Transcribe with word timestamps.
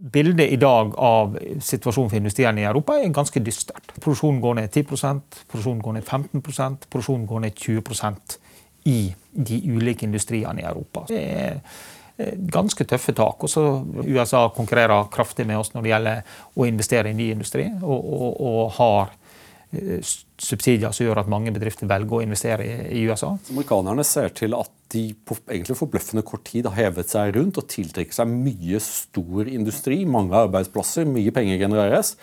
Bildet 0.00 0.48
i 0.48 0.56
dag 0.56 0.94
av 0.96 1.34
situasjonen 1.60 2.08
for 2.08 2.16
industrien 2.16 2.58
i 2.58 2.64
Europa 2.64 2.94
er 2.96 3.12
ganske 3.12 3.42
dystert. 3.44 3.92
Produksjonen 4.00 4.40
går 4.40 4.54
ned 4.56 4.70
10% 4.72 5.42
produksjonen 5.50 5.82
går 5.84 5.98
ned 5.98 6.06
15% 6.06 6.86
produksjonen 6.88 7.26
går 7.28 7.42
ned 7.44 7.58
20% 7.60 8.38
i 8.88 9.00
de 9.32 9.58
ulike 9.68 10.06
industriene 10.06 10.62
i 10.62 10.64
Europa. 10.64 11.04
Det 11.10 11.20
er 11.20 11.58
eh, 12.16 12.32
ganske 12.32 12.86
tøffe 12.88 13.12
tak. 13.12 13.44
Også 13.44 13.66
USA 14.06 14.46
konkurrerer 14.56 15.10
kraftig 15.12 15.44
med 15.46 15.60
oss 15.60 15.74
når 15.74 15.84
det 15.84 15.92
gjelder 15.92 16.38
å 16.56 16.68
investere 16.70 17.12
i 17.12 17.18
ny 17.18 17.28
industri, 17.34 17.68
og, 17.82 18.00
og, 18.00 18.40
og 18.40 18.62
har 18.78 19.12
subsidier 19.70 20.90
som 20.90 21.06
gjør 21.06 21.22
at 21.22 21.30
mange 21.30 21.52
bedrifter 21.54 21.88
velger 21.90 22.18
å 22.18 22.22
investere 22.24 22.66
i 22.90 23.04
USA. 23.06 23.36
Amerikanerne 23.52 24.04
ser 24.06 24.32
til 24.34 24.56
at 24.58 24.70
de 24.90 25.04
på 25.14 25.36
egentlig 25.44 25.78
forbløffende 25.78 26.26
kort 26.26 26.42
tid 26.48 26.66
har 26.66 26.78
hevet 26.88 27.12
seg 27.12 27.36
rundt 27.36 27.60
og 27.60 27.68
tiltrekker 27.70 28.16
seg 28.16 28.30
mye 28.30 28.82
stor 28.82 29.50
industri, 29.50 30.02
mange 30.04 30.34
arbeidsplasser, 30.46 31.06
mye 31.06 31.34
penger 31.34 31.62
genereres. 31.62 32.16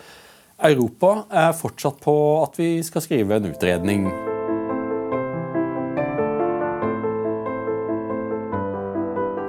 Europa 0.58 1.28
er 1.32 1.54
fortsatt 1.56 2.02
på 2.04 2.18
at 2.42 2.58
vi 2.60 2.72
skal 2.84 3.06
skrive 3.06 3.38
en 3.38 3.52
utredning. 3.54 4.10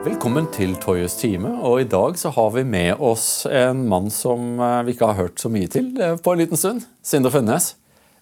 Velkommen 0.09 0.47
til 0.55 0.77
Toyes 0.79 1.17
time. 1.19 1.51
og 1.63 1.81
I 1.81 1.89
dag 1.89 2.19
så 2.19 2.31
har 2.31 2.51
vi 2.55 2.63
med 2.65 3.01
oss 3.01 3.47
en 3.51 3.83
mann 3.89 4.11
som 4.11 4.61
eh, 4.61 4.85
vi 4.87 4.95
ikke 4.95 5.11
har 5.11 5.19
hørt 5.19 5.41
så 5.41 5.51
mye 5.53 5.69
til 5.73 5.91
eh, 6.01 6.17
på 6.21 6.33
en 6.33 6.43
liten 6.45 6.61
stund. 6.61 6.87
Sindre 7.03 7.33
Fønnes. 7.35 7.78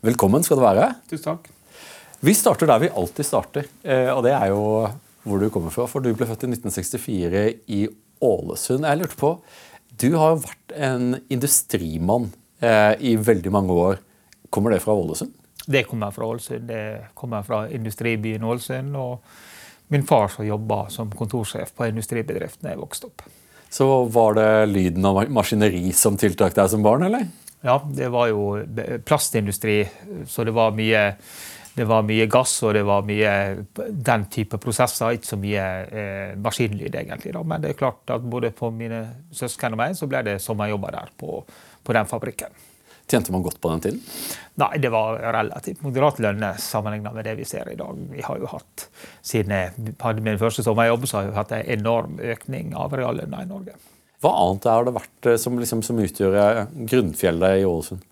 Velkommen 0.07 0.45
skal 0.47 0.61
du 0.61 0.63
være. 0.63 0.91
Tusen 1.11 1.25
takk. 1.33 1.49
Vi 2.23 2.31
starter 2.37 2.69
der 2.71 2.79
vi 2.85 2.91
alltid 2.95 3.27
starter, 3.27 3.65
eh, 3.83 4.11
og 4.13 4.21
det 4.23 4.37
er 4.37 4.53
jo 4.53 4.61
hvor 5.27 5.41
du 5.43 5.49
kommer 5.51 5.73
fra. 5.75 5.89
For 5.91 6.05
du 6.05 6.13
ble 6.15 6.29
født 6.29 6.45
i 6.47 6.51
1964 6.53 7.41
i 7.75 7.81
Ålesund. 8.23 8.87
Jeg 8.87 9.01
lurte 9.01 9.19
på, 9.19 9.33
Du 9.97 10.13
har 10.21 10.37
vært 10.37 10.75
en 10.77 11.17
industrimann 11.33 12.29
eh, 12.61 12.95
i 13.01 13.17
veldig 13.17 13.51
mange 13.51 13.73
år. 13.73 13.99
Kommer 14.51 14.71
det 14.71 14.83
fra 14.85 14.95
Ålesund? 14.95 15.33
Det 15.67 15.87
kommer 15.89 16.13
fra 16.15 16.29
Ålesund. 16.29 16.69
Det 16.69 17.11
kommer 17.15 17.43
fra 17.43 17.65
industribyen 17.67 18.45
Ålesund. 18.45 18.95
og 18.97 19.23
Min 19.89 20.07
far 20.07 20.29
som 20.29 20.47
jobba 20.47 20.89
som 20.91 21.11
kontorsjef 21.11 21.73
på 21.75 21.89
industribedriften 21.89 22.69
da 22.69 22.77
jeg 22.77 22.83
vokste 22.85 23.11
opp. 23.11 23.27
Så 23.71 24.05
var 24.05 24.39
det 24.39 24.69
lyden 24.71 25.05
av 25.05 25.25
maskineri 25.31 25.91
som 25.93 26.17
tiltrakk 26.17 26.55
deg 26.55 26.71
som 26.71 26.85
barn, 26.85 27.09
eller? 27.09 27.27
Ja, 27.65 27.81
det 27.89 28.09
var 28.13 28.29
jo 28.31 28.43
plastindustri, 29.05 29.81
så 30.29 30.45
det 30.45 30.55
var 30.55 30.75
mye 30.77 31.07
det 31.77 31.85
var 31.85 32.07
mye 32.09 32.25
gass 32.33 32.55
og 32.65 32.73
det 32.73 32.87
var 32.89 33.03
mye 33.05 33.33
den 33.77 34.23
type 34.33 34.57
prosesser, 34.61 35.13
ikke 35.13 35.29
så 35.29 35.37
mye 35.37 35.65
eh, 35.85 36.31
maskinlyd, 36.41 36.95
egentlig. 36.95 37.35
Da. 37.37 37.43
Men 37.45 37.61
det 37.61 37.75
er 37.75 37.77
klart 37.77 38.15
at 38.15 38.25
både 38.25 38.49
for 38.57 38.73
mine 38.73 39.03
søsken 39.29 39.77
og 39.77 39.83
meg 39.83 39.99
så 39.99 40.09
ble 40.09 40.23
det 40.25 40.39
sommerjobber 40.41 40.97
der 40.97 41.13
på, 41.21 41.43
på 41.85 41.97
den 41.97 42.09
fabrikken. 42.09 42.57
Tjente 43.07 43.31
man 43.35 43.45
godt 43.45 43.61
på 43.61 43.71
den 43.71 43.83
tiden? 43.85 43.99
Nei, 44.59 44.71
det 44.83 44.89
var 44.91 45.21
relativt 45.37 45.85
moderat 45.85 46.17
lønne 46.25 46.55
sammenlignet 46.59 47.15
med 47.15 47.29
det 47.29 47.37
vi 47.39 47.45
ser 47.47 47.69
i 47.71 47.77
dag. 47.79 48.01
Vi 48.11 48.25
har 48.25 48.41
jo 48.41 48.49
hatt, 48.51 48.89
Siden 49.21 49.53
jeg 49.53 49.93
hadde 50.01 50.25
min 50.25 50.41
første 50.41 50.65
sommerjobb, 50.65 51.05
så 51.07 51.21
har 51.21 51.29
vi 51.29 51.37
hatt 51.37 51.53
en 51.55 51.69
enorm 51.77 52.17
økning 52.25 52.73
av 52.75 52.97
reallønna 52.97 53.45
i 53.45 53.51
Norge. 53.53 53.77
Hva 54.25 54.33
annet 54.33 54.65
har 54.71 54.87
det 54.87 54.95
vært 54.97 55.29
eh, 55.29 55.39
som, 55.41 55.59
liksom, 55.61 55.83
som 55.85 55.99
utgjør 56.01 56.39
eh, 56.41 56.63
grunnfjellet 56.89 57.61
i 57.61 57.67
Ålesund? 57.69 58.05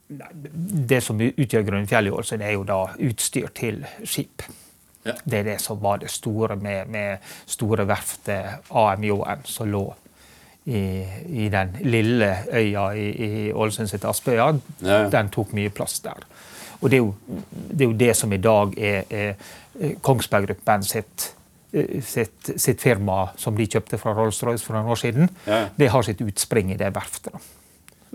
Det 0.91 1.01
som 1.05 1.21
utgjør 1.21 1.65
grunnfjellet 1.71 2.13
i 2.13 2.15
Ålesund, 2.15 2.45
er 2.45 2.57
jo 2.57 2.67
da 2.69 2.81
utstyr 3.09 3.49
til 3.57 3.81
skip. 4.05 4.45
Ja. 5.05 5.17
Det 5.25 5.41
er 5.41 5.47
det 5.49 5.59
som 5.65 5.81
var 5.81 6.01
det 6.01 6.11
store 6.13 6.57
med, 6.61 6.89
med 6.93 7.35
store 7.49 7.87
verftet 7.89 8.71
AMJ-en 8.71 9.45
som 9.49 9.69
lå 9.69 9.85
i, 10.65 10.81
i, 11.45 11.49
den 11.53 11.75
lille 11.85 12.31
øya 12.49 12.87
i, 12.97 13.09
i 13.27 13.53
Ålesund 13.53 13.89
sitt 13.89 14.05
Aspøya. 14.09 14.53
Ja. 14.85 15.03
Den 15.13 15.33
tok 15.33 15.53
mye 15.57 15.73
plass 15.73 15.99
der. 16.05 16.25
Og 16.81 16.91
det 16.93 16.99
er 16.99 17.05
jo 17.05 17.13
det, 17.71 17.81
er 17.81 17.89
jo 17.89 17.97
det 18.01 18.13
som 18.17 18.33
i 18.33 18.41
dag 18.45 18.77
er, 18.77 19.05
er 19.09 19.97
Kongsberg 20.05 20.49
Gruppen 20.49 20.85
sitt 20.85 21.34
Eh, 21.34 21.34
sitt, 22.07 22.51
sitt, 22.57 22.81
firma 22.83 23.29
som 23.41 23.57
de 23.59 23.67
kjøpte 23.67 23.99
fra 24.01 24.15
Rolls-Royce 24.17 24.65
for 24.65 24.77
noen 24.77 24.93
år 24.95 25.01
siden, 25.01 25.31
ja. 25.49 25.67
det 25.77 25.91
har 25.93 26.07
sitt 26.07 26.23
utspring 26.25 26.73
i 26.75 26.81
det 26.81 26.93
verftet. 26.95 27.35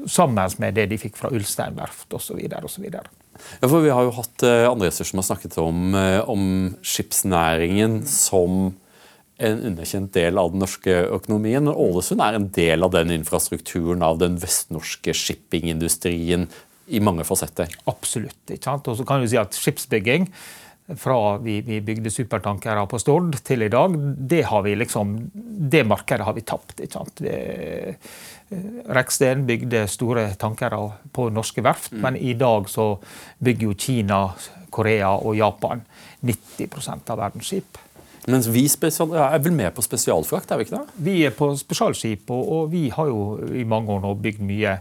Sammen 0.08 0.60
med 0.64 0.78
det 0.78 0.88
de 0.92 1.00
fikk 1.00 1.18
fra 1.20 1.32
Ulstein 1.36 1.76
verft 1.76 2.14
osv. 2.16 2.40
Ja, 2.40 3.68
for 3.68 3.84
vi 3.84 3.92
har 3.92 4.06
jo 4.08 4.16
hatt 4.16 4.44
andre 4.44 4.70
Andreser 4.72 5.08
som 5.08 5.20
har 5.20 5.28
snakket 5.28 5.58
om, 5.60 5.92
uh, 5.96 6.24
om 6.32 6.46
skipsnæringen 6.80 8.02
som 8.08 8.72
en 9.40 9.62
underkjent 9.70 10.12
del 10.16 10.40
av 10.40 10.52
den 10.54 10.64
norske 10.64 10.96
økonomien. 11.16 11.64
Men 11.64 11.76
Ålesund 11.76 12.24
er 12.24 12.38
en 12.38 12.50
del 12.56 12.84
av 12.84 12.92
den 12.96 13.14
infrastrukturen 13.16 14.04
av 14.06 14.20
den 14.20 14.36
vestnorske 14.40 15.16
shippingindustrien 15.16 16.48
i 16.90 17.00
mange 17.04 17.26
fasetter. 17.28 17.72
Absolutt. 17.90 18.42
ikke 18.50 18.66
sant? 18.66 18.90
Og 18.90 18.98
så 19.00 19.06
kan 19.08 19.22
du 19.22 19.30
si 19.30 19.40
at 19.40 19.56
Skipsbygging 19.56 20.28
fra 20.98 21.38
vi, 21.38 21.60
vi, 21.62 21.82
bygde 21.82 22.12
supertankere 22.12 22.86
på 22.90 23.00
Stord 23.02 23.38
til 23.46 23.66
i 23.66 23.72
dag, 23.72 23.94
det, 24.32 24.44
har 24.50 24.64
vi 24.66 24.76
liksom, 24.80 25.16
det 25.72 25.84
markedet 25.88 26.26
har 26.26 26.38
vi 26.38 26.46
tapt. 26.48 26.80
ikke 26.80 26.94
sant? 26.94 27.22
Eh, 27.22 28.14
Reksten 28.90 29.44
bygde 29.46 29.84
store 29.92 30.32
tankere 30.42 30.80
på 31.14 31.28
norske 31.30 31.62
verft, 31.62 31.92
mm. 31.94 32.00
men 32.02 32.18
i 32.18 32.34
dag 32.34 32.70
så 32.70 32.96
bygger 33.38 33.70
jo 33.70 33.76
Kina, 33.78 34.24
Korea 34.74 35.12
og 35.18 35.38
Japan 35.38 35.84
90% 36.26 37.14
av 37.14 37.22
verdens 37.22 37.52
skip. 37.52 37.78
Mens 38.30 38.50
vi 38.52 38.66
er 38.68 39.40
vel 39.42 39.54
med 39.56 39.74
på 39.74 39.86
spesialfrakt? 39.86 40.52
er 40.52 40.58
Vi 40.58 40.68
ikke 40.68 40.80
det? 40.80 40.98
Vi 41.06 41.16
er 41.26 41.34
på 41.34 41.52
spesialskip, 41.58 42.30
og, 42.30 42.52
og 42.56 42.74
vi 42.74 42.90
har 42.94 43.08
jo 43.10 43.40
i 43.54 43.64
mange 43.64 43.94
år 43.94 44.04
nå 44.04 44.16
bygd 44.22 44.44
mye 44.46 44.76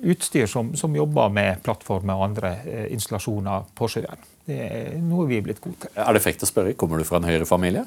utstyr 0.00 0.48
som, 0.48 0.74
som 0.76 0.96
jobber 0.96 1.28
med 1.32 1.62
plattformer 1.64 2.16
og 2.16 2.30
andre 2.30 2.54
eh, 2.64 2.86
installasjoner 2.94 3.68
på 3.76 3.88
sjøen. 3.88 4.29
Det 4.50 4.60
er 4.66 4.94
noe 5.06 5.28
vi 5.30 5.38
er 5.38 5.46
blitt 5.46 5.62
gode 5.62 5.84
til. 5.84 5.94
Er 5.94 6.16
det 6.16 6.22
frekt 6.24 6.42
å 6.42 6.48
spørre, 6.48 6.74
kommer 6.78 6.98
du 6.98 7.06
fra 7.06 7.20
en 7.20 7.28
Høyre-familie? 7.28 7.84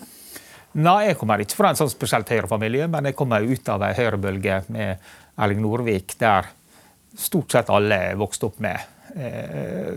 Nei, 0.73 1.09
jeg 1.09 1.19
kommer 1.19 1.43
ikke 1.43 1.59
fra 1.59 1.73
en 1.73 1.77
sånn 1.77 1.91
spesielt 1.91 2.31
Høyre-familie, 2.31 2.87
men 2.89 3.09
jeg 3.09 3.17
kommer 3.19 3.43
ut 3.43 3.69
av 3.69 3.83
ei 3.85 3.93
Høyre-bølge 3.97 4.63
med 4.73 5.11
Erling 5.43 5.61
Norvik, 5.61 6.15
der 6.21 6.47
stort 7.19 7.53
sett 7.53 7.69
alle 7.69 7.99
vokste 8.17 8.47
opp 8.49 8.63
med. 8.63 8.89
Eh, 9.13 9.93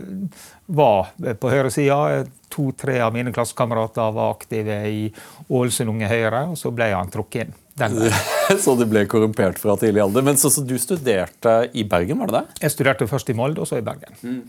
var 0.65 1.07
på 1.39 1.49
høyresida. 1.49 2.25
To-tre 2.53 2.99
av 3.01 3.15
mine 3.15 3.33
klassekamerater 3.33 4.11
var 4.13 4.35
aktive 4.35 4.77
i 4.91 5.07
Ålesund 5.49 5.95
Unge 5.95 6.11
Høyre, 6.11 6.43
og 6.51 6.59
så 6.59 6.71
ble 6.75 6.91
han 6.93 7.09
trukket 7.13 7.47
inn. 7.47 7.57
så 8.63 8.73
du 8.77 8.85
ble 8.89 9.05
korrumpert 9.09 9.59
fra 9.61 9.77
tidlig 9.81 10.03
alder. 10.05 10.25
Men 10.25 10.37
så, 10.37 10.51
så, 10.53 10.61
du 10.65 10.77
studerte 10.81 11.59
i 11.73 11.85
Bergen, 11.89 12.21
var 12.21 12.31
det 12.31 12.39
det? 12.39 12.61
Jeg 12.67 12.77
studerte 12.77 13.09
først 13.09 13.33
i 13.33 13.37
Molde, 13.37 13.61
og 13.65 13.69
så 13.69 13.81
i 13.81 13.85
Bergen. 13.85 14.17
Mm. 14.21 14.41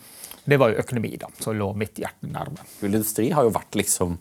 Det 0.48 0.56
var 0.60 0.72
jo 0.72 0.80
økonomi, 0.80 1.10
da, 1.20 1.28
som 1.42 1.56
lå 1.56 1.72
mitt 1.76 1.98
hjerte 2.00 2.30
nærme. 2.32 2.64
Industri 2.88 3.28
har 3.36 3.44
jo 3.44 3.52
vært 3.52 3.76
liksom 3.76 4.16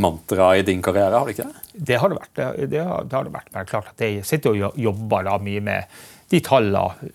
mantra 0.00 0.50
i 0.56 0.64
din 0.64 0.82
karriere, 0.84 1.16
har 1.16 1.28
det 1.28 1.36
ikke 1.36 1.48
det? 1.48 1.82
Det 1.88 1.98
har 2.00 2.12
det 2.12 2.18
vært. 2.18 2.32
Det, 2.36 2.68
det, 2.72 2.82
har, 2.84 3.04
det 3.04 3.16
har 3.16 3.28
det 3.28 3.32
vært. 3.32 3.50
Men 3.54 3.68
klart 3.68 3.92
at 3.94 4.04
jeg 4.04 4.24
sitter 4.28 4.56
og 4.56 4.80
jobber 4.80 5.28
da 5.28 5.36
mye 5.40 5.64
med 5.64 5.98
de 6.32 6.40
tallene 6.44 7.12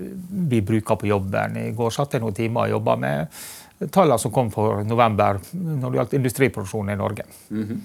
vi 0.50 0.62
bruker 0.66 0.98
på 0.98 1.09
jobben. 1.09 1.58
I 1.62 1.72
går 1.78 1.94
satt 1.94 2.16
jeg 2.16 2.24
noen 2.24 2.38
timer 2.38 2.68
og 2.70 2.78
jobba 2.78 2.96
med 3.02 3.42
tallene 3.94 4.22
som 4.22 4.34
kom 4.34 4.52
for 4.53 4.86
november 4.86 5.42
når 5.53 5.88
det 5.88 6.00
gjaldt 6.00 6.16
industriproduksjonen 6.20 6.94
i 6.94 7.00
Norge. 7.02 7.26
Mm 7.50 7.66
-hmm. 7.68 7.82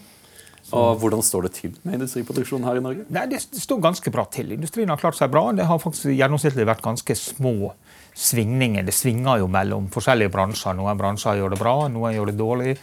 Og 0.75 0.99
Hvordan 0.99 1.23
står 1.23 1.43
det 1.43 1.53
til 1.53 1.75
med 1.83 1.95
industriproduksjonen 1.95 2.67
her 2.67 2.77
i 2.77 2.81
Norge? 2.81 3.05
Nei, 3.09 3.27
Det 3.27 3.41
står 3.41 3.81
ganske 3.81 4.11
bra 4.11 4.25
til. 4.25 4.53
Industrien 4.53 4.89
har 4.89 4.97
klart 4.97 5.17
seg 5.17 5.31
bra. 5.31 5.53
Det 5.53 5.65
har 5.65 5.79
faktisk 5.79 6.11
gjennomsnittlig 6.11 6.67
vært 6.67 6.83
ganske 6.83 7.15
små 7.15 7.73
svingninger. 8.16 8.87
Det 8.87 8.94
svinger 8.94 9.43
jo 9.43 9.50
mellom 9.53 9.91
forskjellige 9.93 10.32
bransjer. 10.32 10.77
Noen 10.78 10.99
bransjer 10.99 11.41
gjør 11.41 11.54
det 11.54 11.60
bra, 11.60 11.77
noen 11.93 12.16
gjør 12.16 12.32
det 12.32 12.38
dårlig. 12.41 12.75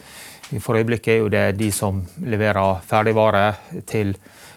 For 0.62 0.78
øyeblikket 0.78 1.14
er 1.14 1.20
jo 1.22 1.30
det 1.32 1.44
de 1.58 1.70
som 1.74 2.02
leverer 2.22 2.82
ferdigvare 2.86 3.44
til 3.88 4.14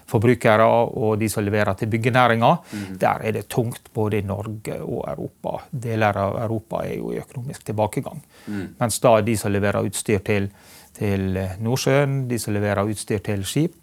forbrukere 0.08 0.66
og 0.68 1.18
de 1.20 1.28
som 1.32 1.44
leverer 1.44 1.76
til 1.80 1.90
byggenæringa. 1.92 2.54
Mm. 2.72 2.98
Der 3.02 3.26
er 3.28 3.36
det 3.36 3.48
tungt 3.52 3.90
både 3.94 4.22
i 4.22 4.28
Norge 4.28 4.80
og 4.84 5.04
Europa. 5.08 5.58
Deler 5.72 6.22
av 6.24 6.38
Europa 6.46 6.84
er 6.86 6.98
jo 7.00 7.12
i 7.12 7.20
økonomisk 7.24 7.66
tilbakegang. 7.68 8.22
Mm. 8.48 8.66
Mens 8.80 9.00
da 9.04 9.18
de 9.22 9.38
som 9.38 9.52
leverer 9.52 9.88
utstyr 9.88 10.24
til 10.24 10.52
til 10.98 11.38
Nordsjøen, 11.62 12.24
de 12.30 12.40
som 12.42 12.56
leverer 12.56 12.90
utstyr 12.90 13.22
til 13.22 13.44
skip, 13.46 13.76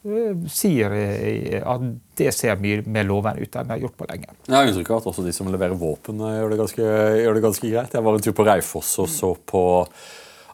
sier 0.00 0.94
eh, 0.96 1.60
at 1.60 1.84
det 2.16 2.30
ser 2.32 2.60
mye 2.62 2.80
mer 2.88 3.04
lovende 3.08 3.44
ut 3.44 3.56
enn 3.56 3.68
det 3.68 3.76
har 3.76 3.84
gjort 3.84 3.98
på 3.98 4.08
lenge. 4.08 4.32
Jeg 4.46 4.56
har 4.56 4.70
inntrykk 4.70 4.94
av 4.94 5.02
at 5.02 5.10
også 5.12 5.24
de 5.26 5.34
som 5.36 5.50
leverer 5.52 5.76
våpen, 5.76 6.22
eh, 6.24 6.38
gjør 6.40 6.54
det 6.54 6.60
ganske, 6.62 6.88
gjør 7.20 7.36
det 7.36 7.44
ganske 7.44 7.72
greit. 7.74 7.94
Jeg 7.98 8.06
var 8.06 8.16
en 8.16 8.24
tur 8.24 8.36
på 8.36 8.46
Raufoss 8.48 8.94
og 9.04 9.10
så 9.12 9.34
på 9.52 9.62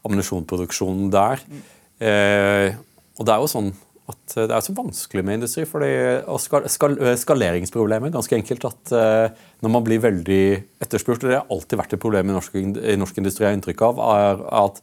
ammunisjonproduksjonen 0.07 1.11
der. 1.15 1.43
Eh, 2.03 2.75
og 3.17 3.27
det 3.27 3.35
er 3.35 3.43
jo 3.43 3.53
sånn 3.55 3.73
at 4.07 4.35
det 4.37 4.55
er 4.55 4.63
så 4.63 4.75
vanskelig 4.75 5.25
med 5.27 5.41
industri. 5.41 5.65
fordi 5.67 5.91
det 6.27 6.71
skal, 6.71 6.99
Skaleringsproblemet 7.19 8.15
ganske 8.15 8.37
enkelt 8.39 8.67
at 8.69 8.93
eh, 8.95 9.47
når 9.63 9.73
man 9.73 9.87
blir 9.87 10.03
veldig 10.03 10.45
etterspurt, 10.83 11.25
og 11.25 11.31
det 11.31 11.41
har 11.41 11.51
alltid 11.51 11.79
vært 11.79 11.97
et 11.97 12.03
problem 12.03 12.31
i 12.31 12.37
norsk, 12.37 12.55
i 12.55 12.99
norsk 12.99 13.19
industri, 13.19 13.47
jeg 13.47 13.51
har 13.51 13.59
inntrykk 13.59 13.83
av, 13.89 14.03
er 14.11 14.45
at 14.67 14.83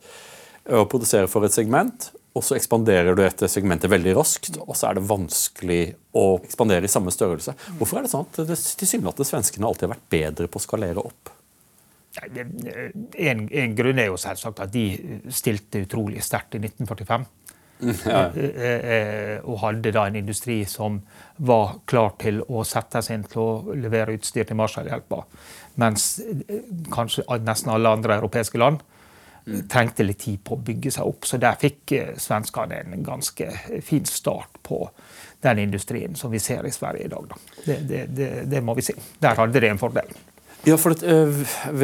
å 0.72 0.86
produsere 0.88 1.28
for 1.32 1.44
et 1.44 1.56
segment, 1.56 2.12
og 2.34 2.42
så 2.46 2.58
ekspanderer 2.58 3.14
du 3.14 3.22
etter 3.26 3.52
segmentet 3.52 3.92
veldig 3.94 4.16
raskt, 4.18 4.58
og 4.64 4.74
så 4.78 4.90
er 4.90 4.98
det 4.98 5.06
vanskelig 5.10 5.82
å 6.18 6.26
ekspandere 6.42 6.88
i 6.88 6.92
samme 6.92 7.14
størrelse. 7.14 7.54
Hvorfor 7.78 8.00
er 8.00 8.08
det 8.08 8.14
sånn 8.14 8.26
at 8.26 8.42
det 8.50 8.58
tilsynelatende 8.82 9.30
svenskene 9.30 9.70
alltid 9.70 9.88
har 9.88 9.94
vært 9.94 10.10
bedre 10.14 10.50
på 10.50 10.62
å 10.62 10.66
skalere 10.66 11.06
opp? 11.06 11.34
En, 12.24 13.46
en 13.50 13.76
grunn 13.78 14.02
er 14.02 14.10
jo 14.12 14.20
selvsagt 14.22 14.62
at 14.62 14.74
de 14.74 14.86
stilte 15.34 15.82
utrolig 15.86 16.22
sterkt 16.26 16.58
i 16.58 16.62
1945. 16.62 17.26
Ja. 17.84 18.28
Eh, 18.36 18.92
eh, 18.96 19.38
og 19.44 19.60
hadde 19.64 19.92
da 19.96 20.06
en 20.08 20.18
industri 20.18 20.62
som 20.70 21.02
var 21.44 21.80
klar 21.90 22.14
til 22.22 22.42
å 22.48 22.64
sette 22.68 23.02
seg 23.04 23.20
inn 23.20 23.26
til 23.28 23.42
å 23.42 23.76
levere 23.78 24.16
utstyr 24.18 24.48
til 24.48 24.60
Marshallhjelpa. 24.60 25.24
Mens 25.82 26.08
eh, 26.24 26.70
kanskje 26.94 27.26
nesten 27.44 27.74
alle 27.74 27.92
andre 27.98 28.20
europeiske 28.22 28.62
land 28.62 28.84
trengte 29.70 30.06
litt 30.06 30.22
tid 30.24 30.42
på 30.46 30.56
å 30.56 30.62
bygge 30.64 30.94
seg 30.96 31.08
opp. 31.08 31.28
Så 31.28 31.40
der 31.42 31.58
fikk 31.60 31.96
eh, 31.98 32.14
svenskene 32.22 32.84
en 32.84 33.06
ganske 33.06 33.50
fin 33.84 34.06
start 34.08 34.62
på 34.64 34.86
den 35.44 35.66
industrien 35.66 36.16
som 36.16 36.32
vi 36.32 36.40
ser 36.40 36.66
i 36.66 36.72
Sverige 36.72 37.08
i 37.08 37.12
dag. 37.12 37.34
Det, 37.66 37.80
det, 37.90 38.04
det, 38.16 38.30
det, 38.52 38.62
må 38.64 38.76
vi 38.78 38.86
si. 38.86 38.96
Der 39.20 39.36
hadde 39.40 39.60
det 39.60 39.74
en 39.74 39.82
fordel. 39.82 40.14
Ja, 40.64 40.78
for 40.80 40.96
at, 40.96 41.04
øh, 41.04 41.42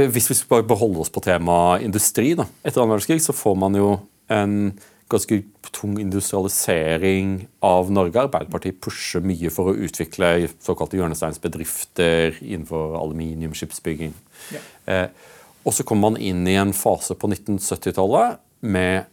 Hvis 0.07 0.29
vi 0.31 0.37
skal 0.39 0.63
beholde 0.63 1.01
oss 1.03 1.11
på 1.11 1.23
temaet 1.23 1.83
industri, 1.83 2.31
da. 2.39 2.47
etter 2.63 2.79
annen 2.79 2.95
verdenskrig 2.95 3.19
så 3.25 3.35
får 3.35 3.59
man 3.59 3.75
jo 3.75 3.97
en 4.31 4.71
ganske 5.09 5.41
tung 5.73 5.97
industrialisering 5.99 7.47
av 7.65 7.89
Norge. 7.91 8.21
Arbeiderpartiet 8.21 8.79
pusher 8.83 9.25
mye 9.25 9.51
for 9.51 9.71
å 9.71 9.77
utvikle 9.87 10.47
såkalte 10.63 10.99
hjørnesteinsbedrifter 10.99 12.37
innenfor 12.45 12.95
aluminium, 13.01 13.55
skipsbygging. 13.57 14.13
Ja. 14.53 14.63
Eh, 14.85 15.35
og 15.63 15.75
så 15.75 15.85
kommer 15.87 16.11
man 16.11 16.21
inn 16.21 16.47
i 16.47 16.57
en 16.59 16.73
fase 16.75 17.15
på 17.19 17.29
1970-tallet 17.31 18.39
med 18.61 19.09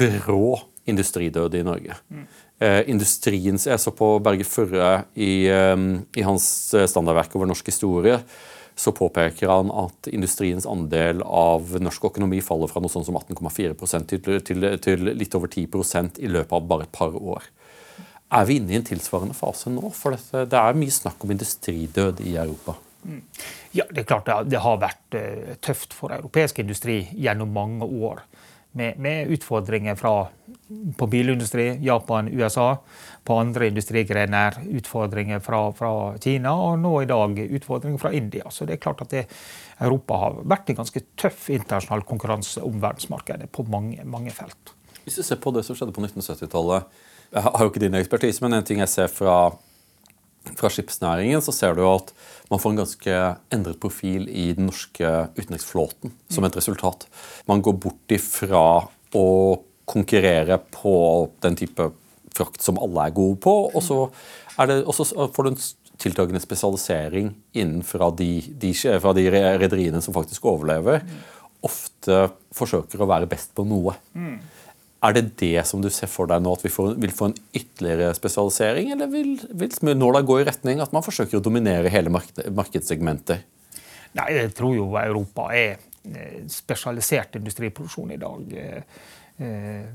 brå 0.00 0.58
industridød 0.90 1.54
i 1.54 1.64
Norge. 1.66 1.96
Mm. 2.10 2.24
Eh, 2.60 2.90
industriens, 2.90 3.66
Jeg 3.66 3.80
så 3.80 3.90
på 3.90 4.18
Berge 4.20 4.44
Førre 4.44 5.04
i, 5.14 5.46
eh, 5.48 5.76
i 6.16 6.22
hans 6.22 6.74
eh, 6.74 6.86
standardverk 6.86 7.36
over 7.36 7.46
norsk 7.46 7.66
historie. 7.66 8.18
Så 8.76 8.92
påpeker 8.96 9.48
han 9.48 9.70
at 9.70 10.08
industriens 10.08 10.66
andel 10.66 11.22
av 11.22 11.76
norsk 11.80 12.04
økonomi 12.10 12.40
faller 12.40 12.68
fra 12.68 12.80
noe 12.80 12.92
sånt 12.92 13.06
som 13.06 13.16
18,4 13.16 14.06
til, 14.08 14.40
til, 14.40 14.68
til 14.80 15.10
litt 15.12 15.34
over 15.36 15.48
10% 15.48 16.20
i 16.20 16.28
løpet 16.28 16.52
av 16.52 16.68
bare 16.68 16.88
et 16.88 16.92
par 16.92 17.16
år. 17.16 17.48
Er 18.30 18.46
vi 18.46 18.60
inne 18.60 18.72
i 18.72 18.78
en 18.78 18.86
tilsvarende 18.86 19.34
fase 19.34 19.72
nå? 19.72 19.90
For 19.96 20.14
det, 20.14 20.46
det 20.52 20.60
er 20.60 20.78
mye 20.78 20.94
snakk 20.94 21.24
om 21.24 21.32
industridød 21.34 22.22
i 22.24 22.36
Europa. 22.38 22.76
Mm. 23.02 23.22
Ja, 23.72 23.84
det 23.90 24.04
er 24.04 24.08
klart 24.08 24.28
det 24.50 24.60
har 24.60 24.80
vært 24.80 25.16
eh, 25.18 25.54
tøft 25.64 25.94
for 25.96 26.12
europeisk 26.14 26.60
industri 26.62 27.02
gjennom 27.16 27.52
mange 27.54 27.86
år. 27.86 28.24
Med, 28.72 29.00
med 29.02 29.32
utfordringer 29.34 29.96
fra, 29.98 30.28
på 30.96 31.06
bilindustri, 31.10 31.72
Japan, 31.82 32.28
USA. 32.30 32.76
På 33.26 33.40
andre 33.42 33.66
industrigrener 33.66 34.60
utfordringer 34.78 35.40
fra, 35.42 35.64
fra, 35.74 35.90
Kina, 36.22 36.52
og 36.54 36.78
nå 36.78 36.92
i 37.02 37.08
dag 37.10 37.40
utfordringer 37.48 37.98
fra 37.98 38.12
India. 38.14 38.50
Så 38.50 38.68
det 38.68 38.76
er 38.76 38.84
klart 38.84 39.02
at 39.02 39.10
det, 39.10 39.24
Europa 39.80 40.20
har 40.20 40.38
vært 40.52 40.70
en 40.70 40.78
ganske 40.84 41.02
tøff 41.18 41.48
internasjonal 41.50 42.04
konkurranse 42.06 42.62
om 42.62 42.78
verdensmarkedet 42.82 43.50
på 43.50 43.64
mange, 43.72 44.04
mange 44.04 44.30
felt. 44.36 44.74
Hvis 45.02 45.18
du 45.18 45.24
ser 45.26 45.40
på 45.42 45.50
det 45.56 45.64
som 45.66 45.74
skjedde 45.74 45.96
på 45.96 46.04
1970-tallet, 46.04 47.02
jeg 47.30 47.42
har 47.46 47.64
jo 47.64 47.72
ikke 47.72 47.82
din 47.82 47.98
ekspertise, 47.98 48.44
men 48.44 48.58
en 48.58 48.66
ting 48.66 48.82
jeg 48.84 48.92
ser 48.92 49.10
fra 49.10 49.40
fra 50.56 50.70
skipsnæringen, 50.72 51.42
så 51.44 51.52
ser 51.52 51.76
du 51.76 51.84
at 51.84 52.12
man 52.50 52.60
får 52.60 52.74
en 52.74 52.80
ganske 52.82 53.16
endret 53.54 53.80
profil 53.82 54.26
i 54.28 54.50
den 54.56 54.68
norske 54.70 55.10
utenriksflåten 55.38 56.14
som 56.28 56.46
et 56.46 56.56
resultat. 56.58 57.06
Man 57.46 57.62
går 57.62 57.76
bort 57.82 58.14
ifra 58.14 58.64
å 59.14 59.26
konkurrere 59.90 60.58
på 60.74 60.94
den 61.42 61.58
type 61.58 61.90
frakt 62.34 62.62
som 62.62 62.78
alle 62.82 63.08
er 63.08 63.14
gode 63.14 63.40
på, 63.42 63.54
og 63.70 63.82
så, 63.82 64.00
det, 64.66 64.82
og 64.84 64.94
så 64.94 65.06
får 65.34 65.46
du 65.46 65.50
en 65.50 65.60
tiltagende 66.00 66.40
spesialisering 66.42 67.32
innenfra 67.58 68.10
de, 68.16 68.30
de, 68.62 68.72
fra 68.74 69.12
de 69.16 69.26
rederiene 69.30 70.00
som 70.02 70.16
faktisk 70.16 70.46
overlever, 70.48 71.02
ofte 71.66 72.30
forsøker 72.56 73.02
å 73.02 73.08
være 73.10 73.28
best 73.30 73.52
på 73.56 73.66
noe. 73.68 73.94
Mm. 74.16 74.38
Er 75.00 75.14
det 75.16 75.22
det 75.40 75.62
som 75.64 75.80
du 75.80 75.88
ser 75.92 76.10
for 76.12 76.28
deg 76.28 76.42
nå, 76.44 76.52
at 76.52 76.64
vi 76.64 76.72
får, 76.72 76.98
vil 77.00 77.12
få 77.16 77.30
en 77.30 77.38
ytterligere 77.56 78.12
spesialisering, 78.16 78.90
eller 78.92 79.08
vil, 79.08 79.38
vil 79.56 79.96
nåla 79.96 80.20
gå 80.28 80.40
i 80.40 80.44
retning 80.48 80.82
at 80.84 80.92
man 80.92 81.04
forsøker 81.04 81.38
å 81.38 81.44
dominere 81.44 81.92
hele 81.92 82.12
markedssegmentet? 82.12 83.46
Nei, 84.18 84.26
Jeg 84.34 84.52
tror 84.58 84.74
jo 84.76 84.90
Europa 84.98 85.48
er 85.56 85.78
eh, 86.04 86.42
spesialisert 86.50 87.38
industriproduksjon 87.40 88.12
i 88.12 88.20
dag. 88.20 88.52
Eh, 88.60 89.00
eh, 89.46 89.88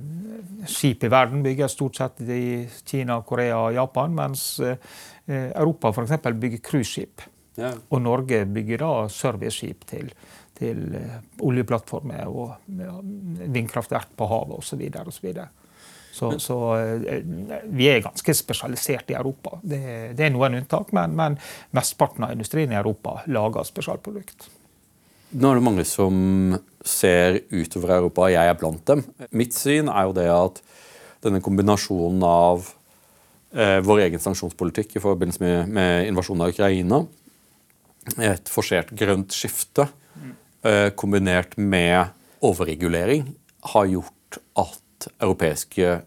skip 0.71 1.05
i 1.05 1.11
verden 1.11 1.43
bygges 1.45 1.77
stort 1.77 1.99
sett 1.99 2.25
i 2.25 2.65
Kina, 2.87 3.19
Korea 3.27 3.59
og 3.67 3.77
Japan, 3.77 4.15
mens 4.15 4.47
Europa 5.27 5.91
f.eks. 5.93 6.17
bygger 6.33 6.65
cruiseskip. 6.65 7.27
Ja. 7.59 7.75
Og 7.93 8.01
Norge 8.03 8.41
bygger 8.51 8.81
da 8.81 8.93
serviceskip 9.11 9.85
til 9.87 10.09
til 10.55 10.95
eh, 10.95 11.19
oljeplattformer 11.45 12.25
og 12.29 12.55
vindkraftverk 13.51 14.15
på 14.17 14.27
havet 14.29 14.57
osv. 14.57 14.65
Så, 14.65 14.77
videre, 14.79 15.47
så, 16.11 16.31
så, 16.31 16.39
så 16.41 16.59
eh, 16.79 17.25
vi 17.75 17.89
er 17.91 18.03
ganske 18.05 18.37
spesialisert 18.37 19.11
i 19.11 19.17
Europa. 19.19 19.59
Det, 19.63 19.81
det 20.17 20.27
er 20.27 20.35
noen 20.35 20.61
unntak, 20.61 20.93
men, 20.95 21.15
men 21.17 21.39
mesteparten 21.75 22.27
av 22.27 22.35
industrien 22.35 22.71
i 22.71 22.79
Europa 22.79 23.19
lager 23.27 23.67
spesialprodukt. 23.67 24.47
Nå 25.35 25.51
er 25.51 25.59
det 25.59 25.65
mange 25.65 25.83
som 25.89 26.55
ser 26.85 27.41
utover 27.51 27.97
Europa, 27.97 28.27
og 28.27 28.35
jeg 28.35 28.47
er 28.47 28.57
blant 28.59 28.85
dem. 28.87 29.03
Mitt 29.35 29.57
syn 29.57 29.89
er 29.91 30.07
jo 30.07 30.15
det 30.15 30.29
at 30.31 30.63
denne 31.25 31.41
kombinasjonen 31.43 32.23
av 32.29 32.69
eh, 33.51 33.81
vår 33.83 34.05
egen 34.05 34.23
sanksjonspolitikk 34.23 34.95
i 34.95 35.03
forbindelse 35.03 35.43
med, 35.43 35.75
med 35.75 36.07
invasjonen 36.13 36.45
av 36.45 36.55
Ukraina, 36.55 37.03
et 38.21 38.51
forsert 38.53 38.91
grønt 38.93 39.33
skifte, 39.33 39.87
Eh, 40.15 40.31
kombinert 40.97 41.51
med 41.62 42.07
overregulering 42.41 43.27
har 43.73 43.89
gjort 43.91 44.39
at 44.57 45.07
europeiske 45.19 46.00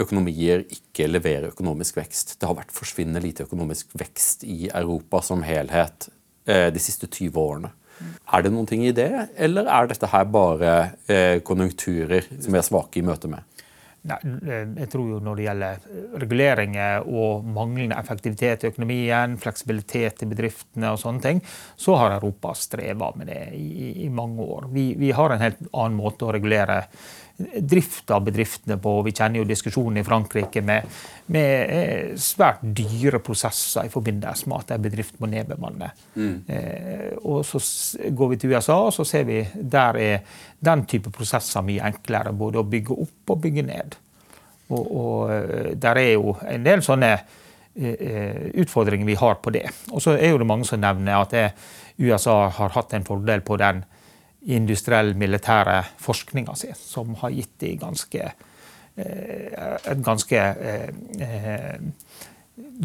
økonomier 0.00 0.64
ikke 0.72 1.08
leverer 1.10 1.50
økonomisk 1.52 1.98
vekst. 2.00 2.36
Det 2.40 2.48
har 2.48 2.56
vært 2.58 2.74
forsvinnende 2.74 3.22
lite 3.24 3.46
økonomisk 3.46 3.92
vekst 3.98 4.46
i 4.48 4.66
Europa 4.72 5.22
som 5.24 5.44
helhet 5.46 6.08
eh, 6.48 6.68
de 6.72 6.82
siste 6.82 7.08
20 7.10 7.38
årene. 7.42 7.72
Er 8.32 8.42
det 8.42 8.50
noen 8.50 8.66
ting 8.66 8.82
i 8.86 8.94
det, 8.96 9.10
eller 9.38 9.68
er 9.70 9.90
dette 9.90 10.08
her 10.10 10.24
bare 10.32 10.72
eh, 11.06 11.38
konjunkturer 11.46 12.26
som 12.32 12.54
vi 12.54 12.58
er 12.58 12.66
svake 12.66 12.98
i 12.98 13.06
møte 13.06 13.30
med? 13.30 13.44
Nei, 14.02 14.16
jeg 14.80 14.88
tror 14.90 15.10
jo 15.12 15.18
Når 15.22 15.36
det 15.38 15.44
gjelder 15.44 15.82
reguleringer 16.18 17.04
og 17.06 17.44
manglende 17.46 17.98
effektivitet 18.02 18.64
i 18.64 18.70
økonomien, 18.72 19.36
fleksibilitet 19.38 20.24
i 20.24 20.28
bedriftene 20.32 20.90
og 20.90 20.98
sånne 20.98 21.22
ting, 21.22 21.42
så 21.78 21.94
har 22.00 22.16
Europa 22.16 22.56
streva 22.58 23.12
med 23.14 23.30
det 23.30 23.42
i, 23.54 23.92
i 24.02 24.08
mange 24.10 24.42
år. 24.42 24.66
Vi, 24.74 24.88
vi, 24.98 25.12
har 25.14 25.30
en 25.30 25.44
helt 25.44 25.62
annen 25.70 25.98
måte 26.00 26.26
å 26.26 26.32
regulere 26.34 26.80
drift 27.60 28.10
av 28.10 28.24
bedriftene 28.26 28.76
på. 28.82 28.94
Vi 29.06 29.12
kjenner 29.14 29.42
jo 29.42 29.48
diskusjonen 29.48 30.00
i 30.00 30.04
Frankrike 30.06 30.62
med, 30.64 30.86
med 31.34 31.72
eh, 31.76 32.14
svært 32.20 32.62
dyre 32.62 33.20
prosesser 33.24 33.88
i 33.88 33.92
forbindelse 33.92 34.50
med 34.50 34.64
at 34.64 34.74
en 34.76 34.84
bedrift 34.84 35.18
må 35.20 35.30
nedbemanne. 35.32 35.90
Mm. 36.14 36.34
Eh, 36.46 37.10
og 37.22 37.44
så 37.46 37.60
går 38.10 38.32
vi 38.32 38.40
til 38.40 38.54
USA, 38.54 38.78
og 38.86 38.94
så 38.96 39.06
ser 39.08 39.28
vi 39.28 39.42
der 39.54 40.00
er 40.00 40.40
den 40.62 40.86
type 40.90 41.12
prosesser 41.14 41.64
mye 41.66 41.84
enklere 41.90 42.34
både 42.36 42.62
å 42.62 42.66
bygge 42.68 42.98
opp 43.06 43.36
og 43.36 43.44
bygge 43.46 43.66
ned. 43.68 43.96
Og, 44.72 44.82
og 44.82 45.36
eh, 45.36 45.70
der 45.78 46.02
er 46.02 46.12
jo 46.14 46.36
en 46.48 46.66
del 46.66 46.84
sånne 46.84 47.12
eh, 47.16 48.50
utfordringer 48.64 49.08
vi 49.08 49.18
har 49.20 49.40
på 49.42 49.54
det. 49.54 49.66
Og 49.92 50.02
så 50.04 50.16
er 50.18 50.32
jo 50.34 50.42
det 50.42 50.50
mange 50.50 50.68
som 50.68 50.82
nevner 50.82 51.20
at 51.20 51.58
USA 52.00 52.46
har 52.50 52.76
hatt 52.76 52.94
en 52.96 53.04
fordel 53.06 53.44
på 53.44 53.58
den 53.60 53.84
industriell 54.50 55.14
militære 55.18 55.82
forskninga 56.02 56.54
si, 56.58 56.72
som 56.78 57.14
har 57.20 57.34
gitt 57.34 57.54
de 57.62 57.76
ganske, 57.80 58.32
eh, 58.96 59.76
et 59.92 60.02
ganske 60.04 60.42
eh, 60.42 61.78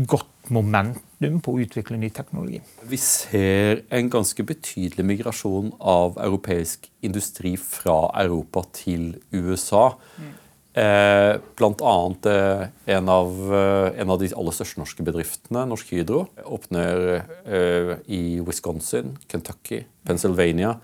godt 0.08 0.52
momentum 0.54 1.40
på 1.44 1.54
å 1.54 1.62
utvikle 1.66 1.98
ny 2.00 2.10
teknologi. 2.14 2.62
Vi 2.88 3.00
ser 3.02 3.84
en 3.90 4.10
ganske 4.14 4.44
betydelig 4.48 5.06
migrasjon 5.06 5.74
av 5.80 6.20
europeisk 6.24 6.88
industri 7.06 7.56
fra 7.60 8.06
Europa 8.22 8.64
til 8.78 9.16
USA. 9.34 9.90
Mm. 10.18 10.36
Eh, 10.78 11.36
blant 11.58 11.82
annet 11.82 12.28
eh, 12.30 12.68
en, 12.94 13.10
av, 13.10 13.32
eh, 13.50 13.96
en, 13.98 14.12
av, 14.14 14.20
de 14.22 14.30
aller 14.30 14.54
største 14.54 14.78
norske 14.78 15.04
bedriftene, 15.04 15.66
Norsk 15.66 15.90
Hydro, 15.90 16.28
åpner 16.46 17.08
eh, 17.18 17.96
i 18.14 18.38
Wisconsin, 18.46 19.16
Kentucky, 19.26 19.82
Pennsylvania 20.06 20.76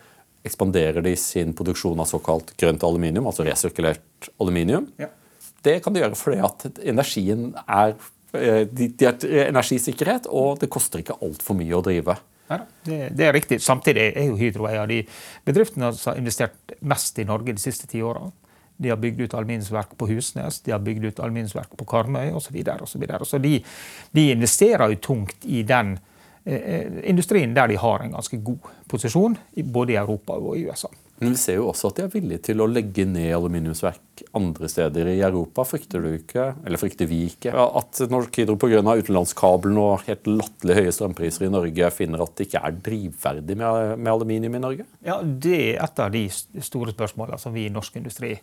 ekspanderer 0.44 1.04
de 1.06 1.16
sin 1.20 1.54
produksjon 1.56 2.00
av 2.00 2.10
såkalt 2.10 2.54
grønt 2.60 2.84
aluminium, 2.84 3.28
altså 3.30 3.46
resirkulert 3.48 4.30
aluminium. 4.42 4.90
Ja. 5.00 5.10
Det 5.64 5.80
kan 5.84 5.96
de 5.96 6.04
gjøre 6.04 6.20
fordi 6.20 6.42
at 6.44 6.84
energien 6.84 7.54
er 7.64 7.96
eh, 8.36 8.68
de, 8.68 8.90
de 8.92 9.08
har 9.08 9.26
energisikkerhet, 9.48 10.28
og 10.28 10.60
det 10.60 10.72
koster 10.74 11.04
ikke 11.04 11.18
altfor 11.24 11.58
mye 11.60 11.80
å 11.80 11.84
drive. 11.86 12.18
Ja, 12.52 12.60
det, 12.84 13.00
det, 13.16 13.26
er 13.26 13.36
riktig. 13.36 13.62
Samtidig 13.64 14.10
er 14.12 14.28
jo 14.28 14.38
Hydro 14.38 14.68
en 14.68 14.82
av 14.84 14.92
de 14.92 15.00
bedriftene 15.48 15.94
som 15.96 16.12
har 16.12 16.20
investert 16.20 16.76
mest 16.84 17.20
i 17.24 17.28
Norge 17.28 17.56
de 17.56 17.64
siste 17.64 17.88
ti 17.90 18.04
åra. 18.04 18.28
De 18.84 18.92
har 18.92 19.00
bygd 19.00 19.22
ut 19.24 19.36
aluminiumsverk 19.38 19.94
på 19.98 20.10
Husnes, 20.10 20.60
de 20.66 20.74
har 20.74 20.82
bygd 20.84 21.06
ut 21.08 21.22
aluminiumsverk 21.24 21.78
på 21.80 21.88
Karmøy 21.88 22.34
osv. 22.34 22.50
Så, 22.50 22.56
videre, 22.56 22.84
og 22.84 22.90
så, 22.90 23.00
videre. 23.00 23.28
så 23.30 23.40
de, 23.40 23.60
de 24.12 24.32
investerer 24.34 24.92
jo 24.92 25.00
tungt 25.08 25.48
i 25.48 25.64
den 25.68 25.96
eh, 25.96 26.10
industrien 26.46 27.54
der 27.56 27.72
de 27.72 27.80
har 27.80 28.04
en 28.04 28.18
ganske 28.18 28.38
god 28.44 28.72
posisjon, 28.92 29.38
både 29.64 29.94
i 29.94 30.00
Europa 30.02 30.36
og 30.36 30.58
i 30.58 30.66
USA. 30.68 30.90
Men 31.24 31.36
vi 31.38 31.40
ser 31.40 31.60
jo 31.60 31.70
også 31.70 31.92
at 31.92 32.00
de 32.00 32.04
er 32.04 32.12
villige 32.12 32.42
til 32.50 32.60
å 32.60 32.68
legge 32.68 33.06
ned 33.08 33.30
aluminiumsverk 33.32 34.24
andre 34.36 34.68
steder 34.72 35.08
i 35.14 35.22
Europa. 35.24 35.64
Frykter 35.68 36.04
du 36.04 36.10
ikke, 36.18 36.50
eller 36.66 36.82
frykter 36.82 37.08
vi 37.08 37.22
ikke, 37.30 37.54
at 37.54 38.02
Norsk 38.12 38.40
Hydro 38.42 38.58
pga. 38.60 38.82
utenlandskabelen 38.82 39.80
og 39.80 40.04
helt 40.10 40.28
latterlig 40.28 40.80
høye 40.82 40.96
strømpriser 40.98 41.48
i 41.48 41.54
Norge 41.54 41.92
finner 41.96 42.26
at 42.26 42.36
det 42.36 42.50
ikke 42.50 42.64
er 42.66 42.82
drivverdig 42.90 43.58
med, 43.62 43.94
med 44.00 44.12
aluminium 44.12 44.58
i 44.60 44.64
Norge? 44.66 44.88
Ja, 45.06 45.22
Det 45.22 45.62
er 45.70 45.86
et 45.86 46.04
av 46.04 46.12
de 46.12 46.26
store 46.34 46.92
spørsmålene 46.92 47.40
som 47.40 47.56
vi 47.56 47.70
i 47.70 47.74
norsk 47.74 48.02
industri 48.02 48.36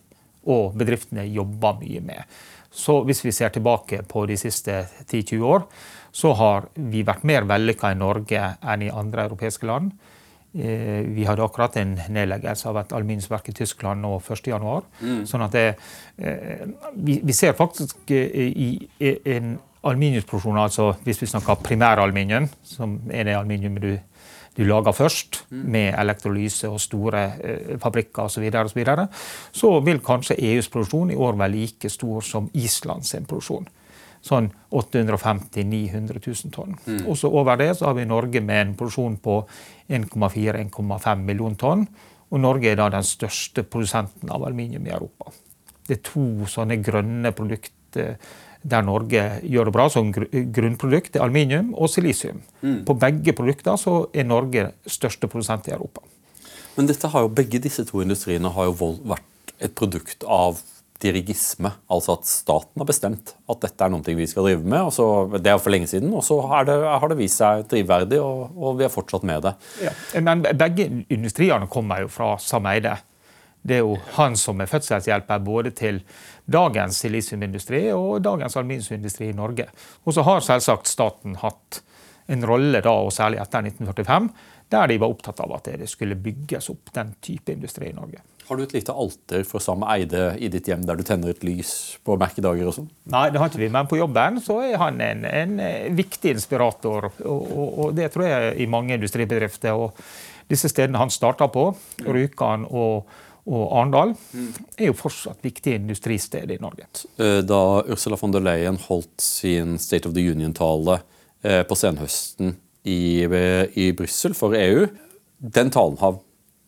og 0.48 0.72
bedriftene 0.78 1.26
jobber 1.28 1.82
mye 1.82 2.00
med. 2.00 2.40
Så 2.70 3.00
hvis 3.04 3.24
vi 3.24 3.32
ser 3.34 3.50
tilbake 3.52 4.04
på 4.08 4.24
de 4.30 4.36
siste 4.38 4.84
10-20 5.04 5.42
år, 5.42 5.66
så 6.12 6.32
har 6.38 6.70
vi 6.74 7.04
vært 7.06 7.26
mer 7.28 7.46
vellykka 7.48 7.92
i 7.92 7.98
Norge 7.98 8.54
enn 8.60 8.86
i 8.86 8.90
andre 8.90 9.28
europeiske 9.28 9.68
land. 9.68 9.92
Eh, 10.50 11.06
vi 11.06 11.24
hadde 11.28 11.44
akkurat 11.44 11.76
en 11.78 11.94
nedleggelse 12.10 12.66
av 12.68 12.80
et 12.80 12.92
aluminiumsverk 12.92 13.52
i 13.52 13.54
Tyskland 13.54 14.02
nå 14.02 14.16
1.1. 14.18 14.88
Mm. 14.98 15.20
Sånn 15.30 15.44
at 15.46 15.54
det, 15.54 15.66
eh, 16.18 16.64
vi, 16.96 17.20
vi, 17.22 17.36
ser 17.36 17.54
faktisk 17.58 18.10
eh, 18.10 18.50
i, 18.50 18.70
i 18.98 19.12
en 19.36 19.54
aluminiumsproduksjon, 19.86 20.58
altså 20.58 20.90
hvis 21.06 21.22
vi 21.22 21.30
snakker 21.30 21.62
primæraluminium, 21.62 22.50
som 22.66 22.98
er 23.14 23.28
det 23.28 23.36
aluminiumet 23.38 23.84
du, 23.84 23.92
du 24.58 24.64
lager 24.66 24.92
først, 24.92 25.44
mm. 25.50 25.62
med 25.70 25.94
elektrolyse 25.94 26.68
og 26.68 26.82
store 26.82 27.24
eh, 27.38 27.76
fabrikker 27.78 28.26
osv., 28.26 28.34
så, 28.34 28.42
videre, 28.42 28.66
og 28.66 28.74
så, 28.74 28.80
videre, 28.80 29.06
så 29.52 29.76
vil 29.86 30.02
kanskje 30.02 30.40
EUs 30.50 30.68
produksjon 30.68 31.14
i 31.14 31.20
år 31.20 31.38
være 31.38 31.54
like 31.54 31.94
stor 31.94 32.26
som 32.26 32.50
Islands 32.58 33.14
produksjon 33.22 33.70
sånn 34.24 34.50
850 34.76 35.64
000-900 35.64 36.20
000 36.26 36.54
tonn. 36.54 36.76
Mm. 36.86 37.04
Og 37.08 37.18
så 37.18 37.30
Over 37.32 37.60
det 37.60 37.72
så 37.78 37.88
har 37.88 37.96
vi 37.96 38.06
Norge 38.08 38.42
med 38.44 38.60
en 38.66 38.74
produksjon 38.76 39.16
på 39.22 39.40
1,4-1,5 39.88 41.24
millioner 41.24 41.56
tonn. 41.60 41.86
Og 42.30 42.40
Norge 42.40 42.70
er 42.70 42.78
da 42.78 42.90
den 42.92 43.06
største 43.06 43.64
produsenten 43.66 44.30
av 44.30 44.44
aluminium 44.46 44.86
i 44.86 44.94
Europa. 44.94 45.32
Det 45.86 45.96
er 45.98 46.04
to 46.06 46.46
sånne 46.46 46.78
grønne 46.84 47.32
produkter 47.34 48.16
der 48.60 48.84
Norge 48.84 49.22
gjør 49.48 49.70
det 49.70 49.72
bra 49.72 49.86
som 49.88 50.10
grunnprodukt. 50.12 51.14
Det 51.14 51.20
er 51.20 51.24
aluminium 51.24 51.72
og 51.74 51.88
silisium. 51.90 52.42
Mm. 52.60 52.82
På 52.84 52.94
begge 53.00 53.32
produkter 53.36 53.78
så 53.80 54.02
er 54.12 54.28
Norge 54.28 54.66
største 54.86 55.30
produsent 55.32 55.70
i 55.70 55.74
Europa. 55.74 56.04
Men 56.76 56.90
dette 56.90 57.08
har 57.08 57.24
jo, 57.24 57.32
begge 57.32 57.60
disse 57.62 57.86
to 57.88 58.02
industriene 58.04 58.52
har 58.52 58.68
jo 58.68 58.92
vært 59.00 59.54
et 59.60 59.74
produkt 59.76 60.24
av 60.28 60.60
dirigisme, 61.00 61.72
altså 61.90 62.16
at 62.18 62.28
staten 62.28 62.82
har 62.82 62.88
bestemt 62.88 63.34
at 63.50 63.62
dette 63.64 63.84
er 63.84 63.92
noe 63.92 64.14
vi 64.16 64.26
skal 64.28 64.46
drive 64.48 64.64
med. 64.64 64.80
og 64.88 64.92
så, 64.92 65.06
Det 65.38 65.50
er 65.50 65.58
for 65.58 65.72
lenge 65.72 65.88
siden, 65.90 66.12
og 66.12 66.24
så 66.24 66.40
det, 66.68 66.76
har 66.84 67.08
det 67.08 67.18
vist 67.18 67.40
seg 67.40 67.64
drivverdig, 67.70 68.20
og, 68.20 68.56
og, 68.56 68.78
vi 68.78 68.84
har 68.86 68.92
fortsatt 68.92 69.24
med 69.26 69.42
det. 69.46 69.54
Ja, 69.84 69.94
men 70.20 70.44
begge 70.44 70.88
industriene 71.08 71.70
kommer 71.70 72.04
jo 72.04 72.10
fra 72.12 72.34
sameide. 72.38 72.96
Det 73.62 73.76
er 73.76 73.84
jo 73.84 73.98
han 74.16 74.36
som 74.40 74.60
er 74.60 74.70
fødselshjelper 74.70 75.42
både 75.44 75.72
til 75.76 76.00
dagens 76.50 77.02
silisiumindustri 77.02 77.90
og 77.92 78.22
dagens 78.24 78.56
aluminiumsindustri 78.56 79.28
i 79.30 79.36
Norge. 79.36 79.68
Og 80.04 80.16
så 80.16 80.24
har 80.24 80.40
selvsagt 80.44 80.88
staten 80.88 81.36
hatt 81.42 81.82
en 82.30 82.46
rolle 82.46 82.80
da, 82.84 82.94
og 82.94 83.12
særlig 83.12 83.40
etter 83.42 83.66
1945, 83.66 84.30
der 84.70 84.90
de 84.90 84.98
var 85.02 85.12
opptatt 85.12 85.40
av 85.42 85.56
at 85.56 85.72
det 85.80 85.88
skulle 85.90 86.18
bygges 86.20 86.70
opp 86.72 86.92
den 86.94 87.16
type 87.20 87.52
industri 87.52 87.90
i 87.90 87.96
Norge. 87.96 88.22
Har 88.50 88.58
du 88.58 88.64
et 88.64 88.72
lite 88.74 88.90
alter 88.90 89.44
for 89.46 89.62
Sam 89.62 89.84
Eide 89.86 90.32
i 90.42 90.48
ditt 90.50 90.66
hjem 90.66 90.80
der 90.82 90.98
du 90.98 91.04
tenner 91.06 91.30
et 91.30 91.44
lys 91.46 91.68
på 92.02 92.16
merkedager 92.18 92.66
og 92.66 92.74
sånn? 92.74 92.88
Nei, 93.12 93.28
det 93.30 93.38
har 93.38 93.46
ikke 93.46 93.60
vi, 93.60 93.68
men 93.70 93.86
på 93.86 94.00
jobben 94.00 94.40
så 94.42 94.56
er 94.64 94.72
han 94.80 94.96
en, 95.04 95.20
en 95.22 95.52
eh, 95.62 95.84
viktig 95.94 96.32
inspirator. 96.34 97.12
Og, 97.22 97.44
og, 97.46 97.68
og, 97.68 97.92
det 97.94 98.08
tror 98.10 98.24
jeg 98.26 98.56
i 98.58 98.66
mange 98.66 98.96
industribedrifter. 98.98 99.78
Og 99.78 99.94
disse 100.50 100.66
stedene 100.72 100.98
han 100.98 101.14
starta 101.14 101.46
på, 101.46 101.68
Rjukan 102.02 102.64
og, 102.66 103.12
og 103.46 103.62
Arendal, 103.68 104.16
er 104.74 104.90
jo 104.90 104.96
fortsatt 104.98 105.46
viktige 105.46 105.78
industristeder 105.78 106.56
i 106.56 106.58
Norge. 106.58 106.88
Eh, 107.22 107.44
da 107.46 107.60
Ursula 107.86 108.18
von 108.18 108.34
der 108.34 108.42
Leyen 108.42 108.80
holdt 108.88 109.22
sin 109.22 109.76
State 109.78 110.10
of 110.10 110.16
the 110.18 110.24
Union-tale 110.26 110.98
eh, 111.46 111.62
på 111.62 111.78
senhøsten 111.78 112.56
i, 112.82 112.98
i 113.78 113.86
Brussel 113.94 114.34
for 114.34 114.58
EU, 114.58 114.88
den 115.38 115.70
talen 115.70 116.02
har 116.02 116.18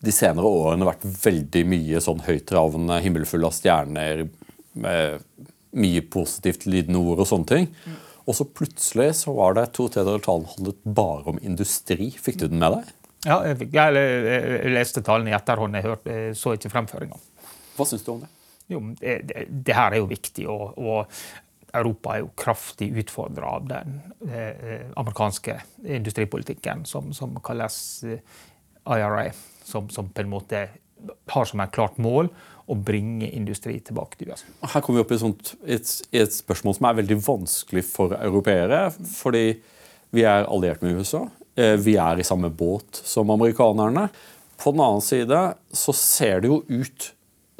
de 0.02 0.14
senere 0.14 0.48
årene 0.48 0.88
vært 0.88 1.04
veldig 1.24 1.62
mye 1.70 2.00
sånn 2.02 2.24
høytravende, 2.26 2.98
himmelfull 3.04 3.46
av 3.46 3.54
stjerner, 3.56 4.24
mye 5.72 6.02
positivt 6.12 6.66
lydende 6.66 7.00
ord 7.00 7.22
og 7.22 7.28
sånne 7.28 7.50
ting. 7.50 7.68
Mm. 7.84 8.00
Og 8.22 8.36
så 8.38 8.46
plutselig 8.46 9.08
så 9.22 9.34
var 9.34 9.56
det 9.58 9.68
to 9.76 9.88
tredjedeler 9.90 10.20
av 10.20 10.26
talen 10.26 10.50
handlet 10.52 10.82
bare 10.98 11.34
om 11.34 11.40
industri. 11.42 12.10
Fikk 12.14 12.42
du 12.42 12.46
den 12.48 12.62
med 12.62 12.76
deg? 12.76 12.90
Ja, 13.26 13.38
jeg, 13.46 13.68
jeg, 13.70 14.02
jeg 14.02 14.74
leste 14.74 15.02
talen 15.06 15.30
i 15.30 15.34
etterhånd. 15.36 15.78
Jeg 15.78 15.86
hørte, 15.86 16.18
så 16.38 16.54
ikke 16.56 16.70
fremføringa. 16.72 17.18
Hva 17.76 17.86
syns 17.88 18.06
du 18.06 18.12
om 18.14 18.22
det? 18.22 18.30
Jo, 18.70 18.82
det, 18.98 19.16
det, 19.28 19.46
det, 19.50 19.74
her 19.76 19.94
er 19.94 20.02
jo 20.02 20.10
viktig. 20.10 20.46
og, 20.50 20.78
og 20.78 21.12
Europa 21.72 22.14
er 22.14 22.22
jo 22.22 22.32
kraftig 22.36 22.90
utfordra 23.00 23.54
av 23.56 23.68
den 23.70 23.94
eh, 24.28 24.82
amerikanske 25.00 25.56
industripolitikken 25.96 26.84
som, 26.88 27.14
som 27.16 27.38
kalles 27.44 27.78
eh, 28.04 28.20
IRA 28.84 29.30
som, 29.64 29.90
som, 29.92 30.08
på 30.08 30.24
en 30.24 30.32
måte 30.32 30.66
har 31.32 31.46
som 31.48 31.62
et 31.62 31.74
klart 31.74 31.98
mål 32.02 32.30
å 32.70 32.76
bringe 32.78 33.28
industri 33.34 33.78
tilbake 33.84 34.18
til 34.18 34.32
USA. 34.32 34.50
Her 34.74 34.84
kommer 34.84 35.00
vi 35.00 35.04
opp 35.04 35.14
i 35.14 35.18
et, 35.18 35.54
et, 35.76 35.94
et, 36.22 36.34
spørsmål 36.34 36.76
som 36.78 36.88
er 36.88 36.98
veldig 37.00 37.18
vanskelig 37.24 37.84
for 37.88 38.14
europeere. 38.18 38.84
Fordi 39.16 39.46
vi 40.14 40.26
er 40.28 40.46
alliert 40.46 40.84
med 40.84 41.00
USA. 41.00 41.24
Eh, 41.58 41.74
vi 41.80 41.96
er 42.00 42.20
i 42.20 42.26
samme 42.26 42.52
båt 42.54 43.02
som 43.04 43.32
amerikanerne. 43.34 44.06
På 44.62 44.70
den 44.70 44.84
annen 44.84 45.02
side 45.04 45.40
så 45.74 45.94
ser 45.96 46.42
det 46.42 46.52
jo 46.52 46.62
ut 46.68 47.10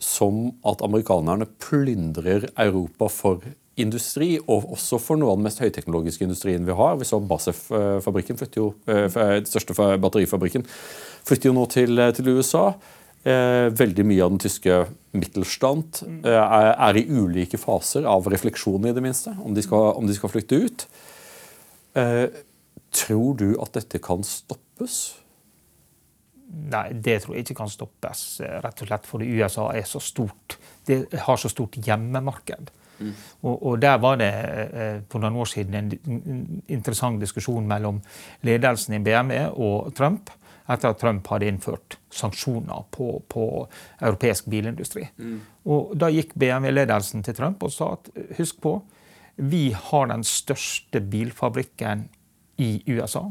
som 0.02 0.48
at 0.66 0.82
amerikanerne 0.82 1.46
plyndrer 1.62 2.48
Europa 2.58 3.08
for 3.12 3.42
industri, 3.80 4.36
og 4.52 4.72
også 4.74 4.98
for 5.00 5.20
noe 5.20 5.32
av 5.32 5.38
den 5.38 5.46
mest 5.46 5.62
høyteknologiske 5.62 6.26
industrien 6.26 6.66
vi 6.66 6.76
har. 6.76 6.98
Vi 7.00 7.08
så 7.08 7.20
Basef-fabrikken, 7.24 8.36
eh, 8.36 9.06
den 9.08 9.48
største 9.48 9.74
batterifabrikken, 9.74 10.66
flytter 11.24 11.48
jo 11.48 11.54
nå 11.56 11.68
til, 11.70 11.98
eh, 11.98 12.12
til 12.12 12.28
USA. 12.28 12.74
Eh, 13.24 13.70
veldig 13.70 14.04
mye 14.04 14.22
av 14.22 14.30
den 14.30 14.38
tyske 14.38 14.88
Mittelstand 15.14 16.02
er, 16.24 16.96
i 16.96 17.06
ulike 17.06 17.56
faser 17.56 18.04
av 18.04 18.24
refleksjon, 18.24 18.84
i 18.86 18.92
det 18.92 19.02
minste, 19.02 19.36
om 19.44 19.54
de 19.54 19.62
skal, 19.62 19.96
om 19.96 20.06
de 20.06 20.14
skal 20.14 20.30
flytte 20.30 20.64
ut. 20.64 20.86
tror 22.92 23.36
du 23.36 23.60
at 23.60 23.72
dette 23.72 23.98
kan 24.00 24.22
stoppes? 24.22 25.14
Nei, 26.50 26.92
det 26.92 27.22
tror 27.22 27.36
jeg 27.36 27.44
ikke 27.44 27.56
kan 27.56 27.68
stoppes, 27.68 28.40
rett 28.40 28.82
og 28.82 28.88
slett 28.88 29.06
fordi 29.06 29.40
USA 29.40 29.70
er 29.72 29.82
så 29.82 30.00
stort. 30.00 30.58
Det 30.84 31.12
har 31.12 31.36
så 31.36 31.48
stort 31.48 31.72
hjemmemarked. 31.72 32.70
Mm. 32.98 33.14
Og, 33.42 33.56
og, 33.56 33.80
Der 33.80 33.98
var 33.98 34.16
det 34.20 34.30
eh, 34.32 35.00
for 35.10 35.22
noen 35.22 35.40
år 35.42 35.48
siden 35.50 35.74
en 35.74 36.62
interessant 36.68 37.20
diskusjon 37.20 37.66
mellom 37.66 38.00
ledelsen 38.46 38.98
i 38.98 39.02
BME 39.02 39.48
og 39.56 39.92
Trump 39.96 40.30
etter 40.70 40.92
at 40.92 41.00
Trump 41.00 41.26
hadde 41.32 41.48
innført 41.50 41.98
sanksjoner 42.12 42.84
på, 42.94 43.16
på 43.28 43.46
europeisk 44.00 44.46
bilindustri. 44.52 45.08
Mm. 45.18 45.38
Og 45.72 45.94
Da 45.98 46.10
gikk 46.12 46.36
BMW-ledelsen 46.38 47.24
til 47.26 47.36
Trump 47.38 47.62
og 47.66 47.74
sa 47.74 47.94
at 47.96 48.10
husk 48.38 48.60
på, 48.62 48.76
vi 49.36 49.70
har 49.72 50.10
den 50.10 50.24
største 50.28 51.00
bilfabrikken 51.00 52.06
i 52.62 52.76
USA. 52.92 53.24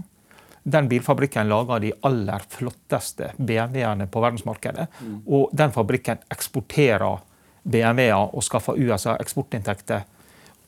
Den 0.63 0.89
bilfabrikken 0.89 1.49
lager 1.49 1.81
de 1.81 1.91
aller 2.05 2.43
flotteste 2.49 3.31
BMW-ene 3.37 4.07
på 4.11 4.21
verdensmarkedet. 4.21 4.87
Mm. 5.01 5.19
Og 5.25 5.53
den 5.57 5.73
fabrikken 5.73 6.21
eksporterer 6.33 7.21
BMW-er 7.63 8.33
og 8.33 8.43
skaffa 8.43 8.75
USA 8.77 9.15
eksportinntekter 9.21 10.03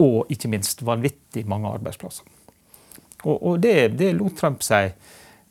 og 0.04 0.32
ikke 0.34 0.50
minst 0.52 0.84
vanvittig 0.86 1.46
mange 1.50 1.70
arbeidsplasser. 1.70 2.26
Og, 3.24 3.38
og 3.38 3.60
det, 3.64 3.94
det, 3.98 4.12
lot 4.18 4.36
Trump 4.38 4.64
seg 4.66 4.94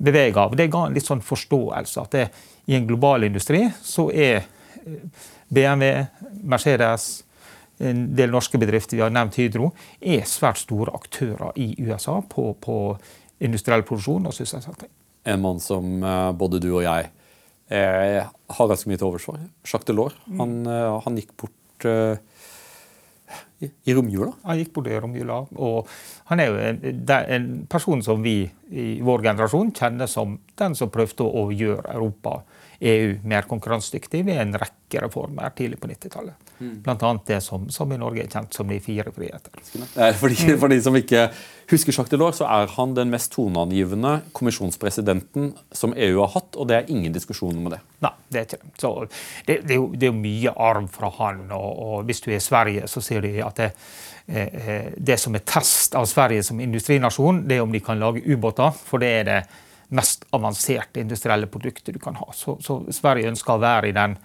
bevege 0.02 0.40
av. 0.40 0.56
Det 0.58 0.68
ga 0.72 0.86
en 0.86 0.96
litt 0.96 1.08
sånn 1.08 1.22
forståelse 1.24 2.02
at 2.02 2.16
det, 2.16 2.26
i 2.70 2.76
en 2.76 2.86
global 2.86 3.24
industri 3.26 3.64
så 3.82 4.08
er 4.10 4.42
eh, 4.42 5.22
BMW, 5.52 6.04
Mercedes, 6.48 7.24
en 7.82 8.04
del 8.14 8.30
norske 8.30 8.58
bedrifter, 8.60 8.96
vi 8.98 9.02
har 9.02 9.10
nevnt 9.10 9.38
Hydro, 9.40 9.72
er 9.98 10.26
svært 10.28 10.60
store 10.62 10.92
aktører 10.94 11.56
i 11.58 11.72
USA 11.82 12.20
på, 12.22 12.52
på 12.62 12.76
industriell 13.42 13.82
produksjon 13.86 14.28
og 14.30 14.36
sysselsetting. 14.36 14.90
En 15.26 15.42
mann 15.42 15.60
som 15.62 16.02
eh, 16.02 16.30
både 16.38 16.60
du 16.62 16.70
og 16.74 16.84
jeg 16.84 17.10
jeg 17.72 18.26
har 18.56 18.68
ganske 18.70 18.90
mye 18.90 19.00
til 19.00 19.08
overs 19.08 19.26
for. 19.28 19.40
Jacques 19.64 19.88
Delors. 19.88 20.16
Mm. 20.26 20.40
Han, 20.40 20.54
eh, 20.68 20.96
han, 21.06 21.18
gikk 21.20 21.34
bort 21.40 21.86
uh, 21.88 22.16
i 23.62 23.94
romjula? 23.96 24.32
Han 24.46 24.60
gikk 24.60 24.72
bort 24.76 24.90
i 24.90 24.98
romjula. 25.00 25.38
Og 25.56 25.90
han 26.30 26.42
er 26.42 26.50
jo 26.50 26.58
en, 26.68 26.82
en, 27.36 27.48
person 27.70 28.02
som 28.04 28.24
vi 28.24 28.36
i 28.70 28.88
vår 29.04 29.24
generasjon 29.28 29.72
kjenner 29.76 30.10
som 30.10 30.38
den 30.58 30.76
som 30.78 30.92
prøvde 30.92 31.26
å 31.26 31.48
gjøre 31.54 31.94
Europa 31.94 32.40
EU 32.82 33.14
mer 33.28 33.46
konkurransedyktig 33.46 34.24
ved 34.26 34.40
en 34.42 34.56
rekke 34.58 35.02
reformer 35.04 35.52
tidlig 35.54 35.78
på 35.80 35.86
90-tallet. 35.86 36.50
Mm. 36.58 36.74
Bl.a. 36.82 37.10
det 37.26 37.40
som, 37.44 37.68
som, 37.70 37.92
i 37.94 37.98
Norge 37.98 38.24
er 38.24 38.30
kjent 38.30 38.54
som 38.58 38.70
de 38.70 38.78
fire 38.82 39.12
friheter. 39.14 39.54
For 40.18 40.32
de, 40.32 40.56
for 40.60 40.72
de 40.72 40.78
som 40.82 40.96
ikke 40.98 41.28
husker 41.70 41.94
Jacques 41.94 42.10
Delors, 42.10 42.40
så 42.40 42.48
er 42.50 42.70
han 42.74 42.94
den 42.98 43.12
mest 43.12 43.32
toneangivende 43.36 44.16
kommisjonspresidenten 44.34 45.52
som 45.72 45.94
EU 45.94 46.20
har 46.24 46.32
hatt, 46.34 46.58
og 46.58 46.70
det 46.70 46.80
er 46.80 46.92
ingen 46.92 47.14
diskusjon 47.14 47.62
om 47.62 47.70
det. 47.72 47.80
Nei, 48.02 48.14
det 48.28 48.40
er 48.40 48.48
ikke. 48.48 48.72
Så 48.82 48.94
det, 49.06 49.60
det, 49.62 49.70
er, 49.70 49.78
jo, 49.78 49.88
det 49.94 50.10
er 50.10 50.18
mye 50.18 50.54
arv 50.70 50.90
fra 50.92 51.12
han, 51.20 51.44
og, 51.54 51.70
og 51.86 52.06
hvis 52.10 52.24
du 52.24 52.32
er 52.32 52.40
i 52.40 52.44
Sverige, 52.44 52.90
så 52.90 53.04
sier 53.04 53.22
de 53.22 53.36
at 53.46 53.62
det, 53.62 53.72
eh, 54.26 54.62
eh, 54.66 54.94
det 54.98 55.20
som 55.22 55.38
er 55.38 55.46
test 55.46 55.94
av 55.98 56.10
Sverige 56.10 56.42
som 56.50 56.62
industrinasjon, 56.62 57.44
det 57.46 57.58
er 57.60 57.66
om 57.66 57.74
de 57.74 57.82
kan 57.84 58.02
lage 58.02 58.26
ubåter. 58.26 58.74
For 58.90 59.02
det 59.02 59.18
er 59.20 59.28
det 59.30 59.42
mest 59.92 60.26
avanserte 60.32 61.02
industrielle 61.02 61.48
produktet 61.52 61.94
du 61.94 62.00
kan 62.00 62.16
ha. 62.16 62.30
Så, 62.34 62.56
så 62.64 62.80
Sverige 62.92 63.30
ønsker 63.32 63.54
å 63.54 63.62
være 63.62 63.92
i 63.92 63.94
den, 63.96 64.16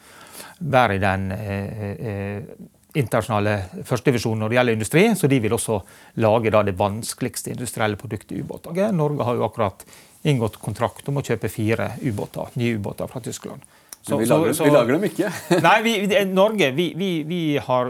være 0.71 0.97
i 0.97 1.03
den 1.03 1.29
eh, 1.35 1.85
eh, 1.93 2.51
internasjonale 2.97 3.83
førstedivisjonen 3.85 4.43
når 4.43 4.51
det 4.51 4.59
gjelder 4.59 4.77
industri, 4.77 5.07
så 5.15 5.29
de 5.29 5.41
vil 5.43 5.55
også 5.57 5.79
lage 6.23 6.53
da, 6.53 6.63
det 6.65 6.77
vanskeligste 6.79 7.53
industrielle 7.53 7.99
produktet 7.99 8.37
ubåter. 8.39 8.87
Norge 8.95 9.27
har 9.27 9.37
jo 9.37 9.47
akkurat 9.47 9.83
inngått 10.27 10.57
kontrakt 10.63 11.09
om 11.11 11.19
å 11.19 11.25
kjøpe 11.25 11.51
fire 11.51 11.91
ubåter, 12.01 12.55
nye 12.59 12.79
ubåter 12.79 13.11
fra 13.11 13.21
Tyskland. 13.23 13.61
Så, 14.07 14.17
vi, 14.17 14.25
lager, 14.25 14.53
så, 14.55 14.63
vi, 14.63 14.71
lager, 14.71 14.95
dem 14.95 15.03
ikke? 15.03 15.29
nei, 15.65 15.77
vi, 15.83 15.93
Norge 16.31 16.69
vi, 16.71 16.85
vi, 17.27 17.39
har 17.59 17.89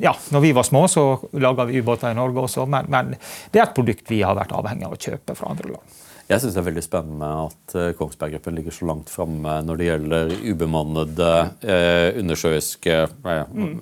Ja, 0.00 0.14
når 0.32 0.40
vi 0.40 0.52
var 0.56 0.64
små, 0.64 0.86
så 0.88 1.04
laga 1.36 1.66
vi 1.68 1.82
ubåter 1.84 2.14
i 2.14 2.16
Norge 2.16 2.46
også, 2.46 2.64
men, 2.70 2.88
men 2.88 3.12
det 3.52 3.60
er 3.60 3.66
et 3.66 3.76
produkt 3.76 4.08
vi 4.08 4.22
har 4.24 4.38
vært 4.38 4.54
avhengig 4.56 4.88
av 4.88 4.96
å 4.96 5.00
kjøpe 5.04 5.36
fra 5.36 5.52
andre 5.52 5.74
land. 5.74 6.00
Jeg 6.24 6.40
syns 6.40 6.54
det 6.56 6.60
er 6.62 6.68
veldig 6.70 6.84
spennende 6.84 7.30
at 7.44 7.74
uh, 7.76 7.90
Kongsberg 7.98 8.36
Gruppen 8.36 8.56
ligger 8.56 8.72
så 8.72 8.88
langt 8.88 9.12
framme 9.12 9.58
når 9.66 9.80
det 9.80 9.88
gjelder 9.90 10.32
ubemannede 10.48 11.32
eh, 11.60 12.16
undersjøiske 12.22 12.94
eh, 12.96 13.50
mm. 13.52 13.74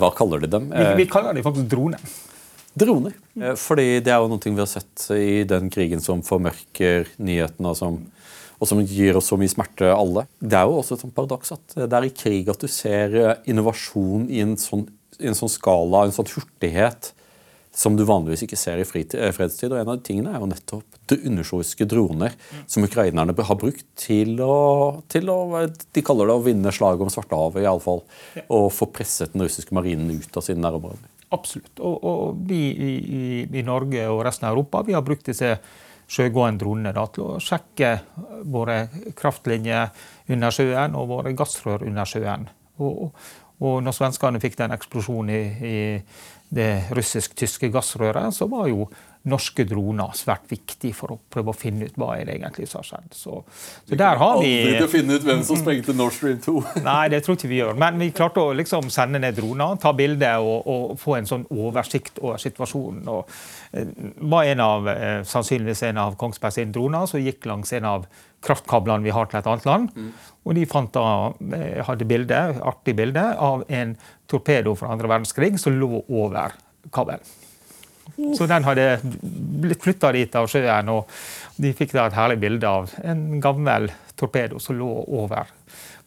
Hva 0.00 0.10
kaller 0.16 0.40
de 0.40 0.48
dem? 0.52 0.70
Vi, 0.72 0.86
vi 1.02 1.06
kaller 1.08 1.36
dem 1.36 1.44
faktisk 1.44 1.68
droner. 1.72 2.00
Droner. 2.80 3.14
Mm. 3.32 3.44
Fordi 3.60 3.86
det 4.04 4.12
er 4.12 4.20
jo 4.20 4.28
noe 4.28 4.52
vi 4.52 4.60
har 4.60 4.68
sett 4.68 5.06
i 5.16 5.42
den 5.48 5.70
krigen 5.72 6.04
som 6.04 6.20
formørker 6.24 7.08
nyhetene, 7.16 7.72
som, 7.76 7.96
og 8.60 8.68
som 8.68 8.82
gir 8.84 9.16
oss 9.16 9.30
så 9.32 9.38
mye 9.40 9.52
smerte 9.52 9.88
alle. 9.88 10.26
Det 10.36 10.58
er 10.58 10.68
jo 10.68 10.82
også 10.82 10.98
et 10.98 11.04
sånt 11.06 11.16
paradoks 11.16 11.56
at 11.56 11.78
det 11.80 11.88
er 11.96 12.08
i 12.10 12.12
krig 12.12 12.52
at 12.52 12.60
du 12.60 12.68
ser 12.68 13.16
innovasjon 13.48 14.28
i 14.28 14.44
en 14.44 14.52
sånn, 14.60 14.84
i 15.16 15.32
en 15.32 15.38
sånn 15.38 15.52
skala, 15.52 16.04
en 16.04 16.16
sånn 16.16 16.28
hurtighet 16.28 17.14
som 17.72 17.94
du 17.96 18.02
vanligvis 18.06 18.42
ikke 18.46 18.58
ser 18.58 18.80
i 18.82 18.84
eh, 18.84 19.32
fredstid. 19.34 19.70
Og 19.70 19.78
en 19.78 19.92
av 19.92 19.98
de 19.98 20.06
tingene 20.06 20.32
er 20.34 20.42
jo 20.42 20.48
nettopp 20.50 20.98
det 21.10 21.20
undersjøiske 21.26 21.86
droner 21.90 22.34
som 22.70 22.86
ukrainerne 22.86 23.34
har 23.34 23.58
brukt 23.58 23.86
til 23.98 24.40
å, 24.42 25.02
til 25.10 25.30
å, 25.30 25.38
De 25.94 26.04
kaller 26.06 26.30
det 26.30 26.36
å 26.36 26.44
vinne 26.44 26.74
slaget 26.74 27.06
om 27.06 27.12
Svartehavet, 27.12 27.62
iallfall. 27.64 28.02
Ja. 28.38 28.46
Og 28.58 28.70
få 28.74 28.90
presset 28.94 29.34
den 29.34 29.46
russiske 29.46 29.74
marinen 29.76 30.10
ut 30.10 30.36
av 30.36 30.46
sine 30.46 30.62
nærområder. 30.64 31.06
Absolutt. 31.30 31.76
Og, 31.78 32.00
og 32.02 32.40
vi 32.48 32.62
i, 32.74 32.94
i, 33.46 33.62
Norge 33.66 34.08
og 34.10 34.24
resten 34.26 34.48
av 34.48 34.56
Europa 34.56 34.82
vi 34.86 34.96
har 34.96 35.06
brukt 35.06 35.30
disse 35.30 35.54
sjøgående 36.10 36.64
dronene 36.64 36.90
da, 36.94 37.04
til 37.14 37.22
å 37.22 37.36
sjekke 37.38 37.92
våre 38.50 38.80
kraftlinjer 39.18 39.92
under 40.34 40.54
sjøen 40.54 40.96
og 40.98 41.06
våre 41.12 41.32
gassrør 41.38 41.86
under 41.86 42.08
sjøen. 42.08 42.48
Og, 42.82 43.12
og 43.62 43.78
når 43.84 43.94
svenskene 43.94 44.42
fikk 44.42 44.58
den 44.58 44.74
eksplosjonen 44.74 45.30
i, 45.30 45.70
i 45.70 45.76
det 46.50 46.90
russisk-tyske 46.96 47.70
gassrøret, 47.72 48.34
så 48.34 48.48
var 48.50 48.68
jo 48.70 48.88
norske 49.28 49.66
droner 49.68 50.14
svært 50.16 50.46
viktig 50.48 50.94
for 50.96 51.12
å 51.12 51.16
prøve 51.32 51.52
å 51.52 51.56
finne 51.56 51.90
ut 51.90 51.96
hva 52.00 52.14
er 52.16 52.28
det 52.28 52.38
egentlig 52.38 52.68
som 52.70 52.80
har 52.80 52.86
skjedd. 52.88 53.10
Så, 53.12 53.40
så 53.88 53.98
der 53.98 54.20
har 54.20 54.38
vi 54.40 54.52
Aldri 54.62 54.78
til 54.78 54.86
å 54.86 54.92
finne 54.94 55.18
ut 55.18 55.26
hvem 55.26 55.42
som 55.44 55.58
sprengte 55.60 55.94
Nord 55.96 56.14
Stream 56.16 56.38
2. 56.40 56.54
Nei, 56.88 57.02
det 57.12 57.20
tror 57.26 57.36
ikke 57.36 57.50
vi 57.50 57.58
gjør. 57.60 57.76
Men 57.80 58.00
vi 58.00 58.08
klarte 58.16 58.40
å 58.40 58.54
liksom 58.56 58.88
sende 58.92 59.20
ned 59.20 59.36
droner, 59.36 59.76
ta 59.82 59.92
bilder 59.96 60.40
og, 60.40 60.64
og, 60.64 60.94
få 61.00 61.18
en 61.18 61.28
sånn 61.28 61.44
oversikt 61.52 62.22
over 62.22 62.40
situasjonen. 62.40 63.10
Og, 63.12 63.34
eh, 63.76 63.92
var 64.32 64.48
en 64.48 64.64
av, 64.64 64.88
eh, 64.94 65.20
sannsynligvis 65.28 65.84
en 65.90 66.00
av 66.06 66.16
Kongsberg 66.20 66.56
sine 66.56 66.72
droner 66.72 67.04
som 67.10 67.20
gikk 67.20 67.44
langs 67.50 67.74
en 67.76 67.90
av 67.90 68.08
kraftkablene 68.40 69.04
vi 69.04 69.12
har 69.12 69.28
til 69.28 69.42
et 69.42 69.52
annet 69.52 69.68
land. 69.68 69.92
Mm. 69.92 70.08
Og 70.48 70.56
de 70.56 70.64
fant 70.70 70.96
da, 70.96 71.04
eh, 71.58 71.82
hadde 71.84 72.08
bilde, 72.08 72.40
artig 72.72 72.96
bilde 72.96 73.26
av 73.36 73.66
en 73.68 73.94
torpedo 74.32 74.72
fra 74.78 74.94
andre 74.94 75.12
verdenskrig 75.12 75.58
som 75.60 75.76
lå 75.76 76.00
over 76.08 76.56
kabelen. 76.88 77.20
Så 78.38 78.46
den 78.50 78.64
hadde 78.66 78.86
blitt 79.02 79.82
flytta 79.82 80.12
dit 80.16 80.34
av 80.36 80.48
sjøen, 80.50 80.90
og 80.92 81.10
de 81.60 81.72
fikk 81.76 81.94
da 81.96 82.08
et 82.08 82.16
herlig 82.16 82.40
bilde 82.42 82.68
av 82.68 82.92
en 83.04 83.24
gammel 83.42 83.90
torpedo 84.18 84.60
som 84.60 84.78
lå 84.78 84.88
over 85.20 85.48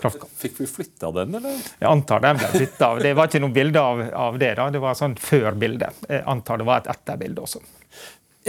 kraftkabelen. 0.02 0.40
Fikk 0.44 0.60
vi 0.62 0.68
flytta 0.70 1.12
den, 1.12 1.38
eller? 1.40 1.62
Jeg 1.80 1.90
antar 1.90 2.24
den 2.24 2.42
ble 2.42 2.50
flytta. 2.56 2.90
Det 3.04 3.14
var 3.18 3.30
ikke 3.30 3.44
noe 3.44 3.56
bilde 3.56 3.84
av, 3.84 4.04
av, 4.26 4.40
det. 4.42 4.54
da, 4.60 4.68
Det 4.74 4.82
var 4.84 5.00
sånn 5.00 5.16
før-bilde. 5.20 5.92
Jeg 6.10 6.26
antar 6.36 6.62
det 6.62 6.68
var 6.70 6.84
et 6.84 6.92
etterbilde 6.96 7.46
også. 7.48 7.64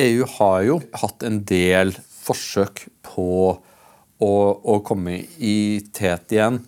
EU 0.05 0.27
har 0.39 0.63
jo 0.67 0.81
hatt 1.03 1.23
en 1.27 1.41
del 1.47 1.95
forsøk 2.25 2.87
på 3.07 3.29
å, 3.55 4.33
å 4.75 4.79
komme 4.87 5.21
i 5.39 5.57
tet 5.95 6.35
igjen 6.35 6.63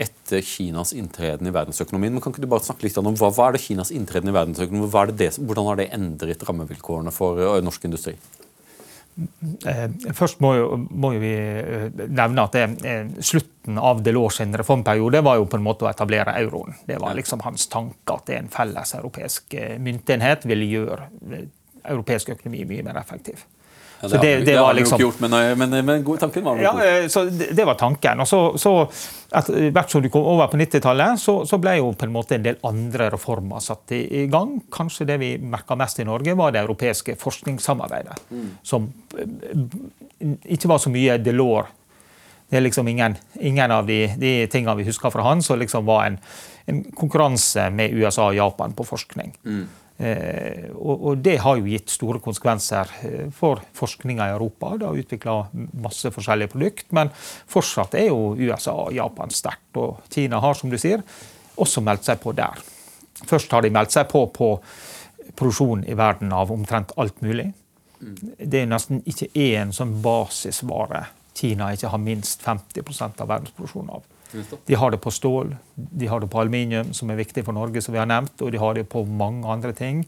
etter 0.00 0.44
Kinas 0.46 0.94
inntreden 0.96 1.48
i 1.48 1.54
verdensøkonomien. 1.54 2.14
Men 2.14 2.24
kan 2.24 2.34
ikke 2.34 2.44
du 2.44 2.50
bare 2.50 2.64
snakke 2.64 2.86
litt 2.86 2.98
om 3.00 3.10
hva, 3.12 3.32
hva 3.36 3.48
er 3.48 3.56
det 3.56 3.64
Kinas 3.66 3.92
inntreden 3.94 4.32
i 4.32 4.36
verdensøkonomien? 4.36 5.16
Det, 5.16 5.32
hvordan 5.38 5.68
har 5.70 5.80
det 5.80 5.90
endret 5.96 6.46
rammevilkårene 6.48 7.12
for 7.14 7.60
norsk 7.64 7.88
industri? 7.88 8.16
Eh, 9.66 10.12
først 10.16 10.40
må, 10.40 10.54
jo, 10.56 10.66
må 10.90 11.12
jo 11.16 11.20
vi 11.20 11.32
eh, 11.34 11.88
nevne 12.08 12.44
at 12.46 12.56
det, 12.56 12.64
eh, 12.88 13.08
slutten 13.24 13.78
av 13.80 14.00
Delors 14.04 14.40
reformperiode 14.40 15.20
var 15.26 15.40
jo 15.40 15.48
på 15.50 15.58
en 15.58 15.64
måte 15.66 15.84
å 15.84 15.90
etablere 15.90 16.36
euroen. 16.40 16.76
Det 16.86 17.00
var 17.02 17.18
liksom 17.18 17.42
hans 17.44 17.66
tanke 17.72 18.16
at 18.16 18.30
en 18.36 18.48
felles 18.52 18.94
europeisk 18.96 19.56
myntenhet 19.82 20.46
ville 20.48 20.68
gjøre 20.70 21.10
europeisk 21.90 22.32
økonomi 22.36 22.64
mye 22.70 22.86
mer 22.86 23.00
effektiv. 23.02 23.44
Ja, 24.02 24.08
det, 24.08 24.18
det, 24.18 24.44
det, 24.44 24.60
var 24.60 24.74
liksom, 24.74 25.00
gjort, 25.00 25.18
men, 25.20 25.30
men, 25.58 25.70
men, 25.70 25.84
men 25.84 26.04
tanken 26.18 26.44
var 26.44 26.60
ja, 26.62 26.72
god. 26.72 27.10
så 27.12 27.24
det, 27.24 27.50
det, 27.52 27.64
var 27.68 27.74
tanken. 27.74 28.22
Og 28.24 28.28
så, 28.28 28.38
så 28.56 28.72
hvert 29.74 29.92
som 29.92 30.00
du 30.00 30.08
kom 30.12 30.24
over 30.24 30.48
på 30.48 30.56
90-tallet, 30.56 31.20
så, 31.20 31.34
så, 31.46 31.58
ble 31.60 31.76
jo 31.78 31.90
på 31.92 32.08
en 32.08 32.14
måte 32.14 32.38
en 32.38 32.46
del 32.46 32.56
andre 32.64 33.10
reformer 33.12 33.60
satt 33.60 33.92
i, 33.92 34.00
i 34.22 34.24
gang. 34.32 34.56
Kanskje 34.72 35.04
det 35.10 35.18
vi 35.20 35.34
merka 35.38 35.76
mest 35.76 36.00
i 36.00 36.06
Norge, 36.08 36.34
var 36.38 36.54
det 36.54 36.62
europeiske 36.64 37.18
forskningssamarbeidet. 37.20 38.16
Mm. 38.32 38.48
Som 38.64 38.88
eh, 39.20 40.32
ikke 40.56 40.72
var 40.72 40.80
så 40.80 40.92
mye 40.94 41.18
Delors. 41.20 41.76
Det 42.50 42.58
er 42.58 42.64
liksom 42.64 42.88
ingen, 42.90 43.14
ingen 43.38 43.70
av 43.70 43.86
de, 43.86 44.08
de, 44.18 44.32
tingene 44.50 44.74
vi 44.80 44.88
husker 44.88 45.12
fra 45.14 45.22
han, 45.28 45.42
som 45.42 45.60
liksom 45.60 45.84
var 45.86 46.08
en, 46.08 46.16
en, 46.66 46.80
konkurranse 46.98 47.68
med 47.70 47.94
USA 47.94 48.32
og 48.32 48.34
Japan 48.34 48.74
på 48.74 48.88
forskning. 48.88 49.36
Mm. 49.44 49.68
Eh, 50.00 50.70
og, 50.80 51.18
det 51.20 51.36
har 51.44 51.58
jo 51.60 51.68
gitt 51.68 51.92
store 51.92 52.22
konsekvenser 52.24 52.92
eh, 53.04 53.26
for 53.36 53.60
forskninga 53.76 54.30
i 54.30 54.32
Europa. 54.32 54.72
Det 54.80 54.88
har 54.88 55.00
utvikla 55.02 55.34
masse 55.84 56.12
forskjellige 56.14 56.54
produkt, 56.54 56.86
men 56.96 57.12
fortsatt 57.50 57.98
er 58.00 58.08
jo 58.08 58.32
USA 58.40 58.78
og 58.86 58.96
Japan 58.96 59.34
sterkt. 59.34 59.68
Og 59.76 60.00
Kina 60.08 60.40
har, 60.40 60.56
som 60.56 60.72
du 60.72 60.78
sier, 60.80 61.04
også 61.60 61.84
meldt 61.84 62.08
seg 62.08 62.22
på 62.22 62.32
der. 62.32 62.62
Først 63.28 63.52
har 63.52 63.66
de 63.66 63.72
meldt 63.74 63.92
seg 63.92 64.08
på 64.08 64.24
på 64.32 64.54
produksjon 65.36 65.84
i 65.84 65.94
verden 65.96 66.32
av 66.32 66.50
omtrent 66.52 66.96
alt 67.00 67.20
mulig. 67.20 67.50
Det 68.00 68.62
er 68.62 68.70
nesten 68.70 69.02
ikke 69.08 69.28
én 69.36 69.74
sånn 69.76 69.98
basisvare 70.00 71.04
Kina 71.36 71.70
ikke 71.72 71.92
har 71.92 72.00
minst 72.00 72.42
50% 72.44 73.20
av 73.20 73.28
verdensproduksjonen 73.30 73.92
av. 73.94 74.08
De 74.66 74.76
har 74.78 74.92
det 74.92 75.00
på 75.02 75.12
stål, 75.14 75.54
de 75.74 76.10
har 76.10 76.20
det 76.22 76.30
på 76.30 76.40
aluminium, 76.40 76.92
som 76.96 77.10
er 77.10 77.18
viktig 77.20 77.44
for 77.46 77.56
Norge, 77.56 77.82
som 77.82 77.94
vi 77.94 78.00
har 78.00 78.08
nevnt, 78.10 78.36
og 78.42 78.52
de 78.52 78.60
har 78.62 78.76
det 78.78 78.88
på 78.90 79.04
mange 79.04 79.48
andre 79.50 79.72
ting. 79.76 80.04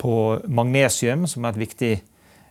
På 0.00 0.40
magnesium, 0.48 1.26
som 1.28 1.44
er 1.44 1.54
et 1.54 1.62
viktig 1.66 1.92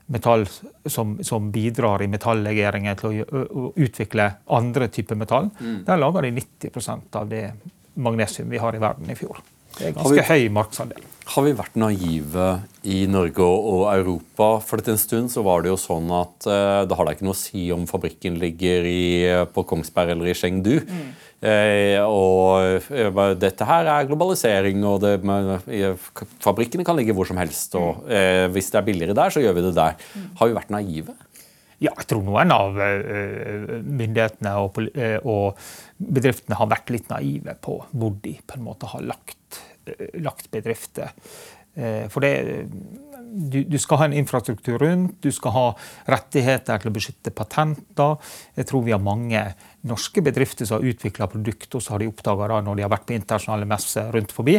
metall 0.09 0.47
som, 0.85 1.17
som 1.23 1.51
bidrar 1.53 2.01
i 2.01 2.09
metallegeringen 2.09 2.97
til 2.97 3.21
å, 3.21 3.41
å, 3.45 3.67
utvikle 3.77 4.25
andre 4.57 4.89
typer 4.93 5.17
metall. 5.19 5.51
Mm. 5.59 5.83
Der 5.85 6.01
lager 6.01 6.25
de 6.25 6.33
90% 6.39 7.19
av 7.21 7.29
det 7.29 7.43
magnesium 7.99 8.49
vi 8.49 8.61
har 8.61 8.75
i 8.75 8.81
verden 8.81 9.09
i 9.11 9.17
fjor. 9.17 9.41
Det 9.79 9.87
er 9.89 9.95
ganske 9.95 10.19
vi, 10.19 10.27
høy 10.27 10.51
markedsandel. 10.51 11.05
Har 11.29 11.45
vi 11.45 11.51
vært 11.53 11.75
naive 11.77 12.45
i 12.89 13.03
Norge 13.11 13.45
og 13.45 13.83
Europa? 13.91 14.47
For 14.65 14.81
en 14.81 14.97
stund 14.97 15.29
så 15.29 15.43
var 15.45 15.61
det 15.61 15.69
jo 15.69 15.77
sånn 15.77 16.09
at 16.15 16.47
eh, 16.49 16.81
det 16.89 16.97
har 16.97 17.05
da 17.05 17.13
ikke 17.13 17.27
noe 17.27 17.37
å 17.37 17.39
si 17.39 17.67
om 17.75 17.85
fabrikken 17.89 18.39
ligger 18.41 18.87
i, 18.89 19.03
på 19.53 19.65
Kongsberg 19.69 20.15
eller 20.15 20.31
i 20.31 20.35
Chengdu. 20.37 20.79
Mm. 20.81 21.05
Eh, 21.39 22.01
og 22.01 22.89
eh, 22.89 23.21
dette 23.39 23.69
her 23.69 23.91
er 23.93 24.09
globalisering, 24.09 24.81
og 24.89 25.05
det, 25.05 25.13
fabrikkene 26.41 26.87
kan 26.87 26.97
ligge 26.97 27.13
hvor 27.13 27.29
som 27.29 27.39
helst. 27.41 27.77
Og 27.77 28.03
mm. 28.09 28.49
hvis 28.55 28.73
det 28.73 28.81
er 28.81 28.89
billigere 28.89 29.17
der, 29.21 29.35
så 29.35 29.45
gjør 29.45 29.59
vi 29.59 29.67
det 29.69 29.75
der. 29.77 29.99
Mm. 30.15 30.29
Har 30.41 30.49
vi 30.49 30.57
vært 30.57 30.73
naive? 30.73 31.19
Ja, 31.79 31.93
jeg 31.93 32.09
tror 32.09 32.25
noen 32.25 32.51
av 32.51 32.75
myndighetene 32.75 34.57
og, 34.59 34.81
og 35.23 35.61
bedriftene 35.95 36.57
har 36.59 36.73
vært 36.73 36.91
litt 36.91 37.07
naive 37.13 37.53
på 37.63 37.77
hvor 37.93 38.17
de 38.25 38.33
på 38.43 38.57
en 38.57 38.65
måte 38.65 38.89
har 38.91 39.05
lagt 39.05 39.61
lagt 40.19 40.51
bedrifter. 40.51 41.13
For 42.09 42.25
det, 42.25 42.31
du, 43.31 43.63
du, 43.63 43.77
skal 43.79 44.01
ha 44.01 44.07
en 44.09 44.15
infrastruktur 44.17 44.79
rundt, 44.81 45.17
du 45.21 45.31
skal 45.31 45.53
ha 45.53 45.65
rettigheter 46.09 46.81
til 46.81 46.89
å 46.89 46.93
beskytte 46.95 47.33
patenter. 47.35 48.31
Jeg 48.57 48.67
tror 48.69 48.83
vi 48.85 48.93
har 48.95 49.03
mange 49.03 49.43
norske 49.87 50.23
bedrifter 50.25 50.67
som 50.67 50.79
har 50.79 50.89
utvikla 50.91 51.29
produkter, 51.31 51.77
og 51.77 51.85
så 51.85 51.93
har 51.93 52.03
de 52.03 52.09
oppdaga 52.09 52.61
når 52.65 52.79
de 52.79 52.85
har 52.85 52.93
vært 52.93 53.07
på 53.09 53.17
internasjonale 53.17 53.69
messer 53.69 54.09
rundt 54.15 54.33
forbi, 54.35 54.57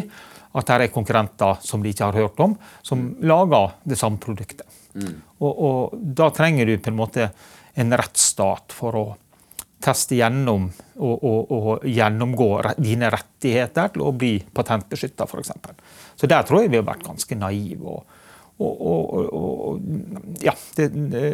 at 0.51 0.67
det 0.71 0.77
er 0.77 0.95
konkurrenter 0.95 1.65
som 1.67 1.83
de 1.83 1.93
ikke 1.93 2.11
har 2.11 2.21
hørt 2.23 2.43
om, 2.43 2.55
som 2.87 3.03
mm. 3.03 3.11
lager 3.31 3.75
det 3.91 3.99
samme 4.01 4.23
produktet. 4.23 4.79
Mm. 4.95 5.17
Og, 5.41 5.51
og, 5.51 5.99
da 6.17 6.31
trenger 6.35 6.67
du 6.67 6.79
på 6.79 6.91
en 6.93 6.99
måte 6.99 7.31
en 7.79 7.99
rettsstat 7.99 8.75
for 8.75 8.99
å 8.99 9.05
teste 9.81 10.19
gjennom 10.19 10.69
og, 11.01 11.25
og, 11.25 11.53
og 11.57 11.85
gjennomgå 11.89 12.49
dine 12.81 13.11
rettigheter 13.13 13.93
til 13.95 14.05
å 14.05 14.15
bli 14.17 14.35
patentbeskytta, 14.55 15.27
f.eks. 15.27 15.53
Så 16.21 16.29
der 16.31 16.45
tror 16.47 16.65
jeg 16.65 16.75
vi 16.75 16.81
har 16.81 16.89
vært 16.89 17.07
ganske 17.07 17.39
naive. 17.41 18.01
Og, 18.61 19.79
ja, 20.45 20.53
det, 20.77 20.91
det, 20.93 21.25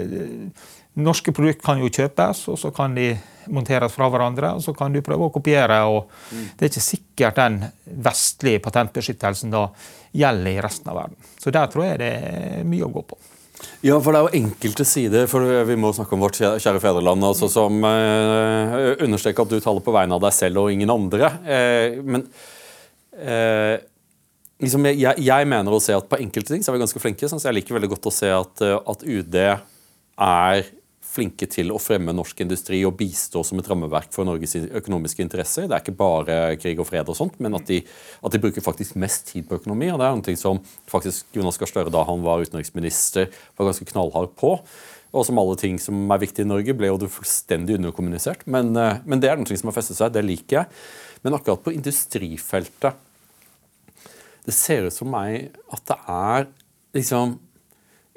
norske 1.03 1.35
produkter 1.35 1.65
kan 1.67 1.83
jo 1.83 1.91
kjøpes, 1.91 2.45
og 2.53 2.61
så 2.61 2.71
kan 2.75 2.95
de 2.97 3.11
monteres 3.53 3.95
fra 3.95 4.09
hverandre, 4.11 4.55
og 4.57 4.63
så 4.65 4.75
kan 4.77 4.95
du 4.95 5.03
prøve 5.05 5.27
å 5.27 5.35
kopiere. 5.35 5.83
og 5.91 6.07
mm. 6.07 6.45
Det 6.55 6.67
er 6.67 6.73
ikke 6.73 6.87
sikkert 6.87 7.41
den 7.43 7.63
vestlige 8.07 8.63
patentbeskyttelsen 8.65 9.55
da 9.55 9.67
gjelder 10.17 10.53
i 10.55 10.63
resten 10.65 10.93
av 10.93 11.01
verden. 11.03 11.33
Så 11.43 11.53
der 11.55 11.73
tror 11.73 11.89
jeg 11.89 12.01
det 12.05 12.13
er 12.15 12.69
mye 12.69 12.87
å 12.87 12.95
gå 12.95 13.03
på. 13.11 13.19
Ja, 13.85 13.97
for 14.03 14.13
det 14.13 14.21
er 14.21 14.27
jo 14.27 14.41
enkelte 14.43 14.85
sider, 14.89 15.27
for 15.31 15.45
vi 15.69 15.77
må 15.79 15.93
snakke 15.97 16.17
om 16.17 16.25
vårt 16.25 16.39
kjære 16.41 16.81
fedreland, 16.83 17.25
altså, 17.25 17.49
som 17.53 17.85
eh, 17.89 18.77
understreker 19.05 19.47
at 19.47 19.53
du 19.53 19.61
taler 19.63 19.85
på 19.85 19.95
vegne 19.95 20.17
av 20.17 20.25
deg 20.25 20.35
selv 20.37 20.65
og 20.65 20.73
ingen 20.73 20.93
andre. 20.93 21.31
Eh, 21.45 21.99
men 22.05 22.25
eh, 23.17 23.77
liksom, 24.63 24.89
jeg, 24.93 25.23
jeg, 25.25 25.49
mener 25.53 25.77
å 25.77 25.83
se 25.83 25.97
at 25.97 26.09
på 26.11 26.21
enkelte 26.21 26.53
ting 26.53 26.65
så 26.65 26.73
er 26.73 26.79
vi 26.79 26.85
ganske 26.85 27.03
flinke. 27.03 27.31
Så 27.31 27.41
jeg 27.41 27.59
liker 27.61 27.79
veldig 27.79 27.93
godt 27.95 28.11
å 28.11 28.15
se 28.15 28.33
at, 28.33 28.65
at 28.65 29.07
UD 29.07 29.41
er 29.41 30.67
flinke 31.17 31.49
til 31.51 31.73
å 31.73 31.81
fremme 31.83 32.15
norsk 32.15 32.43
industri 32.45 32.83
og 32.87 32.97
bistå 33.01 33.43
som 33.47 33.61
et 33.61 33.69
rammeverk 33.71 34.13
for 34.15 34.29
Norges 34.29 34.57
økonomiske 34.57 35.25
interesser. 35.25 35.67
Det 35.67 35.77
er 35.77 35.85
ikke 35.85 35.97
bare 35.99 36.37
krig 36.61 36.81
og 36.83 36.89
fred 36.89 37.09
og 37.13 37.19
sånt, 37.19 37.39
men 37.43 37.57
at 37.59 37.67
de, 37.71 37.81
at 38.21 38.35
de 38.35 38.43
bruker 38.43 38.65
faktisk 38.65 38.99
mest 39.01 39.33
tid 39.33 39.49
på 39.49 39.59
økonomi. 39.61 39.89
og 39.93 40.01
Det 40.01 40.09
er 40.09 40.21
noe 40.21 40.41
som 40.41 40.61
faktisk 40.91 41.37
Jonas 41.37 41.61
Gahr 41.61 41.73
Støre 41.73 41.95
da 41.95 42.05
han 42.09 42.25
var 42.27 42.45
utenriksminister, 42.45 43.33
var 43.57 43.71
ganske 43.71 43.89
knallhard 43.91 44.37
på. 44.39 44.59
Og 45.17 45.25
som 45.25 45.39
alle 45.41 45.57
ting 45.61 45.79
som 45.81 46.11
er 46.13 46.21
viktig 46.21 46.45
i 46.45 46.51
Norge, 46.51 46.77
ble 46.77 46.91
jo 46.91 47.01
det 47.01 47.13
fullstendig 47.15 47.79
underkommunisert. 47.79 48.45
Men, 48.45 48.75
eh, 48.77 49.01
men 49.07 49.23
det 49.23 49.31
er 49.31 49.41
noe 49.41 49.57
som 49.57 49.71
har 49.71 49.79
festet 49.79 49.99
seg. 49.99 50.13
Det 50.13 50.25
liker 50.25 50.61
jeg. 50.61 50.67
Men 51.25 51.39
akkurat 51.39 51.63
på 51.65 51.75
industrifeltet 51.75 53.03
Det 54.47 54.55
ser 54.55 54.85
ut 54.87 54.95
for 54.95 55.11
meg 55.11 55.57
at 55.75 55.81
det 55.91 55.97
er 56.07 56.45
liksom 56.95 57.33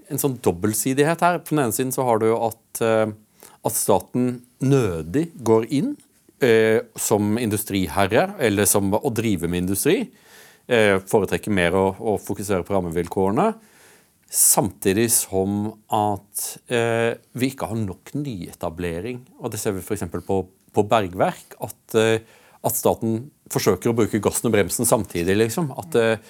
en 0.09 0.21
sånn 0.21 0.37
dobbeltsidighet 0.43 1.23
her. 1.25 1.39
På 1.43 1.55
den 1.55 1.65
ene 1.65 1.75
siden 1.75 1.93
så 1.95 2.05
har 2.07 2.21
du 2.21 2.29
at, 2.35 2.81
eh, 2.85 3.11
at 3.65 3.77
staten 3.77 4.41
nødig 4.59 5.29
går 5.45 5.69
inn 5.69 5.95
eh, 6.43 6.81
som 6.99 7.37
industriherre, 7.41 8.33
eller 8.39 8.67
som 8.69 8.91
å 8.95 9.13
drive 9.13 9.49
med 9.49 9.65
industri. 9.65 10.03
Eh, 10.69 10.99
foretrekker 11.09 11.53
mer 11.53 11.75
å, 11.77 11.87
å, 11.97 12.17
fokusere 12.21 12.65
på 12.65 12.75
rammevilkårene. 12.75 13.51
Samtidig 14.29 15.07
som 15.09 15.71
at 15.89 16.43
eh, 16.69 17.15
vi 17.33 17.49
ikke 17.49 17.71
har 17.71 17.79
nok 17.81 18.13
nyetablering. 18.13 19.23
Og 19.41 19.53
det 19.53 19.61
ser 19.61 19.73
vi 19.73 19.81
f.eks. 19.81 20.05
På, 20.27 20.43
på 20.45 20.85
bergverk. 20.89 21.57
At, 21.65 21.97
eh, 21.97 22.21
at, 22.59 22.77
staten 22.77 23.31
forsøker 23.49 23.89
å 23.89 23.97
bruke 23.97 24.21
gassen 24.21 24.51
og 24.51 24.53
bremsen 24.53 24.85
samtidig. 24.85 25.39
liksom. 25.41 25.73
At, 25.73 25.97
eh, 25.97 26.21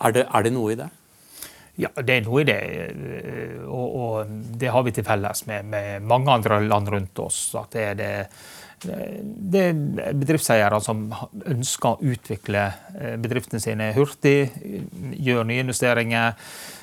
er, 0.00 0.16
det, 0.16 0.26
er 0.26 0.46
det 0.46 0.54
noe 0.56 0.74
i 0.74 0.78
det? 0.82 0.90
Ja, 1.76 1.90
det 1.98 2.18
er 2.20 2.26
noe 2.26 2.42
i 2.42 2.46
det. 2.46 2.58
Og, 3.66 3.96
og 3.98 4.34
det 4.60 4.70
har 4.70 4.84
vi 4.86 4.92
til 4.94 5.06
felles 5.06 5.42
med, 5.50 5.66
med, 5.72 6.04
mange 6.06 6.30
andre 6.30 6.60
land 6.62 6.92
rundt 6.92 7.24
oss. 7.24 7.48
At 7.58 7.74
det 7.74 7.88
er 7.88 7.98
det, 7.98 8.12
det 8.84 9.64
er 9.70 10.14
bedriftseiere 10.14 10.78
som 10.84 11.08
ønsker 11.50 11.94
å 11.96 12.12
utvikle 12.14 12.64
eh, 12.68 13.16
bedriftene 13.20 13.62
sine 13.62 13.90
hurtig, 13.96 14.52
gjøre 15.18 15.46
nye 15.48 15.64
investeringer, 15.64 16.38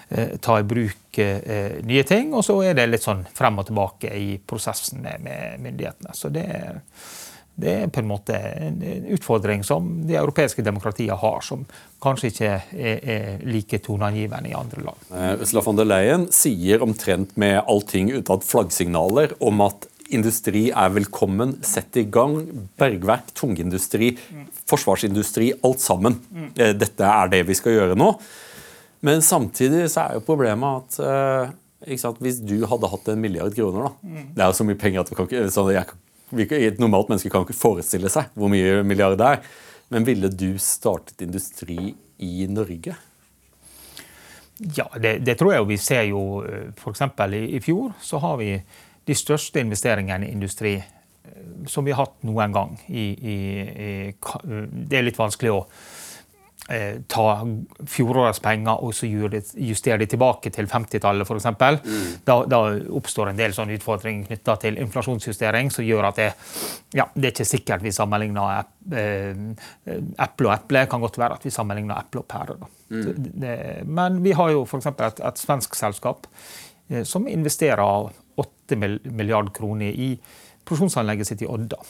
eh, 0.09 0.35
ta 0.43 0.59
i 0.59 0.67
bruk 0.67 1.21
eh, 1.21 1.79
nye 1.87 2.05
ting. 2.07 2.33
Og 2.35 2.43
så 2.47 2.57
er 2.65 2.75
det 2.77 2.89
litt 2.89 3.05
sånn 3.05 3.23
frem 3.37 3.61
og 3.61 3.69
tilbake 3.69 4.11
i 4.17 4.33
prosessen 4.43 5.03
med, 5.05 5.23
med 5.23 5.61
myndighetene. 5.63 6.15
Så 6.17 6.33
det 6.33 6.47
er 6.51 6.81
det 7.59 7.73
er 7.83 7.89
på 7.91 8.01
en 8.01 8.09
måte 8.09 8.35
en 8.37 8.81
utfordring 9.13 9.63
som 9.67 9.89
de 10.07 10.15
europeiske 10.17 10.63
demokratiene 10.65 11.17
har, 11.19 11.39
som 11.45 11.65
kanskje 12.01 12.31
ikke 12.31 12.51
er, 12.51 12.99
er 12.99 13.45
like 13.45 13.81
toneangivende 13.85 14.51
i 14.51 14.57
andre 14.57 14.85
land. 14.87 15.07
Uh, 15.11 15.33
Ursula 15.41 15.63
von 15.65 15.79
der 15.79 15.89
Leyen 15.89 16.27
sier 16.33 16.83
omtrent 16.85 17.35
med 17.41 17.59
allting 17.61 18.13
unntatt 18.15 18.47
flaggsignaler 18.47 19.35
om 19.43 19.65
at 19.67 19.87
industri 20.11 20.65
er 20.75 20.91
velkommen, 20.95 21.57
sett 21.63 21.95
i 21.99 22.05
gang. 22.11 22.39
Bergverk, 22.79 23.31
tungindustri, 23.37 24.13
forsvarsindustri, 24.67 25.53
alt 25.67 25.83
sammen. 25.83 26.19
Uh, 26.57 26.71
dette 26.75 27.07
er 27.07 27.33
det 27.35 27.45
vi 27.49 27.57
skal 27.59 27.77
gjøre 27.77 27.99
nå. 27.99 28.13
Men 29.05 29.23
samtidig 29.25 29.87
så 29.89 30.05
er 30.05 30.19
jo 30.19 30.25
problemet 30.25 30.83
at 30.83 31.01
uh, 31.03 31.57
hvis 32.21 32.41
du 32.45 32.59
hadde 32.69 32.89
hatt 32.91 33.07
en 33.09 33.21
milliard 33.21 33.55
kroner, 33.57 33.89
da 33.89 34.23
Det 34.35 34.43
er 34.43 34.51
jo 34.51 34.57
så 34.59 34.67
mye 34.67 34.77
penger 34.77 35.01
at 35.01 35.13
kan 35.17 35.29
jeg 35.31 35.89
kan 35.89 36.01
et 36.31 36.79
normalt 36.79 37.11
menneske 37.11 37.31
kan 37.31 37.45
ikke 37.45 37.57
forestille 37.57 38.11
seg 38.11 38.31
hvor 38.37 38.51
mye 38.51 38.81
milliard 38.87 39.17
det 39.19 39.27
er. 39.27 39.41
Men 39.91 40.07
ville 40.07 40.29
du 40.31 40.55
startet 40.61 41.21
industri 41.25 41.91
i 42.23 42.47
Norge? 42.47 42.95
Ja, 44.77 44.87
det, 45.01 45.17
det 45.25 45.35
tror 45.39 45.55
jeg. 45.55 45.67
Vi 45.67 45.77
ser 45.81 46.05
jo 46.11 46.23
eh, 46.45 46.69
f.eks. 46.77 47.01
I, 47.33 47.43
i 47.57 47.61
fjor 47.63 47.95
så 48.01 48.21
har 48.23 48.37
vi 48.39 48.53
de 49.07 49.17
største 49.17 49.59
investeringene 49.59 50.27
i 50.27 50.35
industri 50.35 50.75
eh, 50.77 51.65
som 51.67 51.83
vi 51.85 51.91
har 51.91 52.05
hatt 52.05 52.21
noen 52.27 52.53
gang. 52.55 52.77
I, 52.87 53.07
i, 53.17 53.37
det 54.13 54.99
er 54.99 55.07
litt 55.07 55.19
vanskelig 55.19 55.51
å 55.55 55.63
eh, 55.65 55.90
ta 57.11 57.25
fjorårets 57.89 58.39
penger 58.43 58.83
og 58.85 58.93
så 58.95 59.07
justere 59.09 59.99
de 59.99 60.07
tilbake 60.11 60.51
til 60.53 60.69
50-tallet 60.71 61.27
f.eks. 61.27 61.47
Mm. 61.83 62.05
Da, 62.27 62.37
da 62.49 62.61
oppstår 62.95 63.31
en 63.31 63.39
del 63.39 63.55
sånne 63.55 63.75
utfordringer 63.79 64.29
knytta 64.29 64.55
til 64.61 64.79
inflasjonsjustering 64.81 65.71
som 65.73 65.85
gjør 65.85 66.09
at 66.11 66.21
det, 66.21 66.27
ja, 66.97 67.07
det 67.15 67.27
er 67.27 67.33
ikke 67.35 67.49
sikkert 67.49 67.85
vi 67.85 67.93
sammenligner 67.95 68.61
eh, 68.95 69.41
eple 70.25 70.49
og 70.49 70.53
eple. 70.55 70.83
Det 70.85 70.91
kan 70.91 71.03
godt 71.03 71.19
være 71.21 71.39
at 71.39 71.47
vi 71.47 71.53
sammenligner 71.53 71.99
eple 71.99 72.23
og 72.23 72.29
pære. 72.31 72.59
Mm. 72.91 73.87
Men 73.87 74.21
vi 74.23 74.35
har 74.37 74.53
jo 74.53 74.63
f.eks. 74.67 74.91
Et, 74.91 75.25
et 75.31 75.43
svensk 75.43 75.75
selskap 75.79 76.29
eh, 76.89 77.03
som 77.07 77.27
investerer 77.27 78.11
8 78.41 78.79
milliard 78.79 79.51
kroner 79.55 79.91
i 79.91 80.13
produksjonsanlegget 80.63 81.31
sitt 81.33 81.43
i 81.43 81.49
Odda. 81.49 81.81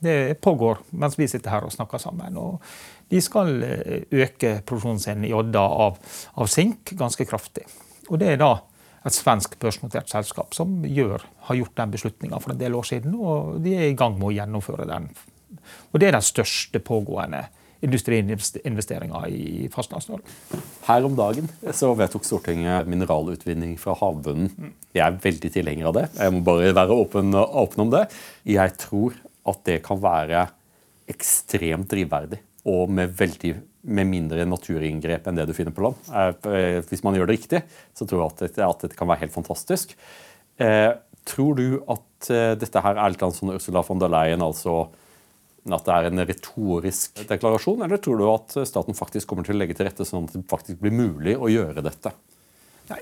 Det 0.00 0.40
pågår 0.40 0.80
mens 0.90 1.18
vi 1.18 1.28
sitter 1.28 1.52
her 1.52 1.66
og 1.66 1.74
snakker 1.74 2.00
sammen. 2.00 2.36
og 2.36 2.60
De 3.10 3.20
skal 3.20 3.62
eh, 3.66 4.02
øke 4.10 4.60
produksjonen 4.64 5.02
sin 5.02 5.24
i 5.28 5.34
Odda 5.36 5.62
av, 5.86 6.00
av 6.34 6.50
sink 6.50 6.94
ganske 6.98 7.26
kraftig. 7.28 7.66
Og 8.08 8.18
Det 8.18 8.32
er 8.32 8.40
da 8.40 8.54
et 9.06 9.16
svensk 9.16 9.56
børsnotert 9.60 10.10
selskap 10.12 10.54
som 10.56 10.82
gjør, 10.84 11.22
har 11.48 11.56
gjort 11.56 11.76
den 11.76 11.92
beslutninga 11.94 12.40
for 12.40 12.52
en 12.52 12.60
del 12.60 12.76
år 12.76 12.88
siden. 12.88 13.14
Og 13.16 13.60
de 13.64 13.76
er 13.76 13.88
i 13.88 13.96
gang 13.96 14.18
med 14.18 14.28
å 14.28 14.34
gjennomføre 14.36 14.88
den. 14.88 15.08
Og 15.92 16.00
Det 16.00 16.08
er 16.08 16.18
den 16.18 16.26
største 16.26 16.80
pågående 16.84 17.46
industriinvesteringa 17.80 19.22
i 19.32 19.68
Fastlands-Norge. 19.72 20.60
Her 20.84 21.06
om 21.08 21.14
dagen 21.16 21.48
så 21.72 21.94
vedtok 21.96 22.26
Stortinget 22.28 22.88
mineralutvinning 22.90 23.78
fra 23.80 23.94
havbunnen. 23.96 24.74
Jeg 24.92 25.04
er 25.06 25.16
veldig 25.22 25.52
tilhenger 25.54 25.88
av 25.88 25.96
det. 25.96 26.06
Jeg 26.18 26.34
må 26.34 26.42
bare 26.44 26.74
være 26.76 26.98
åpen, 27.06 27.32
åpen 27.34 27.86
om 27.86 27.94
det. 27.94 28.04
Jeg 28.44 28.76
tror 28.84 29.16
at 29.50 29.62
det 29.68 29.80
kan 29.84 30.00
være 30.02 30.46
ekstremt 31.10 31.90
drivverdig. 31.90 32.40
Og 32.70 32.90
med, 32.92 33.12
veldig, 33.16 33.54
med 33.88 34.08
mindre 34.08 34.44
naturinngrep 34.48 35.28
enn 35.28 35.38
det 35.38 35.46
du 35.48 35.54
finner 35.56 35.74
på 35.74 35.86
land. 35.86 36.10
Eh, 36.12 36.80
hvis 36.90 37.04
man 37.06 37.16
gjør 37.16 37.30
det 37.30 37.38
riktig, 37.38 37.62
så 37.96 38.06
tror 38.06 38.22
jeg 38.22 38.32
at 38.32 38.42
dette, 38.44 38.66
at 38.66 38.84
dette 38.84 38.98
kan 38.98 39.08
være 39.10 39.24
helt 39.24 39.34
fantastisk. 39.34 39.94
Eh, 40.60 40.92
tror 41.28 41.56
du 41.56 41.80
at 41.80 42.30
eh, 42.32 42.56
dette 42.60 42.82
her 42.84 43.00
er 43.00 43.14
litt 43.14 43.24
sånn 43.38 43.54
Ursula 43.56 43.84
von 43.86 44.02
der 44.02 44.12
Leyen, 44.12 44.44
altså 44.44 44.82
at 45.70 45.84
det 45.84 45.92
er 45.94 46.06
en 46.08 46.24
retorisk 46.24 47.20
deklarasjon, 47.28 47.82
eller 47.84 48.00
tror 48.00 48.16
du 48.16 48.24
at 48.32 48.54
staten 48.68 48.96
faktisk 48.96 49.28
kommer 49.28 49.44
til 49.44 49.58
å 49.58 49.60
legge 49.60 49.76
til 49.76 49.86
rette 49.86 50.06
sånn 50.08 50.24
at 50.24 50.36
det 50.38 50.46
faktisk 50.48 50.80
blir 50.80 50.94
mulig 50.96 51.34
å 51.36 51.50
gjøre 51.52 51.84
dette? 51.84 52.14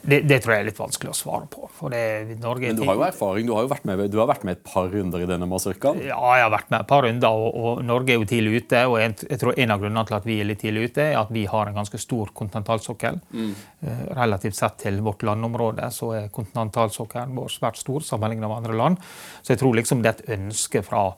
Det, 0.03 0.19
det, 0.29 0.39
tror 0.45 0.53
jeg 0.53 0.63
er 0.63 0.67
litt 0.69 0.79
vanskelig 0.79 1.11
å 1.13 1.17
svare 1.17 1.47
på. 1.49 1.69
Det, 1.89 2.01
Men 2.29 2.77
du 2.77 2.83
har 2.85 2.99
jo 2.99 3.05
erfaring. 3.07 3.47
Du 3.49 3.55
har 3.57 3.65
jo 3.65 3.71
vært 3.71 3.87
med, 3.89 4.03
du 4.13 4.19
har 4.21 4.29
vært 4.29 4.45
med 4.45 4.59
et 4.59 4.65
par 4.67 4.91
runder 4.93 5.25
i 5.25 5.29
denne 5.31 5.49
mazurkaen? 5.49 6.03
Ja, 6.05 6.19
jeg 6.37 6.45
har 6.45 6.53
vært 6.53 6.69
med 6.73 6.83
et 6.83 6.91
par 6.91 7.07
runder, 7.07 7.41
og, 7.41 7.57
og, 7.57 7.83
Norge 7.89 8.13
er 8.13 8.21
jo 8.21 8.29
tidlig 8.29 8.63
ute. 8.65 8.85
og 8.85 8.99
jeg, 9.01 9.17
jeg, 9.25 9.41
tror 9.41 9.57
En 9.57 9.75
av 9.75 9.83
grunnene 9.83 10.05
til 10.11 10.19
at 10.19 10.29
vi 10.29 10.39
er 10.43 10.51
litt 10.51 10.63
tidlig 10.65 10.91
ute, 10.91 11.09
er 11.09 11.19
at 11.23 11.33
vi 11.35 11.47
har 11.49 11.71
en 11.71 11.81
ganske 11.81 12.03
stor 12.05 12.33
kontinentalsokkel. 12.37 13.21
Mm. 13.33 13.51
Uh, 13.83 14.07
relativt 14.21 14.61
sett 14.61 14.81
til 14.85 15.01
vårt 15.05 15.25
landområde 15.25 15.89
så 15.95 16.13
er 16.21 16.33
kontinentalsokkelen 16.35 17.37
vår 17.39 17.53
svært 17.57 17.81
stor 17.81 18.05
sammenlignet 18.05 18.49
med 18.49 18.59
andre 18.61 18.81
land. 18.83 19.05
Så 19.41 19.55
jeg 19.55 19.63
tror 19.65 19.79
liksom 19.79 20.05
det 20.05 20.13
er 20.13 20.19
et 20.19 20.35
ønske 20.39 20.85
fra 20.85 21.13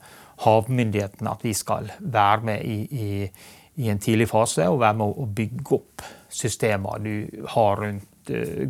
havmyndighetene 0.45 1.35
at 1.35 1.43
vi 1.45 1.51
skal 1.53 1.91
være 1.99 2.47
med 2.47 2.63
i, 2.63 2.77
i 2.87 3.09
i 3.79 3.89
en 3.89 3.99
tidlig 4.01 4.27
fase 4.29 4.65
og 4.69 4.81
være 4.81 4.97
med 4.99 5.19
å 5.21 5.27
bygge 5.31 5.77
opp 5.77 6.03
systemer 6.31 6.99
du 7.03 7.45
har 7.53 7.79
rundt 7.79 8.07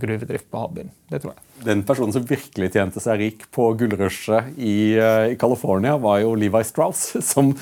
gruvedrift 0.02 0.50
på 0.52 0.64
havbunnen. 0.64 0.94
Det 1.12 1.22
tror 1.24 1.36
jeg. 1.36 1.46
Den 1.68 1.86
personen 1.88 2.16
som 2.16 2.26
virkelig 2.28 2.72
tjente 2.74 3.04
seg 3.04 3.22
rik 3.22 3.46
på 3.54 3.72
gullrushet 3.80 4.58
i, 4.58 4.98
uh, 4.98 5.30
i 5.32 5.38
California, 5.40 5.98
var 6.02 6.24
jo 6.24 6.36
Levi 6.40 6.64
Strauss, 6.68 7.12
som 7.34 7.56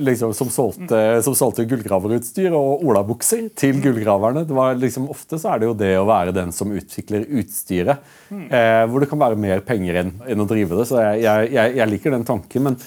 liksom, 0.00 0.34
som, 0.34 0.50
solgte, 0.50 1.22
som 1.22 1.34
solgte 1.34 1.64
gullgraverutstyr 1.64 2.52
og 2.52 2.84
olabukser 2.84 3.48
til 3.56 3.80
gullgraverne. 3.80 4.44
Det 4.44 4.54
var 4.54 4.76
liksom, 4.76 5.08
ofte 5.08 5.38
så 5.38 5.54
er 5.54 5.58
det 5.58 5.70
jo 5.70 5.76
det 5.78 5.94
å 5.98 6.06
være 6.08 6.34
den 6.36 6.52
som 6.52 6.72
utvikler 6.72 7.24
utstyret, 7.40 8.04
eh, 8.30 8.84
hvor 8.86 9.00
det 9.00 9.08
kan 9.08 9.20
være 9.20 9.40
mer 9.40 9.64
penger 9.64 10.02
enn, 10.02 10.12
enn 10.28 10.44
å 10.44 10.48
drive 10.48 10.76
det. 10.76 10.88
Så 10.90 11.00
jeg, 11.00 11.24
jeg, 11.24 11.74
jeg, 11.78 11.88
liker 11.88 12.12
den 12.12 12.28
tanken. 12.28 12.68
Men 12.68 12.78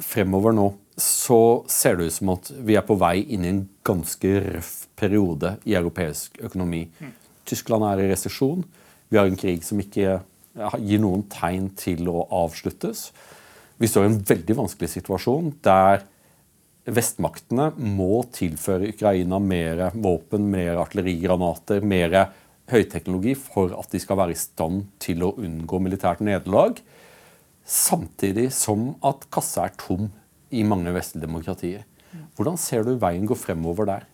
fremover 0.00 0.56
nå 0.56 0.72
så 1.00 1.62
ser 1.70 1.96
det 1.96 2.10
ut 2.10 2.18
som 2.18 2.34
at 2.34 2.50
vi 2.58 2.76
er 2.76 2.84
på 2.84 2.98
vei 3.00 3.20
inn 3.32 3.46
i 3.46 3.54
en 3.54 3.64
ganske 3.86 4.34
røff 4.50 4.74
periode 5.00 5.54
i 5.64 5.76
europeisk 5.78 6.42
økonomi. 6.44 6.82
Tyskland 7.50 7.86
er 7.86 8.04
i 8.04 8.10
resesjon. 8.12 8.62
Vi 9.10 9.18
har 9.18 9.28
en 9.28 9.38
krig 9.38 9.64
som 9.66 9.80
ikke 9.82 10.20
gir 10.82 11.02
noen 11.02 11.26
tegn 11.30 11.70
til 11.78 12.08
å 12.10 12.24
avsluttes. 12.44 13.10
Vi 13.80 13.88
står 13.88 14.06
i 14.06 14.10
en 14.10 14.22
veldig 14.28 14.56
vanskelig 14.58 14.90
situasjon 14.92 15.54
der 15.64 16.04
vestmaktene 16.90 17.70
må 17.76 18.22
tilføre 18.34 18.90
Ukraina 18.92 19.38
mer 19.42 19.90
våpen, 19.94 20.48
mer 20.52 20.80
artillerigranater, 20.82 21.84
mer 21.84 22.16
høyteknologi 22.70 23.34
for 23.38 23.74
at 23.78 23.90
de 23.92 24.00
skal 24.02 24.18
være 24.20 24.34
i 24.34 24.40
stand 24.40 24.86
til 25.02 25.24
å 25.26 25.34
unngå 25.40 25.80
militært 25.82 26.22
nederlag. 26.24 26.80
Samtidig 27.66 28.48
som 28.56 28.94
at 29.06 29.26
kassa 29.32 29.68
er 29.68 29.76
tom 29.80 30.08
i 30.50 30.64
mange 30.66 30.92
vestlige 30.94 31.26
demokratier. 31.26 31.84
Hvordan 32.36 32.58
ser 32.58 32.86
du 32.86 32.96
veien 32.98 33.26
gå 33.28 33.36
fremover 33.38 33.86
der? 33.86 34.06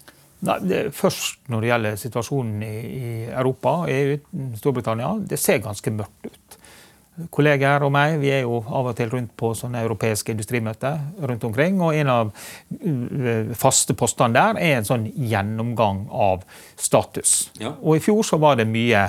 Nei, 0.45 0.59
det, 0.69 0.81
først 0.93 1.49
når 1.49 1.63
det 1.63 1.71
gjelder 1.71 2.01
situasjonen 2.01 2.63
i, 2.67 2.75
i 2.85 3.13
Europa, 3.31 3.79
EU, 3.89 4.19
Storbritannia. 4.61 5.15
Det 5.25 5.39
ser 5.41 5.63
ganske 5.65 5.95
mørkt 5.97 6.29
ut 6.29 6.59
kolleger 7.33 7.85
og 7.87 7.93
meg 7.95 8.19
vi 8.21 8.31
er 8.35 8.43
jo 8.45 8.59
av 8.61 8.91
og 8.91 8.97
til 8.99 9.09
rundt 9.13 9.33
på 9.39 9.53
sånne 9.57 9.81
europeiske 9.87 10.35
industrimøter 10.35 10.99
rundt 11.31 11.45
omkring. 11.49 11.81
og 11.81 11.97
En 11.97 12.13
av 12.13 12.31
uh, 12.33 13.55
faste 13.57 13.97
postene 13.97 14.37
der 14.37 14.61
er 14.61 14.77
en 14.77 14.89
sånn 14.89 15.09
gjennomgang 15.09 16.07
av 16.13 16.45
status. 16.77 17.51
Ja. 17.61 17.75
Og 17.81 17.97
I 17.97 18.05
fjor 18.05 18.23
så 18.27 18.41
var 18.43 18.61
det 18.61 18.69
mye 18.69 19.09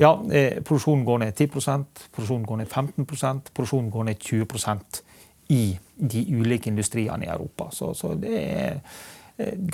ja, 0.00 0.14
eh, 0.32 0.62
Produksjonen 0.64 1.04
går 1.04 1.18
ned 1.24 1.34
10% 1.34 2.04
produksjonen 2.14 2.46
går 2.46 2.62
ned 2.62 2.68
15% 2.70 3.50
produksjonen 3.52 3.90
går 3.92 4.06
ned 4.08 4.22
20% 4.22 5.00
i 5.50 5.64
de 6.00 6.20
ulike 6.38 6.70
industriene 6.70 7.26
i 7.26 7.32
Europa. 7.32 7.68
Så, 7.74 7.90
så 7.98 8.14
det 8.14 8.36
er 8.38 8.78
Eh, 8.78 9.19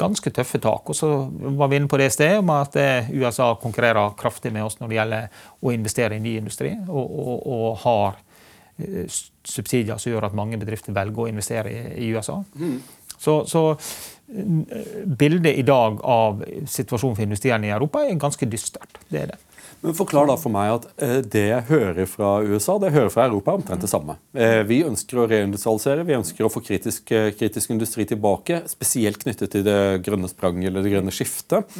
ganske 0.00 0.31
tøffe 0.31 0.61
tak. 0.62 0.90
Og 0.90 0.96
så 0.96 1.11
var 1.31 1.70
vi 1.70 1.81
inne 1.81 1.90
på 1.90 1.98
det 2.00 2.11
stedet 2.14 2.42
om 2.42 2.52
at 2.55 2.76
eh, 2.81 3.11
USA 3.16 3.52
konkurrerer 3.61 4.16
kraftig 4.18 4.52
med 4.55 4.66
oss 4.66 4.79
når 4.81 4.90
det 4.90 4.98
gjelder 4.98 5.40
å 5.61 5.72
investere 5.74 6.18
i 6.18 6.22
ny 6.22 6.37
industri, 6.40 6.72
og, 6.88 7.16
og, 7.22 7.46
og 7.57 7.81
har 7.85 8.20
eh, 8.83 9.18
subsidier 9.46 9.98
som 10.02 10.12
gjør 10.12 10.29
at 10.31 10.38
mange 10.38 10.61
bedrifter 10.61 10.96
velger 10.96 11.26
å 11.26 11.31
investere 11.31 11.72
i, 11.72 11.83
i 12.07 12.12
USA. 12.14 12.38
Mm. 12.59 12.79
Så, 13.16 13.40
så, 13.48 13.62
bildet 15.18 15.55
i 15.55 15.62
dag 15.62 16.00
av 16.02 16.40
situasjonen 16.66 17.14
for 17.16 17.24
industrien 17.24 17.64
i 17.64 17.70
Europa 17.70 18.02
er 18.05 18.18
ganske 18.20 18.48
dystert. 18.50 18.98
Det 19.09 19.22
er 19.22 19.31
det. 19.31 19.38
Men 19.81 19.95
Forklar 19.95 20.27
da 20.31 20.37
for 20.41 20.53
meg 20.53 20.73
at 20.73 20.87
eh, 21.03 21.19
det 21.23 21.45
jeg 21.51 21.67
hører 21.69 22.09
fra 22.11 22.31
USA, 22.43 22.77
det 22.81 22.91
jeg 22.91 22.97
hører 22.97 23.12
fra 23.12 23.27
Europa, 23.29 23.53
er 23.53 23.61
omtrent 23.61 23.85
det 23.85 23.91
samme. 23.93 24.17
Eh, 24.35 24.62
vi 24.69 24.81
ønsker 24.87 25.21
å 25.21 25.27
reindustrialisere, 25.31 26.07
vi 26.09 26.17
ønsker 26.17 26.47
å 26.47 26.53
få 26.53 26.62
kritisk, 26.65 27.12
eh, 27.15 27.31
kritisk, 27.37 27.71
industri 27.75 28.07
tilbake. 28.09 28.62
Spesielt 28.73 29.21
knyttet 29.23 29.53
til 29.53 29.67
det 29.67 29.79
grønne 30.07 30.31
spranget 30.33 30.71
eller 30.71 30.87
det 30.87 30.95
grønne 30.97 31.15
skiftet. 31.15 31.77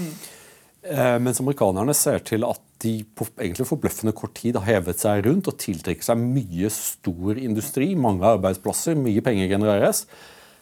Mens 0.87 1.41
amerikanerne 1.43 1.91
ser 1.99 2.21
til 2.23 2.45
at 2.47 2.61
de 2.85 3.01
på 3.19 3.25
egentlig 3.43 3.65
forbløffende 3.67 4.13
kort 4.15 4.37
tid 4.39 4.55
har 4.55 4.69
hevet 4.69 5.01
seg 5.03 5.25
rundt 5.27 5.49
og 5.51 5.57
tiltrekker 5.59 6.07
seg 6.07 6.21
mye 6.21 6.71
stor 6.71 7.41
industri, 7.43 7.89
mange 7.99 8.23
arbeidsplasser, 8.37 8.95
mye 8.95 9.25
penger 9.27 9.51
genereres. 9.51 10.05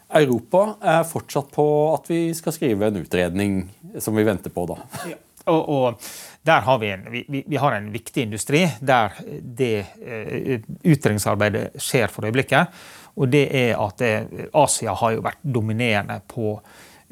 Europa 0.09 0.79
er 0.81 1.05
fortsatt 1.11 1.53
på 1.53 1.66
at 1.90 2.09
vi 2.09 2.23
skal 2.38 2.57
skrive 2.57 2.88
en 2.88 3.03
utredning 3.03 3.61
som 4.01 4.16
vi 4.16 4.25
venter 4.25 4.55
på. 4.55 4.64
da. 4.73 4.81
Ja. 5.12 5.20
Og, 5.50 5.68
og, 5.68 6.07
der 6.44 6.61
har 6.64 6.78
vi, 6.80 6.90
en, 6.92 7.04
vi, 7.11 7.42
vi 7.46 7.57
har 7.57 7.72
en 7.76 7.90
viktig 7.92 8.26
industri 8.26 8.62
der 8.80 9.16
det 9.40 9.87
uh, 10.00 10.59
utredningsarbeidet 10.85 11.80
skjer 11.80 12.12
for 12.12 12.28
øyeblikket. 12.28 12.83
Og 13.14 13.30
det 13.30 13.46
er 13.54 13.78
at 13.78 14.00
det, 14.02 14.48
Asia 14.52 14.96
har 14.98 15.14
jo 15.14 15.22
vært 15.24 15.44
dominerende 15.44 16.18
på 16.28 16.57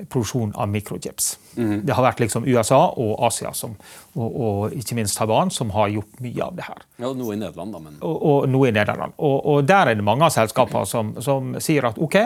produksjon 0.09 0.53
av 0.57 0.69
mikrochips. 0.69 1.39
Mm. 1.57 1.81
Det 1.87 1.95
har 1.95 2.05
vært 2.05 2.23
liksom 2.23 2.47
USA 2.49 2.81
og 2.99 3.13
Asia 3.27 3.53
som, 3.55 3.75
og, 4.17 4.29
og, 4.29 4.77
ikke 4.77 4.97
minst 4.99 5.19
Taiwan 5.19 5.53
som 5.53 5.71
har 5.77 5.93
gjort 5.93 6.23
mye 6.25 6.45
av 6.45 6.57
det 6.57 6.67
her. 6.67 6.87
Ja, 7.03 7.13
Noe 7.17 7.35
i 7.35 7.39
Nederland, 7.41 7.75
da. 7.75 7.83
Men... 7.83 7.99
Og, 8.01 8.17
og 8.31 8.49
noe 8.51 8.71
i 8.71 8.75
Nederland. 8.75 9.15
Og, 9.19 9.61
der 9.69 9.93
er 9.93 9.99
det 9.99 10.07
mange 10.07 10.27
av 10.27 10.35
selskapene 10.35 10.89
som, 10.89 11.15
som, 11.23 11.55
sier 11.63 11.91
at 11.91 12.01
OK, 12.03 12.19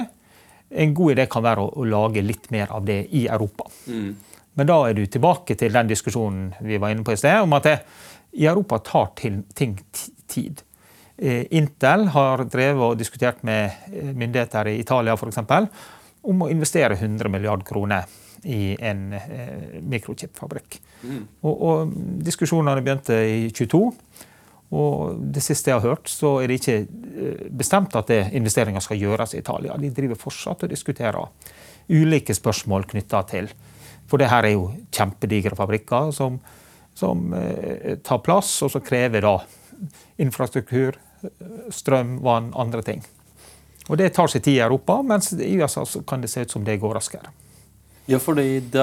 en 0.70 0.94
god 0.96 1.16
idé 1.16 1.26
kan 1.30 1.44
være 1.46 1.66
å, 1.66 1.72
å 1.82 1.88
lage 1.90 2.24
litt 2.24 2.48
mer 2.54 2.72
av 2.74 2.86
det 2.86 3.02
i 3.14 3.26
Europa. 3.26 3.68
Mm. 3.90 4.14
Men 4.56 4.68
da 4.68 4.76
er 4.88 4.96
du 4.96 5.04
tilbake 5.06 5.56
til 5.58 5.74
den 5.74 5.90
diskusjonen 5.90 6.48
vi 6.64 6.78
var 6.80 6.92
inne 6.92 7.04
på 7.04 7.12
i 7.12 7.20
sted, 7.20 7.42
om 7.44 7.52
at 7.58 7.68
det, 7.68 7.76
i 8.36 8.46
Europa 8.48 8.78
tar 8.84 9.12
ting 9.16 9.78
tid. 10.26 10.62
Eh, 11.16 11.46
Intel 11.56 12.08
har 12.12 12.44
drevet 12.44 12.82
og 12.84 12.98
diskutert 13.00 13.42
med 13.46 13.72
eh, 13.92 14.12
myndigheter 14.12 14.68
i 14.68 14.78
Italia 14.82 15.16
for 15.16 15.32
eksempel, 15.32 15.68
om 16.26 16.44
å 16.44 16.50
investere 16.52 16.98
100 16.98 17.32
milliarder 17.32 17.64
kroner 17.68 18.08
i 18.44 18.76
en 18.84 19.12
eh, 19.16 19.80
mikrochipfabrikk. 19.80 20.80
Mm. 21.02 21.22
Og, 21.40 21.54
og, 21.54 21.94
diskusjonene 22.26 22.84
begynte 22.84 23.16
i 23.16 23.46
22. 23.48 23.80
Og 24.76 25.22
det 25.32 25.44
siste 25.44 25.70
jeg 25.70 25.78
har 25.78 25.94
hørt, 25.94 26.10
så 26.10 26.40
er 26.42 26.50
det 26.50 26.58
ikke 26.58 27.48
bestemt 27.54 27.94
at 27.96 28.10
investeringer 28.34 28.82
skal 28.82 28.98
gjøres 28.98 29.36
i 29.36 29.38
Italia. 29.38 29.76
De 29.78 29.92
driver 29.94 30.18
fortsatt 30.18 30.64
og 30.66 30.72
diskuterer 30.72 31.20
ulike 31.86 32.34
spørsmål 32.34 32.88
knytta 32.90 33.20
til 33.30 33.52
for 34.10 34.22
det 34.22 34.30
her 34.30 34.46
er 34.46 34.54
jo 34.54 34.70
kjempedigre 34.94 35.58
fabrikker 35.58 36.12
som, 36.14 36.38
som 36.94 37.32
eh, 37.36 37.96
tar 38.06 38.22
plass, 38.24 38.58
og 38.66 38.72
så 38.74 38.82
krever 38.84 39.26
da 39.26 39.36
infrastruktur, 40.22 40.96
strøm, 41.74 42.18
vann, 42.24 42.52
andre 42.56 42.84
ting. 42.86 43.02
Og 43.86 43.98
Det 43.98 44.12
tar 44.14 44.30
sin 44.30 44.42
tid 44.42 44.58
i 44.58 44.64
Europa, 44.64 45.00
mens 45.02 45.32
i 45.32 45.56
USA 45.60 45.84
kan 46.08 46.22
det 46.22 46.30
se 46.30 46.42
ut 46.42 46.50
som 46.50 46.64
det 46.64 46.80
går 46.82 46.96
raskere. 46.98 47.30
Ja, 48.06 48.18
fordi 48.22 48.60
det 48.70 48.82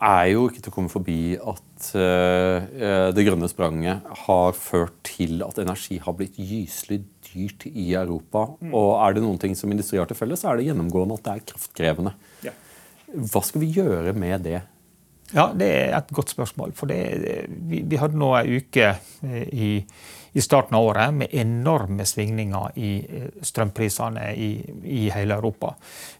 er 0.00 0.26
jo 0.32 0.46
ikke 0.48 0.62
til 0.64 0.72
å 0.72 0.74
komme 0.74 0.92
forbi 0.92 1.36
at 1.36 1.88
uh, 2.00 3.12
det 3.12 3.24
grønne 3.26 3.48
spranget 3.52 4.06
har 4.24 4.56
ført 4.56 4.96
til 5.04 5.44
at 5.44 5.60
energi 5.60 5.98
har 6.00 6.16
blitt 6.16 6.38
gyselig 6.40 7.02
dyrt 7.28 7.66
i 7.68 7.90
Europa. 7.92 8.46
Mm. 8.64 8.72
Og 8.72 8.90
er 9.04 9.16
det 9.16 9.24
noen 9.24 9.40
ting 9.40 9.56
som 9.58 9.72
industri 9.72 10.00
har 10.00 10.08
til 10.08 10.16
felles, 10.16 10.40
så 10.40 10.52
er 10.52 10.60
det 10.60 10.70
gjennomgående 10.70 11.18
at 11.20 11.26
det 11.26 11.34
er 11.34 11.44
kraftkrevende. 11.52 12.14
Ja. 12.46 12.54
Hva 13.14 13.42
skal 13.46 13.62
vi 13.62 13.72
gjøre 13.76 14.14
med 14.18 14.46
det? 14.46 14.60
Ja, 15.32 15.52
Det 15.54 15.66
er 15.66 15.96
et 15.96 16.10
godt 16.14 16.30
spørsmål. 16.30 16.72
For 16.76 16.86
det, 16.86 17.46
vi, 17.48 17.82
vi, 17.82 17.98
hadde 17.98 18.18
nå 18.18 18.30
ei 18.38 18.58
uke 18.60 18.90
eh, 18.90 19.46
i, 19.50 19.70
i, 20.34 20.42
starten 20.44 20.76
av 20.76 20.84
året 20.90 21.14
med 21.14 21.32
enorme 21.34 22.04
svingninger 22.06 22.76
i 22.78 22.90
eh, 23.02 23.30
strømprisene 23.42 24.28
i, 24.36 24.50
i 24.84 25.06
hele 25.14 25.34
Europa. 25.34 25.72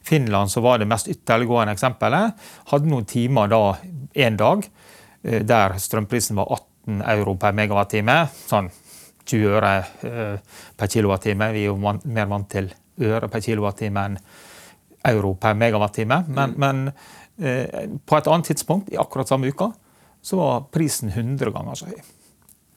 Finland, 0.03 0.51
som 0.51 0.65
var 0.65 0.81
det 0.81 0.89
mest 0.91 1.11
ytterliggående 1.13 1.77
eksempelet, 1.77 2.41
hadde 2.73 2.91
noen 2.91 3.07
timer 3.07 3.53
da 3.53 3.63
en 4.27 4.41
dag 4.41 4.65
eh, 4.67 5.45
der 5.45 5.77
strømprisen 5.79 6.41
var 6.41 6.51
18 6.57 7.05
euro 7.15 7.37
per 7.41 7.55
megawattime. 7.55 8.17
Sånn 8.49 8.73
20 9.25 9.55
øre 9.57 9.77
per 10.77 10.91
kilowattime. 10.93 11.47
Vi 11.55 11.63
er 11.63 11.71
jo 11.71 11.79
mer 11.79 12.27
vant 12.29 12.51
til 12.53 12.67
øre 13.01 13.31
per 13.33 13.41
kilowattime 13.41 14.03
enn 14.11 14.19
euro 15.09 15.35
per 15.41 15.55
megawattime. 15.59 16.25
Men, 16.29 16.57
mm. 16.57 16.61
men 16.61 16.93
eh, 17.39 17.89
på 18.07 18.19
et 18.19 18.29
annet 18.31 18.53
tidspunkt 18.53 18.93
i 18.93 19.01
akkurat 19.01 19.29
samme 19.29 19.51
uka 19.53 19.73
så 20.25 20.37
var 20.41 20.69
prisen 20.73 21.11
100 21.13 21.53
ganger 21.53 21.77
så 21.77 21.91
høy. 21.91 22.05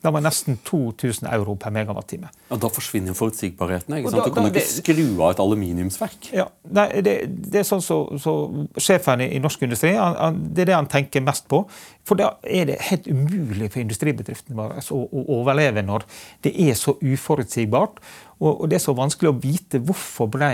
Da 0.04 0.12
var 0.13 0.22
nesten 0.22 0.60
2000 0.62 1.26
euro 1.34 1.56
per 1.58 1.72
megawattime. 1.74 2.30
Ja, 2.50 2.56
Da 2.56 2.70
forsvinner 2.70 3.16
forutsigbarheten. 3.18 3.96
ikke 3.98 4.12
sant? 4.12 4.20
Da, 4.20 4.24
da, 4.24 4.30
du 4.30 4.36
kan 4.36 4.46
jo 4.46 4.52
ikke 4.52 4.70
skru 4.70 5.06
av 5.24 5.32
et 5.32 5.40
aluminiumsverk. 5.42 6.28
Ja, 6.38 6.46
nei, 6.70 6.86
det, 7.02 7.16
det, 7.28 7.63
er 7.63 7.66
sånn 7.66 7.82
så, 7.82 7.98
så 8.22 8.36
Sjefen 8.78 9.26
i, 9.26 9.32
i 9.34 9.42
norsk 9.42 9.66
industri 9.66 9.96
han, 9.98 10.13
han, 10.20 10.38
det 10.54 10.63
er 10.63 10.72
det 10.72 10.78
han 10.78 10.90
tenker 10.92 11.26
mest 11.26 11.48
på. 11.50 11.63
For 12.06 12.20
da 12.20 12.36
er 12.46 12.70
det 12.70 12.78
helt 12.92 13.10
umulig 13.10 13.72
for 13.74 13.82
industribedriftene 13.82 14.60
våre 14.60 14.86
å, 14.86 15.02
å, 15.02 15.26
overleve 15.40 15.82
når 15.88 16.06
det 16.46 16.54
er 16.68 16.78
så 16.78 16.94
uforutsigbart. 17.02 17.98
Og, 18.38 18.52
og 18.52 18.70
det 18.70 18.78
er 18.78 18.86
så 18.86 18.96
vanskelig 18.98 19.34
å 19.34 19.40
vite 19.42 19.82
hvorfor 19.82 20.30
ble 20.38 20.52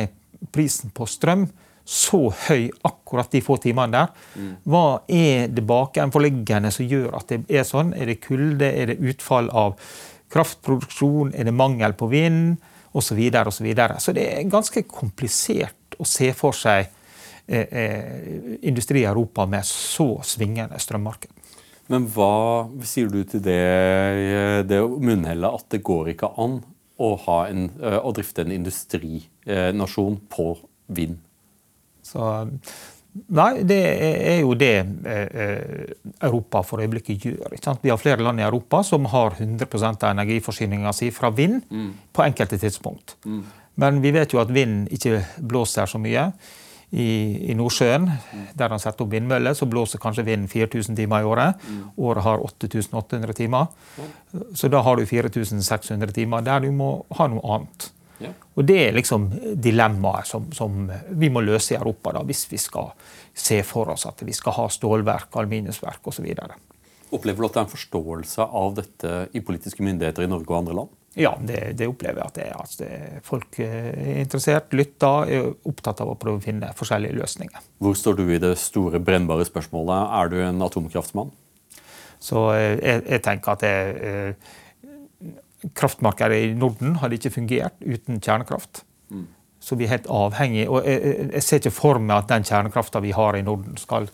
prisen 0.56 0.94
på 0.96 1.08
strøm 1.10 1.50
så 1.86 2.30
høy 2.48 2.69
akkurat 2.88 3.32
de 3.32 3.41
få 3.43 3.58
timene 3.62 3.91
der. 3.91 4.12
Mm. 4.39 4.52
Hva 4.72 4.86
er 5.12 5.52
det 5.52 5.65
bakenforliggende 5.67 6.72
som 6.72 6.88
gjør 6.88 7.17
at 7.19 7.34
det 7.34 7.41
er 7.52 7.67
sånn? 7.67 7.91
Er 7.98 8.08
det 8.08 8.22
kulde? 8.24 8.69
Er 8.72 8.93
det 8.93 9.02
utfall 9.04 9.50
av 9.52 9.76
kraftproduksjon? 10.34 11.34
Er 11.36 11.50
det 11.50 11.56
mangel 11.56 11.96
på 12.00 12.08
vind? 12.12 12.58
Og 12.93 13.02
Så, 13.02 13.15
videre, 13.17 13.50
og 13.50 13.54
så, 13.54 13.63
videre. 13.65 13.96
så 13.98 14.13
det 14.13 14.28
er 14.30 14.43
ganske 14.46 14.84
komplisert 14.86 15.96
å 15.98 16.06
se 16.06 16.28
for 16.38 16.54
seg 16.54 16.91
industri 18.62 19.02
i 19.02 19.08
Europa 19.10 19.48
med 19.50 19.65
så 19.65 20.22
svingende 20.24 20.78
strømmarked. 20.80 21.32
Men 21.91 22.06
hva 22.13 22.69
sier 22.88 23.10
du 23.12 23.24
til 23.28 23.41
det, 23.43 23.58
det 24.69 24.80
munnhellet 24.80 25.58
at 25.58 25.65
det 25.74 25.82
går 25.84 26.13
ikke 26.13 26.30
an 26.39 26.62
å, 27.02 27.10
en, 27.50 27.65
å 27.82 28.13
drifte 28.15 28.46
en 28.46 28.54
industrinasjon 28.56 30.22
på 30.32 30.48
vind? 30.93 31.17
Så 32.13 32.30
Nei, 33.13 33.62
det 33.62 33.78
er 33.78 34.39
jo 34.41 34.56
det 34.58 34.71
Europa 36.26 36.63
for 36.65 36.82
øyeblikket 36.82 37.28
gjør. 37.28 37.76
Vi 37.84 37.91
har 37.91 37.99
flere 38.02 38.26
land 38.26 38.41
i 38.41 38.45
Europa 38.45 38.82
som 38.84 39.06
har 39.12 39.36
100 39.38 39.67
av 39.91 40.08
energiforsyninga 40.10 40.93
si 40.97 41.12
fra 41.13 41.30
vind 41.30 41.62
mm. 41.69 41.91
på 42.10 42.26
enkelte 42.26 42.58
tidspunkt. 42.58 43.15
Mm. 43.26 43.43
Men 43.76 44.02
vi 44.02 44.12
vet 44.15 44.34
jo 44.34 44.41
at 44.41 44.54
vind 44.54 44.89
ikke 44.93 45.21
blåser 45.38 45.86
så 45.89 46.02
mye. 46.02 46.32
I, 46.93 47.49
i 47.49 47.54
Nordsjøen, 47.58 48.04
mm. 48.06 48.41
der 48.58 48.69
han 48.69 48.82
setter 48.82 49.06
opp 49.06 49.13
vindmøller, 49.13 49.56
så 49.58 49.65
blåser 49.65 50.02
kanskje 50.02 50.26
vinden 50.28 50.49
4000 50.49 50.97
timer 50.97 51.23
i 51.23 51.30
året. 51.30 51.63
Mm. 51.69 51.88
Året 52.06 52.26
har 52.26 52.43
8800 52.45 53.34
timer. 53.34 53.65
Så 54.54 54.69
da 54.69 54.82
har 54.86 54.97
du 54.97 55.06
4600 55.10 56.13
timer 56.13 56.45
der 56.45 56.65
du 56.65 56.69
må 56.73 56.95
ha 57.17 57.30
noe 57.30 57.58
annet. 57.58 57.89
Ja. 58.24 58.32
Og 58.56 58.66
Det 58.66 58.80
er 58.88 58.96
liksom 58.96 59.28
dilemmaet 59.62 60.30
som, 60.30 60.50
som, 60.56 60.88
vi 61.10 61.30
må 61.34 61.44
løse 61.44 61.74
i 61.74 61.78
Europa 61.78 62.14
da, 62.16 62.24
hvis 62.28 62.46
vi 62.52 62.60
skal 62.62 62.92
se 63.34 63.62
for 63.68 63.94
oss 63.94 64.06
at 64.10 64.22
vi 64.26 64.36
skal 64.36 64.56
ha 64.58 64.68
stålverk, 64.72 65.32
aluminiumsverk 65.42 66.08
osv. 66.08 66.28
Opplever 67.14 67.44
du 67.44 67.48
at 67.48 67.56
det 67.56 67.62
er 67.62 67.68
en 67.68 67.74
forståelse 67.74 68.50
av 68.64 68.76
dette 68.78 69.16
i 69.34 69.42
politiske 69.46 69.86
myndigheter 69.86 70.26
i 70.26 70.30
Norge 70.32 70.50
og 70.50 70.62
andre 70.62 70.78
land? 70.82 70.94
Ja, 71.14 71.36
det, 71.38 71.76
det 71.78 71.86
opplever 71.86 72.24
jeg 72.24 72.30
at 72.32 72.38
det 72.38 72.46
er. 72.48 72.56
Altså, 72.58 72.88
folk 73.26 73.60
er 73.62 74.18
interessert, 74.24 74.74
lytter, 74.74 75.30
er 75.30 75.52
opptatt 75.70 76.02
av 76.02 76.10
å 76.10 76.18
prøve 76.18 76.42
å 76.42 76.44
finne 76.44 76.72
forskjellige 76.78 77.20
løsninger. 77.20 77.68
Hvor 77.86 77.98
står 77.98 78.18
du 78.18 78.26
i 78.26 78.42
det 78.42 78.56
store 78.62 79.02
brennbare 79.04 79.46
spørsmålet? 79.46 80.10
Er 80.18 80.34
du 80.34 80.40
en 80.42 80.66
atomkraftmann? 80.66 81.30
Så 82.24 82.48
eh, 82.56 82.80
jeg, 82.80 83.04
jeg 83.12 83.24
tenker 83.26 83.54
at 83.54 83.66
det, 83.66 83.76
eh, 84.10 84.52
kraftmarkedet 85.78 86.39
i 86.43 86.52
Norden 86.58 86.97
hadde 87.02 87.19
ikke 87.19 87.34
fungert 87.38 87.80
uten 87.82 88.19
kjernekraft. 88.23 88.84
Mm. 89.13 89.28
Så 89.63 89.78
vi 89.80 89.88
er 89.88 89.95
helt 89.95 90.10
avhengig, 90.12 90.65
og 90.67 90.84
jeg, 90.88 91.30
jeg, 91.30 91.43
ser 91.45 91.62
ikke 91.62 91.76
for 91.76 92.02
meg 92.04 92.17
at 92.17 92.34
den 92.34 92.47
kjernekrafta 92.47 92.99
vi 93.04 93.13
har 93.15 93.38
i 93.38 93.45
Norden, 93.45 93.78
skal 93.80 94.10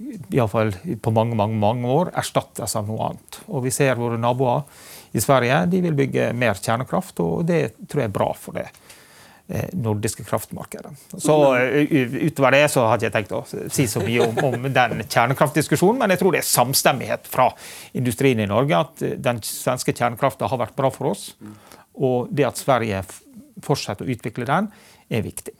i 0.00 0.40
fall 0.48 0.72
på 1.02 1.12
mange 1.12 1.36
mange, 1.36 1.58
mange 1.60 1.88
år 1.92 2.10
erstattes 2.16 2.76
av 2.78 2.86
noe 2.88 3.10
annet. 3.10 3.40
Og 3.52 3.66
Vi 3.66 3.72
ser 3.74 4.00
våre 4.00 4.16
naboer 4.16 4.64
i 5.12 5.20
Sverige 5.20 5.66
de 5.68 5.82
vil 5.84 5.98
bygge 5.98 6.30
mer 6.32 6.56
kjernekraft, 6.56 7.20
og 7.20 7.44
det 7.50 7.74
tror 7.84 8.04
jeg 8.04 8.08
er 8.08 8.14
bra 8.14 8.30
for 8.32 8.56
det. 8.56 8.70
Eh, 9.52 9.64
nordiske 9.72 10.22
kraftmarkedet. 10.24 10.92
Så 11.18 11.56
eh, 11.56 11.92
Utover 12.22 12.54
det 12.54 12.68
så 12.70 12.84
hadde 12.86 13.08
jeg 13.08 13.14
tenkt 13.16 13.32
å 13.34 13.40
si 13.50 13.88
så 13.90 13.98
mye 13.98 14.28
om, 14.28 14.36
om, 14.46 14.68
den 14.70 15.02
kjernekraftdiskusjonen, 15.02 15.98
men 15.98 16.14
jeg 16.14 16.20
tror 16.20 16.36
det 16.36 16.42
er 16.44 16.46
samstemmighet 16.46 17.26
fra 17.26 17.48
industrien 17.98 18.38
i 18.38 18.46
Norge 18.46 18.78
at 18.78 19.02
eh, 19.02 19.16
den 19.18 19.40
svenske 19.42 19.90
kjernekrafta 19.90 20.46
har 20.52 20.60
vært 20.60 20.76
bra 20.78 20.92
for 20.94 21.10
oss. 21.10 21.32
Og 21.98 22.30
det 22.30 22.46
at 22.46 22.62
Sverige 22.62 23.02
fortsetter 23.66 24.06
å 24.06 24.14
utvikle 24.14 24.46
den, 24.46 24.70
er 25.10 25.26
viktig. 25.26 25.56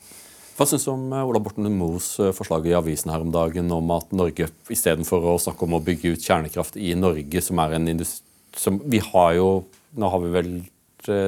Hva 0.55 0.71
syns 0.71 0.87
du 0.87 0.95
om 0.95 1.11
Ola 1.25 1.43
Borten 1.43 1.67
Moes 1.75 2.13
forslag 2.39 2.71
i 2.71 2.79
avisen 2.79 3.11
her 3.11 3.27
om 3.27 3.35
dagen 3.35 3.75
om 3.75 3.91
at 3.97 4.15
Norge 4.15 4.53
istedenfor 4.71 5.33
å 5.35 5.37
snakke 5.43 5.67
om 5.67 5.81
å 5.81 5.83
bygge 5.83 6.15
ut 6.15 6.31
kjernekraft 6.31 6.79
i 6.79 6.95
Norge, 6.95 7.43
som 7.43 7.59
er 7.67 7.81
en 7.81 7.91
industri 7.97 8.29
som 8.55 8.81
Vi 8.91 8.99
har 9.11 9.35
jo 9.39 9.51
Nå 9.99 10.09
har 10.11 10.21
vi 10.23 10.31
vel 10.31 10.57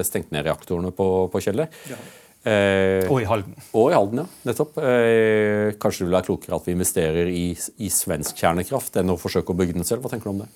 stengt 0.06 0.30
ned 0.30 0.44
reaktorene 0.46 0.90
på, 0.94 1.06
på 1.32 1.40
Kjeller. 1.42 1.70
Ja. 1.90 1.96
Eh, 2.42 3.06
og 3.06 3.20
i 3.22 3.26
Halden. 3.28 3.54
Og 3.78 3.92
i 3.92 3.94
Halden, 3.94 4.24
ja. 4.24 4.26
Nettopp. 4.48 4.80
Eh, 4.82 5.74
kanskje 5.78 6.02
det 6.02 6.08
vil 6.08 6.16
være 6.16 6.26
klokere 6.26 6.58
at 6.58 6.66
vi 6.66 6.74
investerer 6.74 7.30
i, 7.30 7.46
i, 7.54 7.90
svensk 7.92 8.40
kjernekraft 8.42 8.98
enn 8.98 9.14
å 9.14 9.18
forsøke 9.20 9.54
å 9.54 9.58
bygge 9.58 9.78
den 9.78 9.86
selv. 9.86 10.02
Hva 10.02 10.10
tenker 10.10 10.30
du 10.30 10.34
om 10.34 10.42
det? 10.42 10.50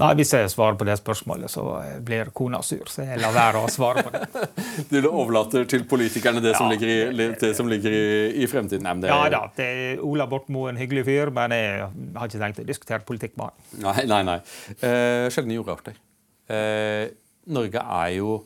Nei, 0.00 0.14
Hvis 0.16 0.30
jeg 0.32 0.48
svarer 0.48 0.78
på 0.80 0.86
det 0.88 0.94
spørsmålet, 0.96 1.52
så 1.52 1.64
blir 2.00 2.30
kona 2.32 2.62
sur. 2.64 2.86
Så 2.88 3.04
jeg 3.04 3.18
lar 3.20 3.34
være 3.34 3.60
å 3.60 3.68
svare 3.68 4.04
på 4.06 4.12
det. 4.14 4.46
du 4.92 5.08
overlater 5.10 5.66
til 5.68 5.84
politikerne 5.88 6.40
det 6.40 6.54
som 6.56 6.70
ligger 6.72 6.92
i, 6.94 7.26
det 7.42 7.50
som 7.58 7.68
ligger 7.68 7.92
i, 7.92 8.06
i 8.40 8.48
fremtiden? 8.48 8.86
Nei, 8.86 8.94
det... 9.02 9.10
Ja 9.12 9.26
da. 9.34 9.42
det 9.58 9.66
er 9.66 10.06
Ola 10.06 10.28
Borten 10.30 10.56
Moe 10.56 10.70
en 10.72 10.80
hyggelig 10.80 11.04
fyr, 11.10 11.34
men 11.34 11.52
jeg 11.58 11.90
har 11.90 12.30
ikke 12.30 12.40
tenkt 12.40 12.62
å 12.62 12.68
diskutere 12.70 13.04
politikk 13.08 13.36
med 13.36 13.50
han. 13.50 13.84
Nei, 13.84 14.06
nei, 14.14 14.22
nei. 14.30 14.38
Eh, 14.78 15.26
sjeldne 15.34 15.58
jordarter. 15.58 16.00
Eh, 16.48 17.10
Norge 17.52 17.82
er 17.82 18.16
jo 18.16 18.40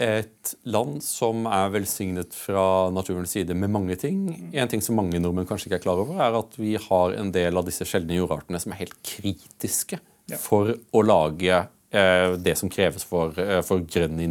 et 0.00 0.52
land 0.72 1.02
som 1.04 1.44
er 1.50 1.72
velsignet 1.74 2.36
fra 2.36 2.88
naturens 2.94 3.34
side 3.36 3.56
med 3.58 3.72
mange 3.72 3.96
ting. 4.00 4.22
En 4.56 4.70
ting 4.70 4.80
som 4.84 4.96
mange 4.96 5.20
nordmenn 5.20 5.48
kanskje 5.48 5.68
ikke 5.68 5.80
er 5.82 5.84
klar 5.84 6.00
over, 6.00 6.20
er 6.24 6.38
at 6.38 6.56
vi 6.56 6.72
har 6.80 7.16
en 7.20 7.32
del 7.34 7.60
av 7.60 7.66
disse 7.68 7.84
sjeldne 7.88 8.16
jordartene 8.16 8.60
som 8.62 8.72
er 8.72 8.80
helt 8.80 8.96
kritiske 9.04 10.00
ja. 10.30 10.38
for 10.40 10.72
å 10.72 11.02
lage 11.04 11.58
eh, 11.60 12.36
det 12.40 12.56
som 12.56 12.72
kreves 12.72 13.04
for, 13.04 13.36
eh, 13.36 13.60
for 13.66 13.84
grønn, 13.84 14.22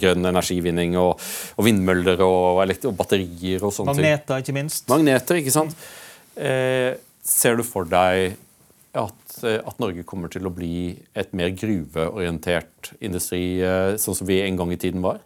grønn, 0.00 0.30
energivinning 0.32 0.98
og, 0.98 1.22
og 1.54 1.68
vindmøller 1.68 2.24
og, 2.26 2.64
og, 2.64 2.90
batterier 2.98 3.62
og 3.62 3.74
sånne 3.76 3.94
ting. 3.94 4.08
Magneter, 4.08 4.42
ikke 4.42 4.56
minst. 4.58 4.88
Magneter, 4.90 5.38
ikke 5.38 5.54
sant. 5.54 5.86
Eh, 6.34 6.96
ser 7.26 7.60
du 7.60 7.64
for 7.66 7.86
deg 7.90 8.34
at, 8.96 9.44
eh, 9.44 9.60
at, 9.60 9.78
Norge 9.82 10.04
kommer 10.08 10.32
til 10.32 10.48
å 10.48 10.52
bli 10.54 10.96
et 11.14 11.32
mer 11.36 11.52
gruveorientert 11.56 12.94
industri, 13.00 13.60
eh, 13.62 13.94
sånn 14.00 14.16
som 14.18 14.28
vi 14.28 14.40
en 14.42 14.58
gang 14.58 14.72
i 14.72 14.80
tiden 14.80 15.04
var? 15.04 15.22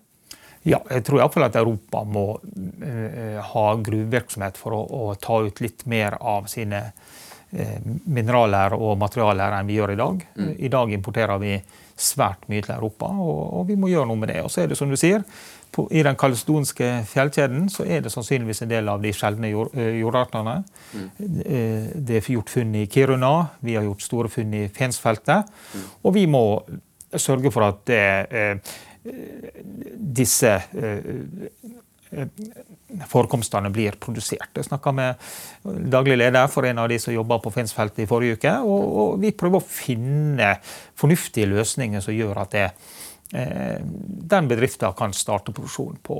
Ja, 0.62 0.82
jeg 0.90 1.06
tror 1.06 1.22
iallfall 1.22 1.46
at 1.46 1.56
Europa 1.56 2.02
må 2.04 2.24
uh, 2.36 3.38
ha 3.40 3.66
gruvevirksomhet 3.80 4.58
for 4.60 4.76
å, 4.76 4.80
å, 4.84 5.04
ta 5.16 5.38
ut 5.40 5.62
litt 5.64 5.86
mer 5.88 6.18
av 6.20 6.50
sine 6.52 6.82
uh, 6.90 7.78
mineraler 8.04 8.76
og 8.76 8.98
materialer 9.00 9.56
enn 9.56 9.70
vi 9.70 9.78
gjør 9.78 9.94
i 9.94 10.00
dag. 10.02 10.26
Mm. 10.36 10.50
I 10.60 10.72
dag 10.74 10.92
importerer 10.98 11.40
vi 11.40 11.54
svært 12.00 12.44
mye 12.52 12.64
til 12.66 12.74
Europa, 12.76 13.08
og, 13.08 13.40
og, 13.40 13.64
vi 13.70 13.78
må 13.80 13.88
gjøre 13.88 14.10
noe 14.10 14.20
med 14.20 14.34
det. 14.34 14.42
Og 14.44 14.52
så 14.52 14.66
er 14.66 14.68
det 14.68 14.76
som 14.76 14.92
du 14.92 14.98
sier, 15.00 15.24
på, 15.72 15.86
I 15.90 16.02
den 16.02 16.18
kaledonske 16.18 16.88
fjellkjeden 17.10 17.68
så 17.72 17.86
er 17.86 18.02
det 18.04 18.12
sannsynligvis 18.12 18.64
en 18.64 18.70
del 18.72 18.90
av 18.90 19.02
de 19.02 19.12
sjeldne 19.14 19.50
jord, 19.52 19.72
eh, 19.78 20.00
jordartene. 20.00 20.56
Mm. 20.92 21.08
Eh, 21.44 21.90
det 21.94 22.20
er 22.20 22.30
gjort 22.34 22.50
funn 22.50 22.74
i 22.74 22.86
Kiruna, 22.90 23.32
vi 23.60 23.76
har 23.78 23.86
gjort 23.86 24.02
store 24.02 24.30
funn 24.32 24.54
i 24.54 24.64
Fensfeltet. 24.74 25.50
Mm. 25.74 25.84
Og 26.02 26.14
vi 26.16 26.26
må 26.30 26.44
sørge 27.14 27.52
for 27.54 27.66
at 27.66 27.84
det, 27.90 28.02
eh, 28.30 28.56
disse 30.20 30.58
forekomstene 33.06 33.70
blir 33.70 33.94
produsert. 34.02 34.50
Jeg 34.54 34.66
snakka 34.66 34.92
med 34.92 35.14
daglig 35.92 36.18
leder 36.18 36.48
for 36.50 36.66
en 36.66 36.78
av 36.78 36.88
de 36.88 36.98
som 36.98 37.14
jobba 37.14 37.38
på 37.38 37.52
Fensfeltet 37.54 38.02
i 38.02 38.06
forrige 38.10 38.36
uke. 38.40 38.54
Og, 38.66 38.96
og, 38.98 39.20
vi 39.22 39.30
prøver 39.30 39.62
å 39.62 39.64
finne 39.64 40.56
fornuftige 40.98 41.46
løsninger 41.46 42.02
som 42.02 42.12
gjør 42.12 42.42
at 42.42 42.50
det 42.50 42.66
Eh, 42.66 42.99
den 43.30 44.48
bedriften 44.50 44.92
kan 44.98 45.12
starte 45.14 45.52
produksjon 45.54 46.00
på 46.02 46.16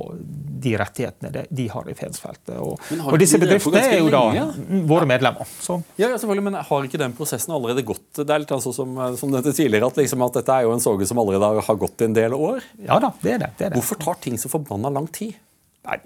de 0.63 0.75
rettighetene 0.79 1.43
de 1.49 1.65
har 1.73 1.89
i 1.91 1.95
Fensfeltet. 1.97 2.55
Og, 2.63 2.79
og 3.03 3.17
disse 3.19 3.39
bedriftene 3.41 3.83
er 3.83 3.99
jo 3.99 4.09
da 4.13 4.23
lenge? 4.29 4.81
våre 4.87 5.09
medlemmer. 5.09 5.49
Så. 5.59 5.81
Ja, 5.99 6.11
selvfølgelig, 6.15 6.45
Men 6.47 6.59
har 6.69 6.87
ikke 6.87 7.01
den 7.01 7.15
prosessen 7.17 7.53
allerede 7.55 7.83
gått? 7.87 8.07
Det 8.15 8.29
er 8.29 8.43
litt 8.43 8.55
sånn 8.55 8.77
som, 8.79 8.97
som 9.19 9.35
dette 9.35 9.51
tidligere, 9.57 9.91
at, 9.91 9.99
liksom, 9.99 10.23
at 10.23 10.39
dette 10.39 10.55
er 10.55 10.67
jo 10.67 10.75
en 10.75 10.83
soge 10.83 11.07
som 11.09 11.19
allerede 11.21 11.67
har 11.67 11.79
gått 11.83 12.03
i 12.03 12.09
en 12.09 12.17
del 12.17 12.35
år? 12.37 12.63
Ja 12.87 12.99
da, 13.03 13.11
det 13.21 13.35
er 13.35 13.45
det. 13.45 13.53
det, 13.57 13.65
er 13.65 13.73
det. 13.73 13.79
Hvorfor 13.81 13.99
tar 14.01 14.21
ting 14.23 14.39
så 14.39 14.51
forbanna 14.51 14.91
lang 14.93 15.09
tid? 15.11 15.35
Nei, 15.81 15.97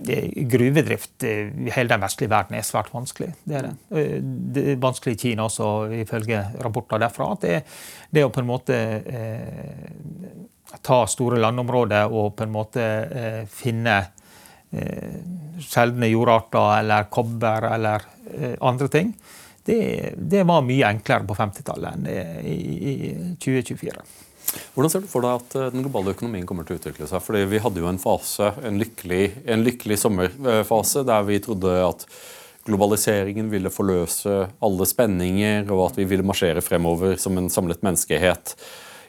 Gruvedrift 0.47 1.23
i 1.27 1.33
hele 1.75 1.89
den 1.91 2.03
vestlige 2.05 2.31
verden 2.31 2.55
er 2.55 2.63
svært 2.63 2.93
vanskelig. 2.93 3.33
Det 3.43 3.57
er 3.59 3.65
det. 3.67 3.73
Eh, 3.91 4.13
det 4.55 4.63
er 4.71 4.77
vanskelig 4.83 5.17
i 5.17 5.19
Kina 5.25 5.49
også, 5.49 5.71
ifølge 5.99 6.45
rapporter 6.63 7.01
derfra. 7.03 7.33
at 7.35 7.43
det, 7.43 7.57
det 8.15 8.23
å 8.23 8.31
på 8.31 8.39
en 8.39 8.47
måte 8.47 8.77
eh, 9.03 9.89
ta 10.85 11.05
store 11.09 11.39
landområder 11.41 12.11
og 12.11 12.35
på 12.37 12.45
en 12.45 12.53
måte 12.53 12.83
eh, 12.83 13.41
finne 13.51 13.95
eh, 14.71 15.17
sjeldne 15.61 16.09
jordarter 16.11 16.79
eller 16.81 17.09
kobber 17.13 17.69
eller 17.75 18.05
eh, 18.33 18.55
andre 18.65 18.89
ting, 18.91 19.13
det, 19.65 20.13
det, 20.17 20.43
var 20.45 20.61
mye 20.65 20.85
enklere 20.91 21.25
på 21.25 21.37
50-tallet 21.37 21.95
enn 21.95 22.07
i, 22.45 22.57
i 22.91 22.95
2024. 23.41 24.05
Hvordan 24.75 24.91
ser 24.93 25.01
du 25.03 25.09
for 25.09 25.25
deg 25.25 25.41
at 25.41 25.73
den 25.73 25.83
globale 25.83 26.13
økonomien 26.13 26.45
kommer 26.47 26.67
til 26.67 26.77
å 26.77 26.79
utvikle 26.79 27.07
seg? 27.09 27.23
Fordi 27.25 27.41
Vi 27.49 27.59
hadde 27.63 27.81
jo 27.81 27.89
en 27.89 27.99
fase, 27.99 28.51
en 28.63 28.77
lykkelig, 28.79 29.23
en 29.51 29.65
lykkelig 29.65 29.97
sommerfase 29.99 31.01
der 31.07 31.25
vi 31.27 31.41
trodde 31.43 31.73
at 31.81 32.05
globaliseringen 32.65 33.49
ville 33.51 33.73
forløse 33.73 34.37
alle 34.65 34.87
spenninger, 34.89 35.65
og 35.69 35.89
at 35.89 35.99
vi 35.99 36.07
ville 36.09 36.25
marsjere 36.25 36.63
fremover 36.65 37.17
som 37.21 37.37
en 37.37 37.49
samlet 37.53 37.83
menneskehet 37.85 38.55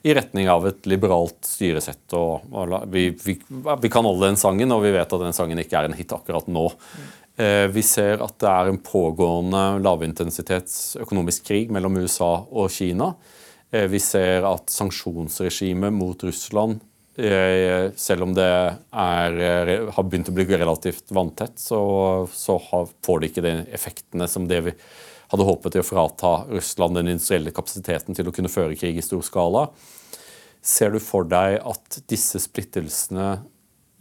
i 0.06 0.14
retning 0.14 0.48
av 0.50 0.66
et 0.68 0.86
liberalt 0.86 1.40
styresett. 1.46 2.04
Og, 2.14 2.46
og 2.54 2.74
vi, 2.92 3.08
vi, 3.24 3.36
vi, 3.42 3.90
kan 3.90 4.06
alle 4.06 4.30
den 4.30 4.40
sangen, 4.40 4.74
og 4.74 4.84
vi 4.84 4.94
vet 4.94 5.12
at 5.12 5.24
den 5.24 5.34
sangen 5.36 5.62
ikke 5.62 5.80
er 5.80 5.88
en 5.88 5.96
hit 5.98 6.14
akkurat 6.14 6.46
nå. 6.46 6.68
Eh, 7.36 7.66
vi 7.74 7.82
ser 7.84 8.22
at 8.24 8.36
det 8.42 8.52
er 8.52 8.70
en 8.70 8.78
pågående 8.80 9.64
lavintensitets 9.84 10.96
økonomisk 11.02 11.50
krig 11.50 11.74
mellom 11.74 11.98
USA 12.04 12.32
og 12.46 12.70
Kina. 12.72 13.14
Eh, 13.74 13.88
vi 13.90 14.00
ser 14.02 14.46
at 14.46 14.70
sanksjonsregimet 14.70 15.94
mot 15.94 16.22
Russland 16.28 16.78
eh, 17.18 17.90
selv 17.96 18.28
om 18.28 18.34
det 18.36 18.46
er, 18.46 19.40
eh, 19.42 19.90
har 19.90 20.06
begynt 20.06 20.30
å 20.30 20.36
bli 20.36 20.46
relativt 20.52 21.10
vanntett, 21.10 21.58
så, 21.58 21.80
så 22.32 22.60
får 22.62 23.20
det 23.20 23.32
ikke 23.32 23.46
de 23.46 23.56
effektene 23.74 24.28
som 24.30 24.46
det 24.48 24.62
vi 24.68 24.76
hadde 25.32 25.46
håpet 25.48 25.76
i 25.76 25.82
å 25.82 25.86
frata 25.86 26.32
Russland 26.52 26.98
den 26.98 27.10
industrielle 27.10 27.54
kapasiteten 27.54 28.14
til 28.14 28.28
å 28.28 28.34
kunne 28.34 28.52
føre 28.52 28.78
krig 28.78 28.98
i 28.98 29.04
stor 29.04 29.24
skala. 29.26 29.66
Ser 30.64 30.94
du 30.94 31.00
for 31.02 31.28
deg 31.28 31.60
at 31.60 32.00
disse 32.10 32.40
splittelsene 32.42 33.28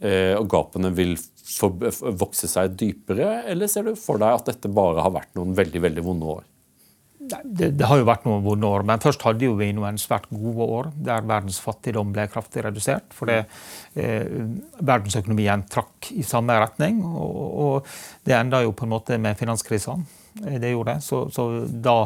eh, 0.00 0.34
og 0.36 0.48
gapene 0.50 0.92
vil 0.96 1.16
vokse 2.18 2.50
seg 2.50 2.74
dypere, 2.78 3.44
eller 3.46 3.70
ser 3.70 3.86
du 3.86 3.94
for 3.98 4.18
deg 4.22 4.40
at 4.40 4.50
dette 4.50 4.70
bare 4.72 5.04
har 5.04 5.14
vært 5.14 5.36
noen 5.38 5.54
veldig, 5.56 5.82
veldig 5.84 6.06
vonde 6.06 6.36
år? 6.36 6.44
Det, 7.26 7.70
det, 7.74 7.86
har 7.88 7.98
jo 7.98 8.06
vært 8.06 8.26
noen 8.26 8.44
vonde 8.44 8.68
år, 8.70 8.84
men 8.86 9.02
først 9.02 9.24
hadde 9.26 9.48
jo 9.48 9.56
vi 9.58 9.72
noen 9.74 9.98
svært 9.98 10.28
gode 10.30 10.66
år 10.76 10.90
der 11.08 11.24
verdens 11.26 11.58
fattigdom 11.62 12.12
ble 12.14 12.26
kraftig 12.30 12.62
redusert. 12.66 13.08
Fordi 13.16 13.40
eh, 13.40 14.26
verdensøkonomien 14.78 15.64
trakk 15.70 16.12
i 16.14 16.22
samme 16.26 16.58
retning. 16.60 17.00
Og, 17.06 17.40
og 17.66 18.26
det 18.26 18.36
enda 18.38 18.62
jo 18.62 18.74
på 18.76 18.86
en 18.86 18.94
måte 18.94 19.18
med 19.22 19.38
finanskrisa. 19.40 19.96
Eh, 20.44 20.58
det 20.62 20.70
gjorde 20.74 20.94
det. 20.94 21.06
Så, 21.08 21.24
så 21.34 21.48
da, 21.66 21.96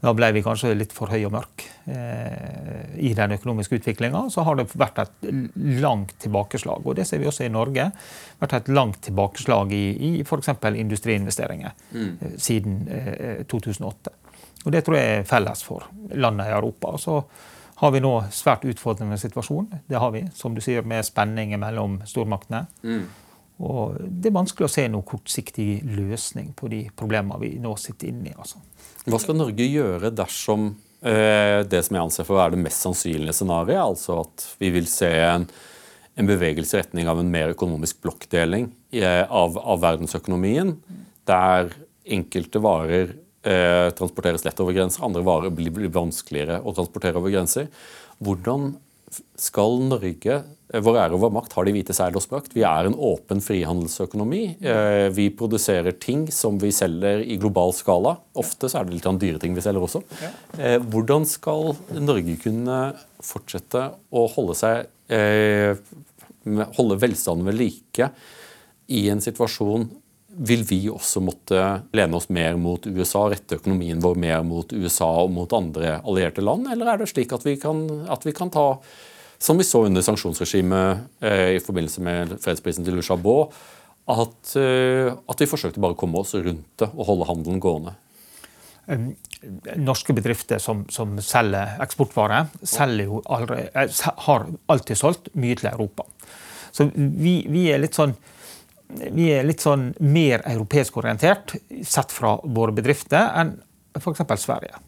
da, 0.00 0.12
ble 0.16 0.30
vi 0.32 0.42
kanskje 0.44 0.72
litt 0.76 0.94
for 0.96 1.12
høy 1.12 1.26
og 1.28 1.34
mørk 1.34 1.64
eh, 1.92 2.96
i 3.04 3.12
den 3.16 3.34
økonomiske 3.36 3.80
utviklinga. 3.80 4.22
Så 4.32 4.44
har 4.46 4.56
det 4.56 4.70
vært 4.72 5.02
et 5.02 5.28
langt 5.82 6.14
tilbakeslag. 6.24 6.86
Og 6.86 6.96
det 6.96 7.04
ser 7.08 7.20
vi 7.20 7.28
også 7.28 7.44
i 7.44 7.52
Norge. 7.52 7.90
vært 8.40 8.56
et 8.56 8.72
langt 8.72 9.02
tilbakeslag 9.04 9.74
i, 9.76 9.84
i 10.08 10.10
f.eks. 10.24 10.54
industriinvesteringer 10.70 11.76
mm. 11.92 12.10
eh, 12.10 12.34
siden 12.40 12.82
eh, 12.88 13.44
2008. 13.44 14.16
Og 14.64 14.72
Det 14.72 14.84
tror 14.84 14.96
jeg 14.96 15.18
er 15.18 15.28
felles 15.28 15.64
for 15.64 15.88
landene 16.12 16.48
i 16.48 16.56
Europa. 16.56 16.96
Så 17.00 17.20
har 17.80 17.92
vi 17.92 18.00
nå 18.04 18.12
svært 18.32 18.64
utfordrende 18.68 19.16
situasjon. 19.20 19.70
Det 19.88 20.00
har 20.00 20.12
vi, 20.12 20.26
som 20.36 20.56
du 20.56 20.60
sier, 20.64 20.84
med 20.84 21.04
spenninger 21.04 21.60
mellom 21.60 22.00
stormaktene. 22.08 22.66
Mm. 22.84 23.04
Og 23.60 23.96
Det 24.00 24.30
er 24.30 24.36
vanskelig 24.36 24.68
å 24.68 24.72
se 24.72 24.86
noen 24.88 25.06
kortsiktig 25.06 25.82
løsning 25.84 26.52
på 26.56 26.68
de 26.72 26.86
problemene 26.96 27.40
vi 27.40 27.54
nå 27.60 27.74
sitter 27.80 28.08
inne 28.08 28.32
i. 28.32 28.36
Altså. 28.36 28.60
Hva 29.10 29.18
skal 29.18 29.38
Norge 29.38 29.66
gjøre 29.66 30.12
dersom 30.14 30.70
eh, 31.02 31.60
det 31.66 31.82
som 31.86 31.96
jeg 31.96 32.04
anser 32.04 32.26
for 32.28 32.36
å 32.36 32.42
være 32.42 32.54
det 32.54 32.62
mest 32.62 32.84
sannsynlige 32.84 33.34
scenarioet, 33.40 33.82
altså 33.82 34.20
at 34.22 34.44
vi 34.60 34.70
vil 34.74 34.86
se 34.90 35.10
en, 35.24 35.46
en 36.14 36.28
bevegelse 36.28 36.76
i 36.76 36.82
retning 36.82 37.10
av 37.10 37.22
en 37.22 37.32
mer 37.32 37.54
økonomisk 37.54 38.02
blokkdeling 38.04 38.68
eh, 38.94 39.24
av, 39.24 39.58
av 39.58 39.82
verdensøkonomien, 39.82 40.76
der 41.28 41.72
enkelte 42.10 42.62
varer 42.62 43.16
eh, 43.42 43.88
transporteres 43.98 44.44
lett 44.46 44.62
over 44.62 44.76
grenser, 44.76 45.04
andre 45.06 45.24
varer 45.26 45.54
blir, 45.54 45.72
blir, 45.74 45.90
vanskeligere 45.94 46.60
å 46.62 46.74
transportere 46.76 47.18
over 47.20 47.34
grenser. 47.34 47.70
Hvordan 48.20 48.74
skal 49.40 49.80
Norge 49.90 50.34
eh, 50.36 50.82
Vår 50.84 50.98
ære 51.02 51.16
og 51.16 51.24
vår 51.24 51.32
makt 51.34 51.54
har 51.56 51.66
de 51.66 51.74
hvite 51.74 51.94
seil 51.96 52.16
og 52.18 52.24
sprakt. 52.24 52.54
Vi 52.54 52.62
er 52.66 52.86
en 52.86 52.94
åpen 52.94 53.42
frihandelsøkonomi. 53.44 54.42
Eh, 54.62 55.06
vi 55.16 55.28
produserer 55.34 55.96
ting 55.98 56.28
som 56.34 56.60
vi 56.62 56.70
selger 56.74 57.24
i 57.24 57.38
global 57.40 57.74
skala. 57.76 58.16
Ofte 58.38 58.70
så 58.70 58.80
er 58.80 58.88
det 58.88 58.98
litt 58.98 59.08
dyre 59.22 59.42
ting 59.42 59.56
vi 59.56 59.64
selger 59.64 59.86
også. 59.86 60.04
Eh, 60.58 60.78
hvordan 60.92 61.26
skal 61.28 61.74
Norge 61.98 62.38
kunne 62.42 62.80
fortsette 63.24 63.88
å 64.14 64.28
holde 64.30 64.56
seg 64.58 64.86
holde 66.76 66.96
velstanden 67.02 67.48
ved 67.50 67.56
like 67.58 68.06
i 68.94 69.00
en 69.10 69.20
situasjon 69.22 69.88
vil 70.36 70.62
vi 70.64 70.84
også 70.90 71.20
måtte 71.24 71.60
lene 71.96 72.18
oss 72.18 72.28
mer 72.30 72.58
mot 72.60 72.84
USA, 72.86 73.24
rette 73.32 73.58
økonomien 73.58 74.00
vår 74.02 74.18
mer 74.20 74.44
mot 74.46 74.72
USA 74.72 75.08
og 75.24 75.32
mot 75.34 75.52
andre 75.56 75.98
allierte 76.00 76.44
land, 76.44 76.68
eller 76.70 76.92
er 76.92 77.00
det 77.00 77.10
slik 77.10 77.34
at 77.34 77.46
vi 77.46 77.56
kan, 77.60 77.82
at 78.10 78.26
vi 78.26 78.34
kan 78.36 78.52
ta, 78.52 78.66
som 79.42 79.58
vi 79.58 79.66
så 79.66 79.82
under 79.88 80.04
sanksjonsregimet 80.06 81.24
eh, 81.26 81.56
i 81.56 81.64
forbindelse 81.64 82.04
med 82.06 82.36
fredsprisen 82.44 82.86
til 82.86 83.00
Lushabot, 83.00 83.56
at, 84.10 84.54
eh, 84.58 85.10
at, 85.10 85.42
vi 85.42 85.50
forsøkte 85.50 85.82
bare 85.82 85.98
å 85.98 86.00
komme 86.00 86.22
oss 86.22 86.36
rundt 86.38 86.66
det 86.80 86.88
og 86.94 87.10
holde 87.10 87.28
handelen 87.28 87.62
gående? 87.62 87.96
Norske 89.78 90.14
bedrifter 90.16 90.58
som, 90.62 90.82
som 90.90 91.18
selger 91.22 91.76
eksportvarer, 91.82 92.50
selger 92.66 93.18
aldri, 93.30 93.66
eh, 93.74 94.02
har 94.26 94.50
alltid 94.70 94.98
solgt 94.98 95.34
mye 95.34 95.58
til 95.58 95.72
Europa. 95.74 96.06
Så 96.70 96.86
vi, 96.94 97.40
vi 97.50 97.66
er 97.74 97.82
litt 97.82 97.98
sånn 97.98 98.14
vi 98.98 99.30
er 99.34 99.46
litt 99.46 99.62
sånn 99.62 99.90
mer 100.00 100.42
europeisk 100.48 100.96
orientert 101.00 101.54
sett 101.86 102.12
fra 102.14 102.36
våre 102.44 102.74
bedrifter 102.76 103.30
enn 103.40 103.54
f.eks. 103.98 104.24
Sverige. 104.42 104.80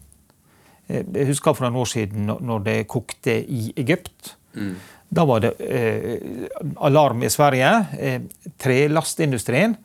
Eh, 0.87 1.03
jeg 1.03 1.29
husker 1.31 1.55
for 1.55 1.67
noen 1.67 1.81
år 1.83 1.89
siden 1.91 2.27
når 2.29 2.65
det 2.67 2.77
kokte 2.91 3.37
i 3.41 3.71
Egypt. 3.79 4.35
Mm. 4.55 4.75
Da 5.13 5.25
var 5.29 5.43
det 5.43 5.53
eh, 5.61 6.47
alarm 6.81 7.23
i 7.23 7.31
Sverige. 7.31 7.71
Eh, 7.99 8.21
trelastindustrien 8.61 9.75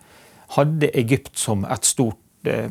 hadde 0.56 0.92
Egypt 0.96 1.36
som 1.38 1.66
et 1.68 1.84
stort 1.84 2.48
eh, 2.48 2.70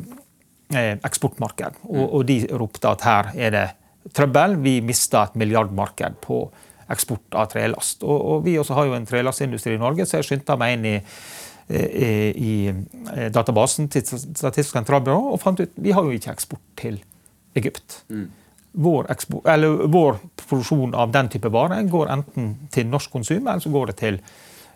eh 0.74 0.94
eksportmarked. 1.06 1.82
Og, 1.88 1.96
mm. 1.96 2.08
og, 2.08 2.24
de 2.28 2.38
ropte 2.60 2.90
at 2.90 3.04
her 3.06 3.30
er 3.36 3.54
det 3.54 3.66
trøbbel. 4.14 4.58
Vi 4.64 4.80
mista 4.84 5.24
et 5.28 5.38
milliardmarked 5.38 6.18
på 6.24 6.46
eksport 6.92 7.36
av 7.36 7.50
trelast. 7.52 8.02
Og, 8.02 8.16
og 8.32 8.46
vi 8.46 8.58
også 8.60 8.76
har 8.78 8.88
jo 8.88 8.96
en 8.96 9.06
trelastindustri 9.08 9.76
i 9.76 9.82
Norge, 9.82 10.06
så 10.08 10.18
jeg 10.18 10.30
skyndte 10.30 10.56
meg 10.60 10.78
inn 10.78 10.88
i 10.96 10.96
i, 11.68 12.32
i 12.32 12.68
eh, 12.68 13.30
databasen 13.32 13.90
til 13.92 14.04
Statistisk 14.08 14.72
sentralbyrå 14.72 15.18
og 15.34 15.40
fant 15.42 15.60
ut 15.60 15.74
vi 15.76 15.92
har 15.92 16.06
jo 16.06 16.14
ikke 16.16 16.32
eksport 16.32 16.62
til 16.80 16.96
Egypt. 17.58 18.02
Mm. 18.08 18.28
Vår, 18.78 19.08
eksport, 19.12 19.48
vår, 19.92 20.20
produksjon 20.48 20.94
av 20.94 21.12
den 21.12 21.30
type 21.32 21.50
varer 21.52 21.88
går 21.90 22.12
enten 22.14 22.52
til 22.72 22.88
norsk 22.88 23.12
konsum, 23.12 23.42
eller 23.42 23.64
så 23.64 23.72
går 23.74 23.90
det 23.90 23.96
til 24.00 24.20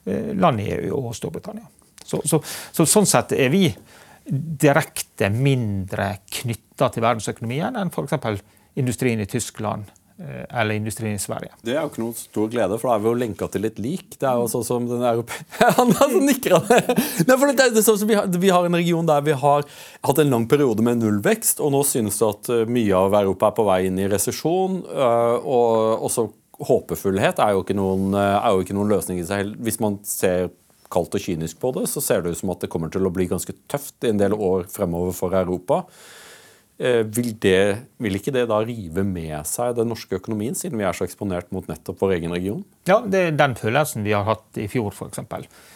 eh, 0.04 0.32
land 0.36 0.60
i 0.60 0.68
EU 0.74 0.98
og 0.98 1.16
Storbritannia. 1.16 1.64
Så, 2.04 2.20
så, 2.26 2.42
så, 2.74 2.86
sånn 2.88 3.06
sett 3.08 3.32
er 3.36 3.52
vi 3.52 3.68
direkte 4.26 5.30
mindre 5.32 6.16
knytta 6.42 6.90
til 6.92 7.04
verdensøkonomien 7.04 7.78
enn 7.78 7.92
f.eks. 7.92 8.42
industrien 8.78 9.22
i 9.22 9.28
Tyskland 9.30 9.88
eller 10.22 10.76
industrien 10.76 11.16
i 11.16 11.22
Sverige. 11.22 11.52
Det 11.62 11.74
er 11.74 11.80
jo 11.80 11.90
ikke 11.90 12.02
noen 12.02 12.16
stor 12.18 12.50
glede, 12.52 12.78
for 12.78 12.90
da 12.90 12.96
er 12.96 13.02
vi 13.02 13.10
jo 13.10 13.20
lenka 13.22 13.48
til 13.52 13.66
et 13.68 13.80
lik. 13.82 14.16
Det 14.18 14.28
er 14.28 14.38
jo 14.40 14.50
sånn 14.52 14.66
som 14.66 14.86
den 14.90 15.02
Han 15.78 15.90
altså 15.92 16.20
nikker 16.22 16.56
Nei, 16.62 17.36
for 17.36 17.48
det, 17.48 17.64
er 17.64 17.84
sånn 17.84 18.00
som 18.02 18.10
vi 18.10 18.18
har, 18.18 18.28
vi 18.28 18.52
har 18.52 18.66
en 18.68 18.78
region 18.78 19.08
der 19.08 19.24
vi 19.26 19.34
har 19.38 19.66
hatt 20.06 20.22
en 20.22 20.32
lang 20.32 20.46
periode 20.50 20.84
med 20.84 21.02
nullvekst, 21.02 21.62
og 21.62 21.74
nå 21.74 21.82
synes 21.88 22.20
det 22.20 22.28
at 22.28 22.52
eh, 22.54 22.70
mye 22.70 22.96
av 22.98 23.18
Europa 23.22 23.50
er 23.50 23.58
på 23.58 23.66
vei 23.68 23.80
inn 23.88 24.00
i 24.00 24.08
resesjon. 24.10 24.80
Eh, 24.86 25.36
og 25.42 26.06
også 26.08 26.28
håpefullhet 26.62 27.40
er 27.42 27.56
jo 27.56 27.62
ikke 27.64 27.76
noen, 27.76 28.12
er 28.14 28.50
jo 28.54 28.62
ikke 28.62 28.76
noen 28.76 28.92
løsning 28.92 29.22
i 29.22 29.26
seg. 29.26 29.54
Hvis 29.64 29.80
man 29.82 29.98
ser 30.06 30.50
kaldt 30.92 31.16
og 31.16 31.24
kynisk 31.24 31.60
på 31.62 31.72
det, 31.76 31.86
så 31.90 32.02
ser 32.04 32.22
det 32.22 32.34
ut 32.34 32.42
som 32.42 32.52
at 32.52 32.62
det 32.62 32.70
kommer 32.72 32.92
til 32.92 33.06
å 33.08 33.12
bli 33.14 33.28
ganske 33.30 33.54
tøft 33.70 34.04
i 34.04 34.12
en 34.12 34.20
del 34.20 34.36
år 34.36 34.68
fremover 34.72 35.16
for 35.16 35.34
Europa. 35.36 35.82
Eh, 36.80 37.02
vil, 37.04 37.34
det, 37.38 37.56
vil, 38.00 38.16
ikke 38.16 38.32
det 38.34 38.46
da 38.50 38.56
rive 38.64 39.04
med 39.04 39.44
seg 39.46 39.74
den 39.76 39.90
norske 39.92 40.16
økonomien, 40.16 40.54
siden 40.56 40.80
vi 40.80 40.86
er 40.88 40.96
så 40.96 41.04
eksponert 41.04 41.50
mot 41.52 41.66
nettopp 41.68 42.00
vår 42.00 42.16
egen 42.16 42.32
region? 42.32 42.62
Ja, 42.88 42.96
det 43.04 43.20
er 43.26 43.36
den 43.36 43.54
følelsen 43.60 44.06
vi 44.06 44.14
har 44.16 44.24
hatt 44.26 44.58
i 44.58 44.64
fjor, 44.72 44.90
f.eks. 44.90 45.20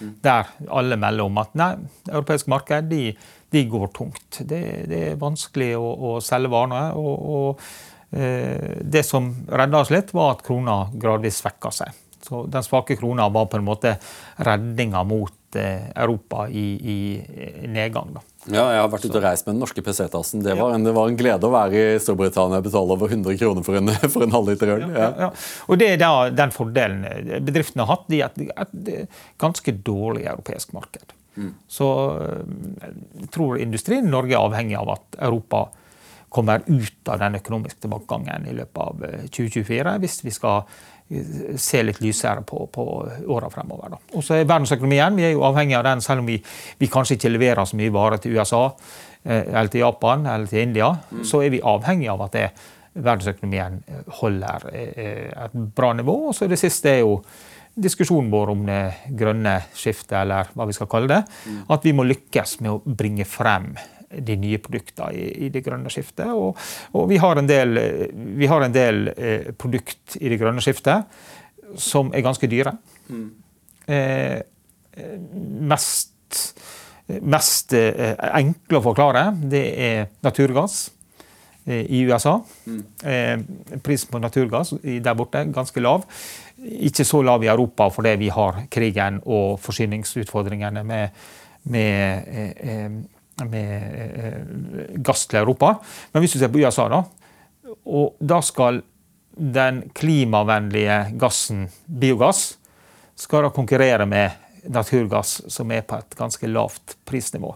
Mm. 0.01 0.15
Der 0.25 0.49
alle 0.73 0.99
melder 0.99 1.29
om 1.29 1.43
at 1.43 1.53
nei, 1.59 1.75
europeisk 2.09 2.49
marked 2.51 2.89
de, 2.91 3.13
de 3.53 3.65
går 3.71 3.93
tungt. 3.95 4.41
Det, 4.41 4.63
det, 4.89 5.03
er 5.13 5.21
vanskelig 5.21 5.75
å, 5.77 5.85
å 5.85 6.17
selge 6.25 6.51
varene. 6.57 6.89
og, 6.97 7.29
og 7.37 8.17
eh, 8.17 8.81
Det 8.81 9.05
som 9.07 9.31
redda 9.53 9.85
oss 9.85 9.93
litt, 9.95 10.15
var 10.17 10.39
at 10.39 10.47
krona 10.49 10.81
gradvis 10.97 11.43
svekka 11.45 11.75
seg. 11.77 12.03
Så 12.27 12.47
Den 12.51 12.65
svake 12.67 12.97
krona 12.99 13.29
var 13.31 13.47
på 13.53 13.61
en 13.61 13.69
måte 13.69 13.99
redninga 14.49 15.05
mot 15.07 15.61
eh, 15.61 15.93
Europa 15.93 16.49
i, 16.49 16.67
i 16.81 16.99
nedgang. 17.69 18.17
da. 18.17 18.25
Ja, 18.53 18.65
jeg 18.75 18.81
har 18.83 18.91
vært 18.93 19.07
ute 19.09 19.19
og 19.19 19.25
reist 19.25 19.47
med 19.47 19.57
den 19.57 19.63
norske 19.65 19.83
PC-tassen. 19.83 20.43
Det, 20.45 20.55
ja. 20.55 20.69
det, 20.87 20.95
var 20.95 21.11
en 21.11 21.19
glede 21.19 21.49
å 21.49 21.53
være 21.55 21.81
i 21.97 22.01
Storbritannia 22.03 22.61
og 22.63 22.67
betale 22.69 22.97
over 22.97 23.11
100 23.11 23.39
kroner 23.41 23.67
for 23.67 23.79
en, 23.81 23.93
for 24.15 24.27
en 24.27 24.35
halvliter 24.35 24.75
øl. 24.77 24.87
Ja. 24.95 25.11
Ja, 25.27 25.31
og 25.67 25.81
Det 25.81 25.93
er 25.95 26.03
da 26.03 26.13
den 26.31 26.55
fordelen 26.55 27.05
bedriftene 27.47 27.87
har 27.87 27.97
hatt, 27.97 28.11
i 28.15 28.23
et, 28.27 28.43
et 28.55 29.23
ganske 29.43 29.75
dårlig 29.87 30.27
europeisk 30.31 30.75
marked. 30.77 31.17
Mm. 31.37 31.53
Så 31.69 31.89
eh, 32.23 32.93
jeg 33.23 33.33
tror 33.35 33.59
industrien 33.61 34.07
i 34.07 34.13
Norge 34.13 34.37
er 34.37 34.45
avhengig 34.45 34.79
av 34.79 34.95
at 34.95 35.19
Europa 35.29 35.67
kommer 36.37 36.65
ut 36.67 37.09
av 37.09 37.21
den 37.23 37.39
økonomiske 37.39 37.85
tilbakegangen 37.85 38.49
i 38.51 38.55
løpet 38.57 38.83
av 38.83 39.03
2024, 39.33 39.81
eh, 39.83 39.99
hvis 40.05 40.23
vi 40.25 40.35
skal 40.35 40.65
se 41.07 41.83
litt 41.87 42.01
lysere 42.03 42.43
på, 42.43 42.65
på 42.73 42.85
åra 43.31 43.51
fremover. 43.51 43.93
Da. 43.95 44.01
Og 44.19 44.25
så 44.27 44.39
er 44.39 44.49
verdensøkonomien 44.49 45.19
vi 45.19 45.29
er 45.29 45.37
jo 45.37 45.45
avhengig 45.47 45.77
av 45.79 45.85
den, 45.87 46.03
selv 46.03 46.25
om 46.25 46.31
vi, 46.31 46.41
vi 46.79 46.89
kanskje 46.91 47.19
ikke 47.19 47.31
leverer 47.31 47.69
så 47.69 47.79
mye 47.79 47.95
varer 47.95 48.23
til 48.23 48.35
USA 48.35 48.65
eh, 49.23 49.45
eller 49.45 49.71
til 49.71 49.85
Japan 49.85 50.27
eller 50.27 50.51
til 50.51 50.65
India, 50.65 50.91
mm. 51.11 51.23
så 51.29 51.45
er 51.47 51.55
vi 51.55 51.63
avhengig 51.63 52.11
av 52.11 52.27
at 52.27 52.35
det, 52.35 52.49
verdensøkonomien 52.97 53.83
holder 54.21 54.71
eh, 54.73 55.29
et 55.29 55.59
bra 55.77 55.93
nivå. 55.97 56.17
Og 56.31 56.37
så 56.37 56.49
det 56.51 56.59
siste 56.61 56.95
er 56.95 57.03
jo 57.05 57.19
diskusjonen 57.77 58.31
vår 58.33 58.55
om 58.55 58.63
det 58.69 58.81
grønne 59.19 59.59
skiftet, 59.77 60.17
eller 60.23 60.53
hva 60.57 60.67
vi 60.69 60.77
skal 60.77 60.89
kalle 60.91 61.11
det. 61.13 61.23
Mm. 61.45 61.59
At 61.77 61.85
vi 61.85 61.93
må 61.97 62.07
lykkes 62.09 62.59
med 62.65 62.73
å 62.73 62.97
bringe 62.97 63.27
frem 63.29 63.75
de 64.25 64.37
nye 64.41 64.61
produktene 64.63 65.13
i, 65.17 65.29
i, 65.47 65.53
det 65.53 65.65
grønne 65.67 65.93
skiftet. 65.93 66.31
Og, 66.33 66.57
og 66.97 67.09
vi 67.11 67.21
har 67.23 67.41
en 67.41 67.49
del, 67.49 67.81
vi 68.39 68.51
har 68.51 68.65
en 68.65 68.75
del 68.75 69.11
eh, 69.17 69.53
produkt 69.59 70.19
i 70.21 70.33
det 70.33 70.41
grønne 70.41 70.65
skiftet 70.65 71.09
som 71.81 72.13
er 72.15 72.25
ganske 72.25 72.49
dyre. 72.51 72.77
Eh, 73.87 74.39
mest 75.67 76.15
mest 77.07 77.75
eh, 77.77 78.15
enkle 78.35 78.81
å 78.81 78.85
forklare, 78.85 79.29
det 79.51 79.65
er 79.79 80.07
naturgass 80.27 80.89
eh, 81.67 81.85
i 81.85 82.03
USA. 82.09 82.39
Eh, 82.67 83.37
prisen 83.85 84.13
på 84.13 84.23
naturgass 84.23 84.75
der 84.83 85.19
borte 85.19 85.45
ganske 85.55 85.83
lav. 85.83 86.07
Ikke 86.57 87.07
så 87.07 87.23
lav 87.23 87.45
i 87.45 87.51
Europa 87.53 87.89
fordi 87.95 88.17
vi 88.25 88.31
har 88.33 88.65
krigen 88.73 89.21
og 89.25 89.61
forsyningsutfordringene 89.63 90.83
med, 90.87 91.27
med, 91.71 93.05
med 93.45 95.03
gass 95.05 95.27
til 95.29 95.43
Europa. 95.43 95.75
Men 96.13 96.25
hvis 96.25 96.37
du 96.37 96.41
ser 96.41 96.53
på 96.53 96.63
USA, 96.63 96.89
da, 96.89 97.03
og 97.85 98.17
da 98.19 98.41
skal 98.45 98.81
den 99.37 99.83
klimavennlige 99.95 101.03
gassen, 101.21 101.67
biogass, 101.87 102.57
skal 103.17 103.47
da 103.47 103.53
konkurrere 103.53 104.07
med 104.09 104.31
naturgass 104.73 105.43
som 105.53 105.71
er 105.73 105.85
på 105.87 105.99
et 106.01 106.17
ganske 106.19 106.49
lavt 106.49 106.97
prisnivå. 107.05 107.53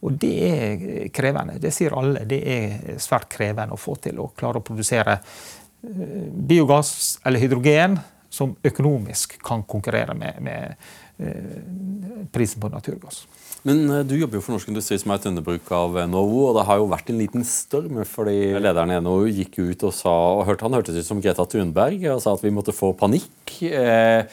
Og 0.00 0.12
det 0.20 0.34
er 0.46 1.08
krevende. 1.14 1.58
Det 1.58 1.72
sier 1.74 1.96
alle. 1.98 2.22
Det 2.28 2.38
er 2.38 3.00
svært 3.02 3.26
krevende 3.32 3.74
å 3.74 3.80
få 3.80 3.96
til 4.02 4.20
å 4.22 4.28
klare 4.36 4.60
å 4.60 4.64
produsere 4.64 5.16
eh, 5.18 6.28
biogass 6.30 7.18
eller 7.26 7.42
hydrogen 7.42 7.98
som 8.30 8.54
økonomisk 8.62 9.38
kan 9.42 9.64
konkurrere 9.66 10.14
med, 10.14 10.38
med 10.44 10.76
eh, 11.18 12.26
prisen 12.30 12.62
på 12.62 12.70
naturgass. 12.70 13.24
Men 13.68 13.84
eh, 13.92 14.04
Du 14.08 14.16
jobber 14.16 14.40
jo 14.40 14.44
for 14.46 14.56
Norsk 14.56 14.72
Industri, 14.72 14.98
som 15.00 15.12
er 15.12 15.20
et 15.20 15.28
underbruk 15.30 15.72
av 15.76 16.00
NHO. 16.08 16.42
og 16.48 16.58
Det 16.58 16.66
har 16.70 16.80
jo 16.80 16.90
vært 16.90 17.12
en 17.12 17.20
liten 17.20 17.46
storm, 17.46 18.02
fordi 18.08 18.38
lederen 18.56 18.94
i 18.94 19.00
NHO 19.04 19.28
gikk 19.28 19.60
ut 19.60 19.88
og 19.90 19.96
sa 19.96 20.18
og 20.40 20.46
hørte, 20.48 20.66
Han 20.66 20.78
hørtes 20.80 20.98
ut 20.98 21.08
som 21.08 21.22
Greta 21.24 21.46
Thunberg 21.48 22.08
og 22.14 22.22
sa 22.24 22.36
at 22.36 22.44
vi 22.44 22.54
måtte 22.54 22.76
få 22.76 22.94
panikk. 22.96 23.58
Eh, 23.68 24.24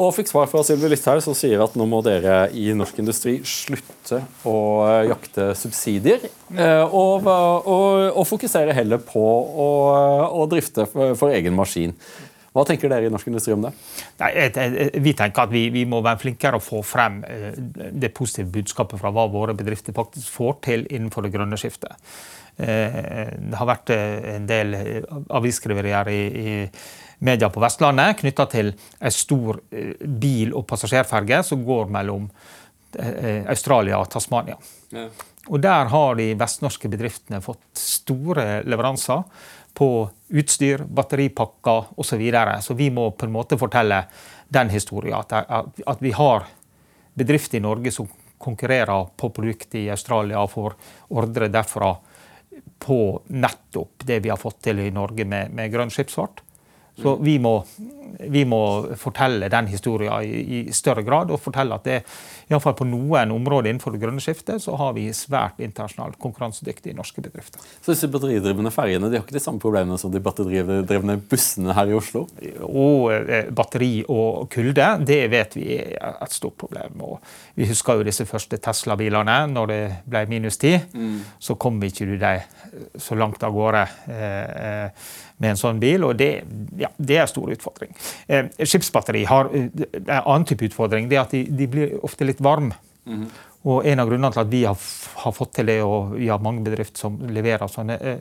og 0.00 0.14
fikk 0.16 0.30
svar 0.30 0.46
fra 0.48 0.62
Sylvi 0.64 0.88
Listhaug, 0.88 1.20
som 1.20 1.34
sier 1.36 1.60
at 1.60 1.74
nå 1.76 1.84
må 1.84 1.98
dere 2.04 2.46
i 2.56 2.70
norsk 2.72 3.02
industri 3.02 3.34
slutte 3.44 4.22
å 4.48 4.54
eh, 4.86 5.10
jakte 5.10 5.50
subsidier, 5.58 6.24
eh, 6.56 6.84
og, 6.86 7.28
og, 7.28 8.06
og 8.16 8.24
fokusere 8.24 8.72
heller 8.76 9.02
på 9.04 9.20
å, 9.20 9.68
å 10.32 10.46
drifte 10.48 10.86
for, 10.88 11.12
for, 11.20 11.34
egen 11.36 11.52
maskin. 11.58 11.92
Hva 12.52 12.66
tenker 12.68 12.92
dere 12.92 13.08
i 13.08 13.12
norsk 13.12 13.30
industri 13.30 13.54
om 13.54 13.64
det? 13.64 13.72
Nei, 14.20 14.30
vi 15.00 15.14
tenker 15.16 15.46
at 15.46 15.52
vi, 15.52 15.66
vi, 15.72 15.86
må 15.88 16.02
være 16.04 16.20
flinkere 16.20 16.60
å 16.60 16.64
få 16.64 16.82
frem 16.84 17.22
eh, 17.24 17.52
det 17.56 18.12
positive 18.12 18.50
budskapet 18.52 19.00
fra 19.00 19.12
hva 19.14 19.28
våre 19.32 19.56
bedrifter 19.56 19.96
faktisk 19.96 20.36
får 20.36 20.58
til 20.68 20.86
innenfor 20.90 21.24
det 21.24 21.32
grønne 21.34 21.60
skiftet. 21.60 21.96
Det 22.52 23.56
har 23.56 23.64
vært 23.64 23.90
en 23.96 24.44
del 24.44 24.74
avisskriverier 25.32 26.10
i, 26.12 26.18
i 26.28 26.56
media 27.22 27.50
på 27.50 27.62
Vestlandet 27.62 28.18
knytta 28.20 28.46
til 28.50 28.72
en 28.72 29.14
stor 29.14 29.60
eh, 29.70 29.94
bil- 30.02 30.54
og 30.58 30.66
passasjerferge 30.68 31.42
som 31.46 31.62
går 31.66 31.90
mellom 31.94 32.28
eh, 32.98 33.44
Australia 33.50 34.00
og 34.02 34.10
Tasmania. 34.12 34.58
Ja. 34.92 35.08
Og 35.48 35.60
Der 35.60 35.88
har 35.90 36.14
de 36.14 36.28
vestnorske 36.38 36.88
bedriftene 36.88 37.40
fått 37.42 37.64
store 37.78 38.62
leveranser 38.62 39.24
på 39.74 39.88
utstyr, 40.28 40.84
batteripakker 40.86 41.92
osv. 41.96 42.12
Så, 42.12 42.16
videre. 42.16 42.60
så 42.62 42.74
vi 42.74 42.90
må 42.90 43.10
på 43.10 43.26
en 43.26 43.32
måte 43.32 43.58
fortelle 43.58 44.04
den 44.48 44.70
historien. 44.70 45.18
At, 45.18 45.98
vi 46.00 46.12
har 46.12 46.46
bedrifter 47.14 47.58
i 47.58 47.64
Norge 47.64 47.90
som 47.92 48.08
konkurrerer 48.38 49.08
på 49.16 49.30
produkter 49.30 49.78
i 49.78 49.90
Australia 49.90 50.42
og 50.42 50.50
får 50.50 50.76
ordre 51.14 51.48
derfra 51.48 51.94
på 52.82 52.98
nettopp 53.26 54.04
det 54.04 54.20
vi 54.22 54.30
har 54.30 54.40
fått 54.40 54.60
til 54.66 54.82
i 54.82 54.90
Norge 54.90 55.24
med, 55.24 55.52
med 55.54 55.72
grønn 55.72 55.90
skipsfart. 55.90 56.42
Så 57.00 57.16
vi 57.16 57.38
må, 57.40 57.54
vi 58.28 58.42
må 58.44 58.60
fortelle 59.00 59.48
den 59.50 59.68
historien 59.72 60.20
i, 60.22 60.42
i, 60.42 60.72
større 60.76 61.02
grad, 61.06 61.30
og 61.32 61.40
fortelle 61.40 61.78
at 61.78 61.86
det, 61.88 61.98
iallfall 62.52 62.74
på 62.76 62.84
noen 62.84 63.32
områder 63.32 63.70
innenfor 63.70 63.94
det 63.94 64.02
grønne 64.02 64.20
skiftet, 64.20 64.60
så 64.60 64.76
har 64.76 64.92
vi 64.96 65.06
svært 65.16 65.62
internasjonalt 65.64 66.18
konkurransedyktige 66.20 66.96
norske 66.98 67.24
bedrifter. 67.24 67.64
Så 67.80 67.94
disse 67.94 68.10
batteridrivende 68.12 68.74
ferjene 68.74 69.08
de 69.08 69.18
har 69.18 69.24
ikke 69.24 69.38
de 69.38 69.42
samme 69.42 69.62
problemene 69.62 69.96
som 70.00 70.12
de 70.12 70.20
batteridrivende 70.22 71.16
bussene 71.30 71.76
her 71.78 71.94
i 71.94 71.96
Oslo? 71.96 72.26
Og 72.68 73.08
eh, 73.16 73.48
batteri 73.48 73.92
og 74.12 74.50
kulde, 74.52 74.90
det 75.08 75.22
vet 75.32 75.56
vi 75.56 75.80
er 75.80 75.96
et 76.12 76.36
stort 76.36 76.58
problem. 76.60 77.00
Og 77.08 77.34
vi 77.56 77.70
husker 77.72 77.98
jo 77.98 78.06
disse 78.06 78.28
første 78.28 78.60
Tesla-bilene. 78.60 79.40
Når 79.52 79.72
det 79.72 79.82
ble 80.12 80.26
minus 80.28 80.60
ti, 80.60 80.76
mm. 80.76 81.40
så 81.40 81.56
kom 81.56 81.80
ikke 81.82 82.10
du 82.12 82.18
deg 82.20 82.44
så 83.00 83.16
langt 83.16 83.42
av 83.42 83.56
gårde. 83.56 83.86
Eh, 84.12 84.56
eh 84.62 85.30
med 85.42 85.54
en 85.54 85.60
sånn 85.60 85.80
bil, 85.82 86.06
og 86.06 86.16
det, 86.20 86.30
ja, 86.78 86.90
det 86.96 87.18
er 87.18 87.24
en 87.24 87.30
stor 87.30 87.50
utfordring. 87.52 87.94
Eh, 88.26 88.50
skipsbatteri 88.62 89.24
har 89.28 89.50
eh, 89.50 89.68
en 90.04 90.12
annen 90.20 90.46
type 90.48 90.68
utfordring. 90.70 91.10
det 91.10 91.18
er 91.18 91.24
at 91.24 91.34
de, 91.34 91.42
de 91.50 91.68
blir 91.70 91.96
ofte 92.06 92.28
litt 92.28 92.40
varme. 92.40 92.78
Mm 93.04 93.22
-hmm. 93.22 93.30
Og 93.62 93.86
En 93.86 94.00
av 94.00 94.08
grunnene 94.08 94.32
til 94.32 94.40
at 94.40 94.50
vi 94.50 94.64
har, 94.64 94.78
har, 95.14 95.32
fått 95.32 95.52
til 95.54 95.66
det, 95.66 95.82
og 95.82 96.14
vi 96.16 96.28
har 96.28 96.38
mange 96.38 96.64
bedrifter 96.64 96.98
som 96.98 97.18
leverer 97.28 97.68
sånne 97.68 97.98
eh, 98.00 98.18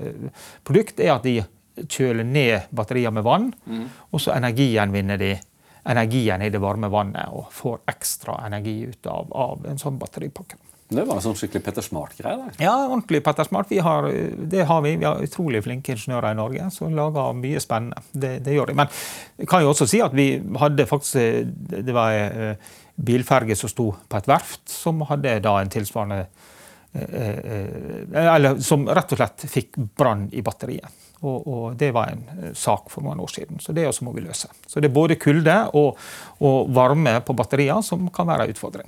produkt, 0.63 0.99
er 0.99 1.15
at 1.15 1.24
de 1.24 1.43
kjøler 1.88 2.24
ned 2.24 2.61
batterier 2.69 3.11
med 3.11 3.24
vann, 3.24 3.53
mm. 3.65 3.86
og 4.11 4.22
så 4.22 4.36
energigjenvinner 4.36 5.17
de 5.17 5.39
energien 5.84 6.41
i 6.41 6.49
det 6.49 6.61
varme 6.61 6.89
vannet 6.91 7.32
og 7.34 7.47
får 7.51 7.80
ekstra 7.89 8.45
energi 8.45 8.84
ut 8.86 9.07
av, 9.07 9.32
av 9.34 9.65
en 9.65 9.82
sånn 9.82 9.97
batteripakke. 9.97 10.59
Det 10.92 11.06
var 11.08 11.16
en 11.16 11.24
sånn 11.24 11.38
skikkelig 11.39 11.64
Petter 11.64 11.86
Smart-greie? 11.86 12.50
Ja, 12.60 12.74
ordentlig 12.84 13.22
Petter 13.24 13.48
Smart. 13.48 13.70
Har, 13.86 14.10
det 14.52 14.66
har 14.68 14.82
vi. 14.84 14.98
Vi 15.00 15.08
har 15.08 15.24
utrolig 15.24 15.62
flinke 15.64 15.96
ingeniører 15.96 16.36
i 16.36 16.39
Norge 16.39 16.68
som 16.76 16.92
lager 16.98 17.38
mye 17.38 17.62
spennende. 17.64 18.04
Det, 18.12 18.34
det, 18.44 18.58
gjør 18.58 18.74
de. 18.74 18.76
Men 18.82 18.92
jeg 19.39 19.48
kan 19.48 19.64
jo 19.64 19.72
også 19.72 19.88
si 19.88 20.02
at 20.04 20.16
vi 20.18 20.34
hadde 20.60 20.88
faktisk 20.89 21.48
Det 21.72 21.96
var 21.96 22.16
eh, 22.18 22.74
bilferge 22.96 23.56
som 23.56 23.72
sto 23.72 23.88
på 23.96 24.20
et 24.20 24.28
verft, 24.28 24.66
som 24.68 25.00
hadde 25.08 25.38
da 25.46 25.54
en 25.62 25.72
tilsvarende 25.72 26.26
eh, 26.26 27.39
eh, 27.39 28.26
Eller 28.26 28.60
som 28.60 28.84
rett 28.89 29.16
og 29.16 29.22
slett 29.22 29.48
fikk 29.48 29.80
brann 29.96 30.28
i 30.36 30.44
batteriet. 30.44 31.00
Og, 31.22 31.48
og, 31.48 31.66
det 31.78 31.92
var 31.94 32.10
en 32.10 32.52
sak 32.58 32.89
for 32.89 33.06
mange 33.06 33.22
år 33.22 33.32
siden. 33.32 33.60
Så 33.62 33.72
det 33.78 33.86
også 33.88 34.08
må 34.08 34.12
vi 34.16 34.24
løse. 34.26 34.50
Så 34.68 34.82
det 34.82 34.89
er 34.89 34.96
både 34.96 35.20
kulde 35.22 35.58
og, 35.78 36.00
og 36.42 36.72
varme 36.74 37.14
på 37.22 37.36
batterier 37.38 37.84
som 37.86 38.08
kan 38.14 38.26
være 38.26 38.48
en 38.48 38.54
utfordring. 38.56 38.88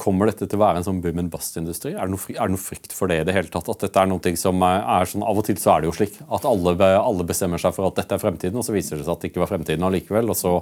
Kommer 0.00 0.28
dette 0.28 0.44
til 0.44 0.58
å 0.58 0.62
være 0.62 0.80
en 0.80 0.86
sånn 0.86 1.00
boom 1.04 1.20
and 1.22 1.30
bust-industri? 1.32 1.94
Er, 1.94 2.04
er, 2.04 2.10
det 2.12 2.52
noe 2.52 2.60
frykt 2.60 2.92
for 2.96 3.08
det 3.08 3.22
i 3.22 3.26
det 3.28 3.34
hele 3.36 3.52
tatt? 3.52 3.68
At 3.72 3.86
dette 3.86 4.02
er 4.02 4.10
noe 4.10 4.34
som 4.40 4.64
er 4.66 5.08
sånn, 5.08 5.24
Av 5.24 5.40
og 5.40 5.46
til 5.48 5.56
så 5.60 5.74
er 5.74 5.82
det 5.82 5.90
jo 5.90 5.94
slik 5.96 6.18
at 6.20 6.48
alle, 6.48 6.74
alle, 6.96 7.26
bestemmer 7.28 7.60
seg 7.62 7.72
for 7.76 7.88
at 7.88 8.00
dette 8.00 8.16
er 8.16 8.22
fremtiden, 8.22 8.58
og 8.60 8.66
så 8.66 8.74
viser 8.76 9.00
det 9.00 9.06
seg 9.06 9.14
at 9.14 9.24
det 9.24 9.30
ikke 9.32 9.44
var 9.44 9.52
fremtiden 9.52 9.86
allikevel. 9.88 10.32
Og 10.32 10.38
så 10.38 10.54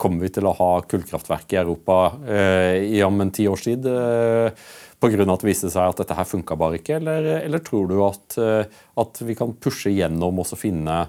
kommer 0.00 0.26
vi 0.26 0.32
til 0.34 0.46
å 0.46 0.54
ha 0.58 0.70
kullkraftverk 0.90 1.56
i 1.56 1.60
Europa 1.62 1.98
eh, 2.26 2.76
i 2.98 3.02
om 3.06 3.18
en 3.22 3.34
ti 3.34 3.48
års 3.50 3.66
tid 3.66 3.86
eh, 3.90 4.68
pga. 5.00 5.24
at 5.26 5.42
det 5.42 5.50
viste 5.50 5.72
seg 5.72 5.90
at 5.90 6.02
dette 6.02 6.18
her 6.18 6.28
funka 6.28 6.58
bare 6.60 6.78
ikke? 6.78 7.00
Eller, 7.00 7.32
eller 7.40 7.64
tror 7.66 7.90
du 7.90 7.98
at, 8.06 8.38
eh, 8.38 8.78
at, 9.02 9.22
vi 9.26 9.38
kan 9.38 9.56
pushe 9.58 9.90
gjennom 9.94 10.42
og 10.42 10.54
finne 10.58 11.02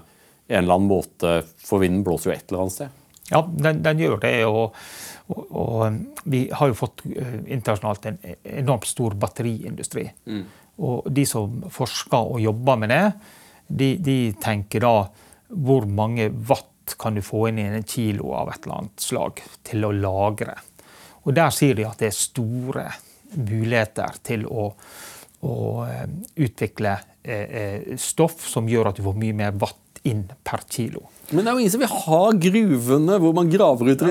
en 0.52 0.64
eller 0.64 0.74
annen 0.74 0.90
måte 0.90 1.38
For 1.62 1.80
vinden 1.80 2.02
blåser 2.04 2.30
jo 2.30 2.34
et 2.34 2.50
eller 2.50 2.64
annet 2.64 2.76
sted. 2.80 3.01
Ja, 3.32 3.42
den, 3.42 3.80
den 3.84 4.04
gjør 4.04 4.20
det. 4.22 4.36
og 4.46 4.76
og, 5.32 5.46
og, 5.50 5.86
um, 5.86 6.00
vi 6.24 6.42
har 6.52 6.70
jo 6.70 6.76
fått 6.76 7.04
uh, 7.06 7.38
internasjonalt 7.46 8.08
en 8.10 8.18
enormt 8.62 8.88
stor 8.88 9.16
batteriindustri. 9.20 10.06
Mm. 10.26 10.42
Og 10.82 11.08
de 11.14 11.24
som 11.28 11.62
forsker 11.72 12.34
og 12.34 12.42
jobber 12.42 12.80
med 12.82 12.92
det, 12.92 13.04
de, 13.68 13.88
de, 14.02 14.18
tenker 14.42 14.84
da 14.84 14.96
hvor 15.52 15.86
mange 15.88 16.30
watt 16.48 16.96
kan 16.98 17.14
du 17.16 17.22
få 17.24 17.46
inn 17.48 17.60
i 17.62 17.68
en 17.68 17.86
kilo 17.86 18.32
av 18.36 18.50
et 18.50 18.64
eller 18.64 18.82
annet 18.82 19.04
slag 19.04 19.40
til 19.64 19.86
å 19.86 19.92
lagre. 19.94 20.56
Og 21.22 21.36
der 21.36 21.52
sier 21.54 21.76
de 21.78 21.86
at 21.86 22.00
det 22.02 22.10
er 22.10 22.16
store 22.16 22.86
muligheter 23.38 24.18
til 24.26 24.44
å, 24.50 24.66
å 25.46 25.54
um, 25.86 26.18
utvikle 26.34 26.96
eh, 27.22 27.46
eh, 27.62 27.92
stoff 28.00 28.42
som 28.50 28.68
gjør 28.68 28.90
at 28.90 28.98
du 28.98 29.06
får 29.06 29.20
mye 29.22 29.38
mer 29.38 29.54
watt 29.62 30.02
inn 30.08 30.26
per 30.44 30.66
kilo. 30.68 31.06
Men 31.32 31.42
det 31.42 31.50
er 31.50 31.56
jo 31.56 31.64
ingen 31.64 31.74
som 31.74 31.82
vil 31.82 31.92
ha 32.04 32.22
gruvene 32.46 33.18
hvor 33.22 33.34
man 33.36 33.50
graver 33.52 33.92
ut 33.92 34.06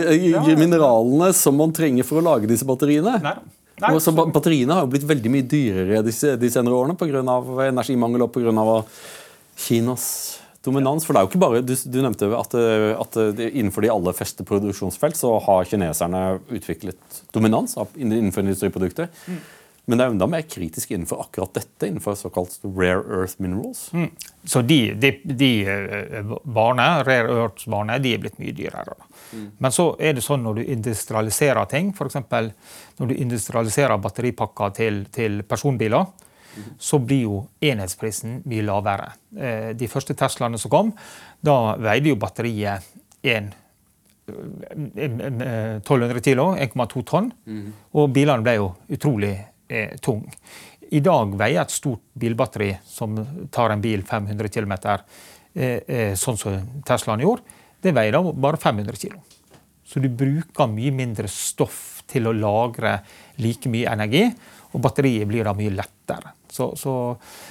mineralene 0.60 1.32
som 1.38 1.58
man 1.58 1.74
trenger 1.76 2.08
for 2.08 2.22
å 2.22 2.26
lage 2.26 2.50
disse 2.50 2.68
batteriene. 2.68 3.18
Nei. 3.24 3.36
Nei. 3.82 3.96
Så 4.04 4.14
batteriene 4.14 4.76
har 4.78 4.86
jo 4.86 4.92
blitt 4.94 5.08
veldig 5.10 5.32
mye 5.34 5.46
dyrere 5.50 6.04
de, 6.06 6.14
de 6.14 6.50
senere 6.54 6.78
årene 6.78 6.98
pga. 7.00 7.24
energimangel 7.70 8.28
og 8.28 8.34
pga. 8.36 8.78
Kinas 9.62 10.06
dominans. 10.66 11.06
For 11.06 11.14
det 11.14 11.22
er 11.22 11.26
jo 11.26 11.32
ikke 11.32 11.42
bare, 11.42 11.64
Du, 11.66 11.74
du 11.74 11.98
nevnte 12.04 12.30
at, 12.38 12.54
at, 12.56 13.18
innenfor 13.50 13.86
de 13.86 13.92
aller 13.94 14.18
fleste 14.18 14.46
produksjonsfelt 14.48 15.18
så 15.18 15.34
har 15.48 15.66
kineserne 15.70 16.22
utviklet 16.54 17.24
dominans 17.34 17.78
innenfor 17.98 18.46
industriprodukter. 18.46 19.10
Mm. 19.26 19.42
Men 19.92 20.00
det 20.00 20.06
er 20.06 20.14
enda 20.14 20.28
mer 20.32 20.44
kritisk 20.48 20.94
innenfor 20.96 21.20
akkurat 21.26 21.52
dette, 21.58 21.88
innenfor 21.90 22.16
såkalt 22.16 22.54
rare 22.64 23.02
earth 23.04 23.42
minerals. 23.44 23.90
Mm. 23.92 24.08
Så 24.48 24.62
de, 24.64 24.78
de, 24.96 25.10
de 25.28 25.50
barne, 26.48 26.86
rare 27.04 27.34
earth-varene 27.34 27.98
de 28.00 28.14
er 28.16 28.22
blitt 28.24 28.40
mye 28.40 28.56
dyrere. 28.56 28.96
Mm. 29.36 29.50
Men 29.60 29.76
så 29.76 29.90
er 30.00 30.16
det 30.16 30.24
sånn 30.24 30.46
når 30.48 30.62
du 30.62 30.72
industrialiserer 30.78 31.68
ting, 31.74 31.92
f.eks. 31.92 32.22
når 33.02 33.12
du 33.12 33.16
industrialiserer 33.18 34.00
batteripakker 34.00 34.72
til, 34.80 35.04
til 35.12 35.44
personbiler, 35.44 36.08
mm. 36.08 36.72
så 36.80 37.02
blir 37.04 37.26
jo 37.26 37.44
enhetsprisen 37.60 38.40
mye 38.48 38.64
lavere. 38.72 39.12
Eh, 39.36 39.70
de 39.76 39.92
første 39.92 40.16
Teslaene 40.16 40.62
som 40.62 40.72
kom, 40.72 40.96
da 41.44 41.76
veide 41.84 42.16
jo 42.16 42.22
batteriet 42.24 42.88
en 43.28 43.52
1200 44.32 46.24
kilo, 46.24 46.54
1,2 46.56 47.04
tonn. 47.12 47.32
Mm. 47.44 47.72
Og 48.00 48.14
bilene 48.16 48.48
ble 48.48 48.56
jo 48.62 48.72
utrolig 48.88 49.36
eh, 49.72 49.96
tung. 50.04 50.26
I 50.92 51.00
dag 51.04 51.36
veier 51.40 51.64
et 51.64 51.72
stort 51.72 52.04
bilbatteri 52.20 52.74
som 52.86 53.16
tar 53.52 53.72
en 53.72 53.84
bil 53.84 54.04
500 54.08 54.52
km, 54.52 54.74
eh, 55.56 55.80
eh, 55.88 56.14
sånn 56.20 56.40
som 56.40 56.58
Teslaen 56.88 57.24
gjorde, 57.24 57.60
det 57.82 57.96
veier 57.96 58.18
da 58.18 58.22
bare 58.22 58.60
500 58.60 59.00
kg. 59.00 59.16
Så 59.88 60.00
du 60.04 60.10
bruker 60.10 60.70
mye 60.72 60.92
mindre 60.96 61.28
stoff 61.32 62.04
til 62.12 62.28
å 62.28 62.36
lagre 62.36 63.00
like 63.44 63.72
mye 63.72 63.90
energi, 63.92 64.28
og 64.72 64.84
batteriet 64.84 65.28
blir 65.28 65.48
da 65.48 65.56
mye 65.56 65.74
lettere. 65.74 66.36
Så, 66.52 66.74
så, 66.76 66.94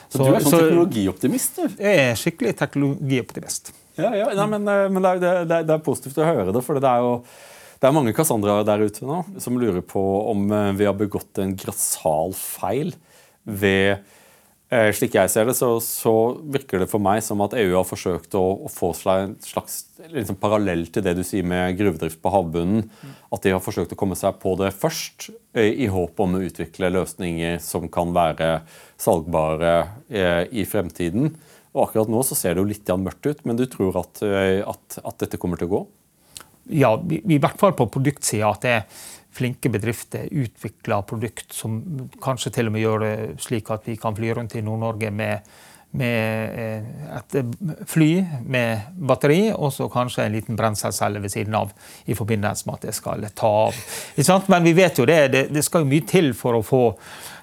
så, 0.08 0.18
så 0.18 0.24
du 0.24 0.34
er 0.34 0.44
sånn 0.44 0.56
teknologioptimist? 0.56 1.60
du? 1.60 1.78
Jeg 1.80 2.00
er 2.04 2.18
skikkelig 2.20 2.54
teknologioptimist. 2.60 3.72
Ja, 4.00 4.12
ja. 4.16 4.28
Nei, 4.36 4.46
men, 4.54 4.68
eh, 4.68 4.88
men 4.92 5.04
det, 5.04 5.10
er, 5.10 5.22
det, 5.22 5.30
er, 5.32 5.64
det, 5.68 5.76
er, 5.76 5.84
positivt 5.84 6.20
å 6.20 6.28
høre 6.28 6.52
det, 6.52 6.62
for 6.64 6.80
det 6.80 6.90
er 6.90 7.04
jo 7.04 7.14
det 7.80 7.88
er 7.88 7.96
mange 7.96 8.14
Cassandra 8.16 8.60
der 8.66 8.84
ute 8.84 9.06
nå 9.08 9.22
som 9.40 9.58
lurer 9.60 9.82
på 9.84 10.00
om 10.30 10.46
eh, 10.52 10.72
vi 10.76 10.88
har 10.88 10.96
begått 10.98 11.40
en 11.40 11.56
grassal 11.58 12.34
feil 12.36 12.92
ved 13.44 14.02
eh, 14.68 14.90
slik 14.96 15.16
jeg 15.16 15.32
ser 15.32 15.48
det, 15.48 15.56
så, 15.56 15.72
så, 15.84 16.14
virker 16.44 16.84
det 16.84 16.90
for 16.92 17.02
meg 17.02 17.22
som 17.24 17.40
at 17.44 17.56
EU 17.58 17.72
har 17.78 17.88
forsøkt 17.88 18.36
å, 18.38 18.44
å 18.66 18.72
få 18.72 18.92
en 19.14 19.36
slags 19.44 19.78
liksom, 20.12 20.36
parallell 20.42 20.86
til 20.92 21.06
det 21.06 21.16
du 21.16 21.24
sier 21.26 21.46
med 21.46 21.78
gruvedrift 21.80 22.20
på 22.20 22.32
havbunnen. 22.34 22.84
At 23.32 23.46
de 23.46 23.54
har 23.56 23.64
forsøkt 23.64 23.96
å 23.96 23.98
komme 23.98 24.18
seg 24.18 24.36
på 24.42 24.54
det 24.60 24.74
først, 24.76 25.30
i 25.56 25.88
håp 25.90 26.20
om 26.22 26.36
å 26.36 26.42
utvikle 26.46 26.92
løsninger 26.94 27.56
som 27.64 27.88
kan 27.90 28.12
være 28.14 28.60
salgbare 29.00 29.72
i 30.54 30.62
fremtiden. 30.68 31.32
Og 31.74 31.86
akkurat 31.86 32.10
nå 32.10 32.22
så 32.26 32.36
ser 32.38 32.56
det 32.56 32.62
jo 32.62 32.70
litt 32.70 32.90
mørkt 32.98 33.26
ut, 33.28 33.42
men 33.46 33.58
du 33.58 33.64
tror 33.70 34.00
at, 34.02 34.22
eh, 34.26 34.60
at, 34.66 35.00
at 35.04 35.22
dette 35.22 35.38
kommer 35.40 35.60
til 35.60 35.70
å 35.70 35.74
gå? 35.74 35.82
Ja, 36.72 36.94
i, 37.10 37.38
hvert 37.38 37.58
fall 37.60 37.74
på 37.78 37.88
produktsida. 37.90 38.50
At 38.50 38.66
det 38.66 38.76
er 38.76 39.00
flinke 39.34 39.70
bedrifter 39.70 40.26
utvikler 40.30 41.06
produkt 41.06 41.54
som 41.54 41.80
kanskje 42.22 42.54
til 42.56 42.70
og 42.70 42.74
med 42.74 42.82
gjør 42.82 43.04
det 43.04 43.16
slik 43.44 43.70
at 43.70 43.86
vi 43.86 43.98
kan 44.00 44.16
fly 44.16 44.32
rundt 44.34 44.56
i 44.58 44.62
Nord-Norge 44.66 45.12
med, 45.14 45.52
med 46.00 46.58
eh, 46.58 46.88
et 47.20 47.36
fly 47.90 48.10
med 48.42 48.90
batteri, 48.98 49.52
og 49.54 49.70
så 49.74 49.86
kanskje 49.92 50.26
en 50.26 50.34
liten 50.34 50.58
brenselcelle 50.58 51.22
ved 51.22 51.30
siden 51.30 51.54
av 51.54 51.70
i 52.10 52.18
forbindelse 52.18 52.66
med 52.66 52.80
at 52.80 52.88
det 52.88 52.96
skal 52.98 53.26
ta 53.38 53.52
av. 53.68 53.82
Men 54.50 54.66
vi 54.66 54.74
vet 54.82 54.98
jo 54.98 55.06
det, 55.06 55.20
det, 55.34 55.44
det 55.54 55.64
skal 55.66 55.86
jo 55.86 55.92
mye 55.92 56.08
til 56.10 56.32
for 56.34 56.58
å 56.58 56.66
få 56.66 56.84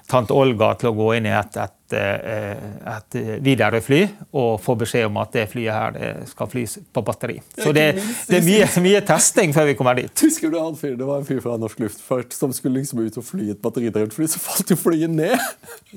tante 0.08 0.34
Olga 0.36 0.72
til 0.80 0.90
å 0.90 0.94
gå 0.96 1.08
inn 1.18 1.26
i 1.28 1.32
et, 1.36 1.56
et, 1.60 1.94
eh, 1.96 2.62
et, 2.94 3.16
Widerøe-fly 3.44 4.00
og 4.40 4.56
få 4.64 4.76
beskjed 4.80 5.08
om 5.10 5.18
at 5.20 5.34
det 5.36 5.44
flyet 5.52 5.74
her 5.74 6.24
skal 6.30 6.50
flys 6.50 6.78
på 6.94 7.04
batteri. 7.04 7.36
Så 7.52 7.74
det, 7.76 7.86
det 8.28 8.40
er 8.40 8.46
mye, 8.46 8.68
mye, 8.84 9.02
testing 9.08 9.52
før 9.56 9.68
vi 9.68 9.76
kommer 9.78 10.00
dit. 10.00 10.24
Husker 10.24 10.52
du 10.52 10.58
han 10.60 10.76
fyr, 10.80 10.96
Det 10.98 11.08
var 11.08 11.20
en 11.20 11.28
fyr 11.28 11.42
fra 11.44 11.58
norsk 11.60 11.84
luftfart 11.84 12.36
som 12.36 12.54
skulle 12.56 12.80
liksom 12.80 13.04
ut 13.04 13.20
og 13.20 13.26
fly 13.28 13.50
et 13.52 13.62
batteridrevet 13.62 14.16
fly, 14.16 14.28
så 14.32 14.40
falt 14.42 14.72
jo 14.72 14.78
flyet 14.80 15.12
ned! 15.12 15.36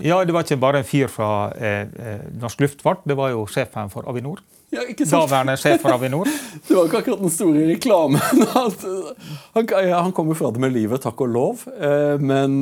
Ja, 0.01 0.22
det 0.24 0.32
var 0.32 0.45
ikke 0.45 0.55
bare 0.59 0.80
en 0.80 0.88
fyr 0.88 1.09
fra 1.12 1.51
eh, 1.59 1.84
eh 1.99 2.22
norsk 2.39 2.62
luftfart, 2.64 3.03
det 3.07 3.18
var 3.20 3.34
jo 3.34 3.43
sjefen 3.51 3.91
for 3.91 4.07
Avinor. 4.07 4.39
Ja, 4.72 4.86
Daværende 4.88 5.57
sjef 5.59 5.82
for 5.84 5.91
Avinor. 5.91 6.30
Det 6.68 6.76
var 6.78 6.86
ikke 6.88 7.01
akkurat 7.01 7.20
den 7.20 7.34
store 7.34 7.66
reklamen. 7.68 8.22
Han, 9.55 9.68
han 9.91 10.14
kom 10.16 10.32
jo 10.32 10.38
fra 10.39 10.51
det 10.55 10.62
med 10.64 10.72
livet, 10.72 11.03
takk 11.03 11.20
og 11.26 11.34
lov, 11.34 11.66
eh, 11.76 12.16
men 12.24 12.62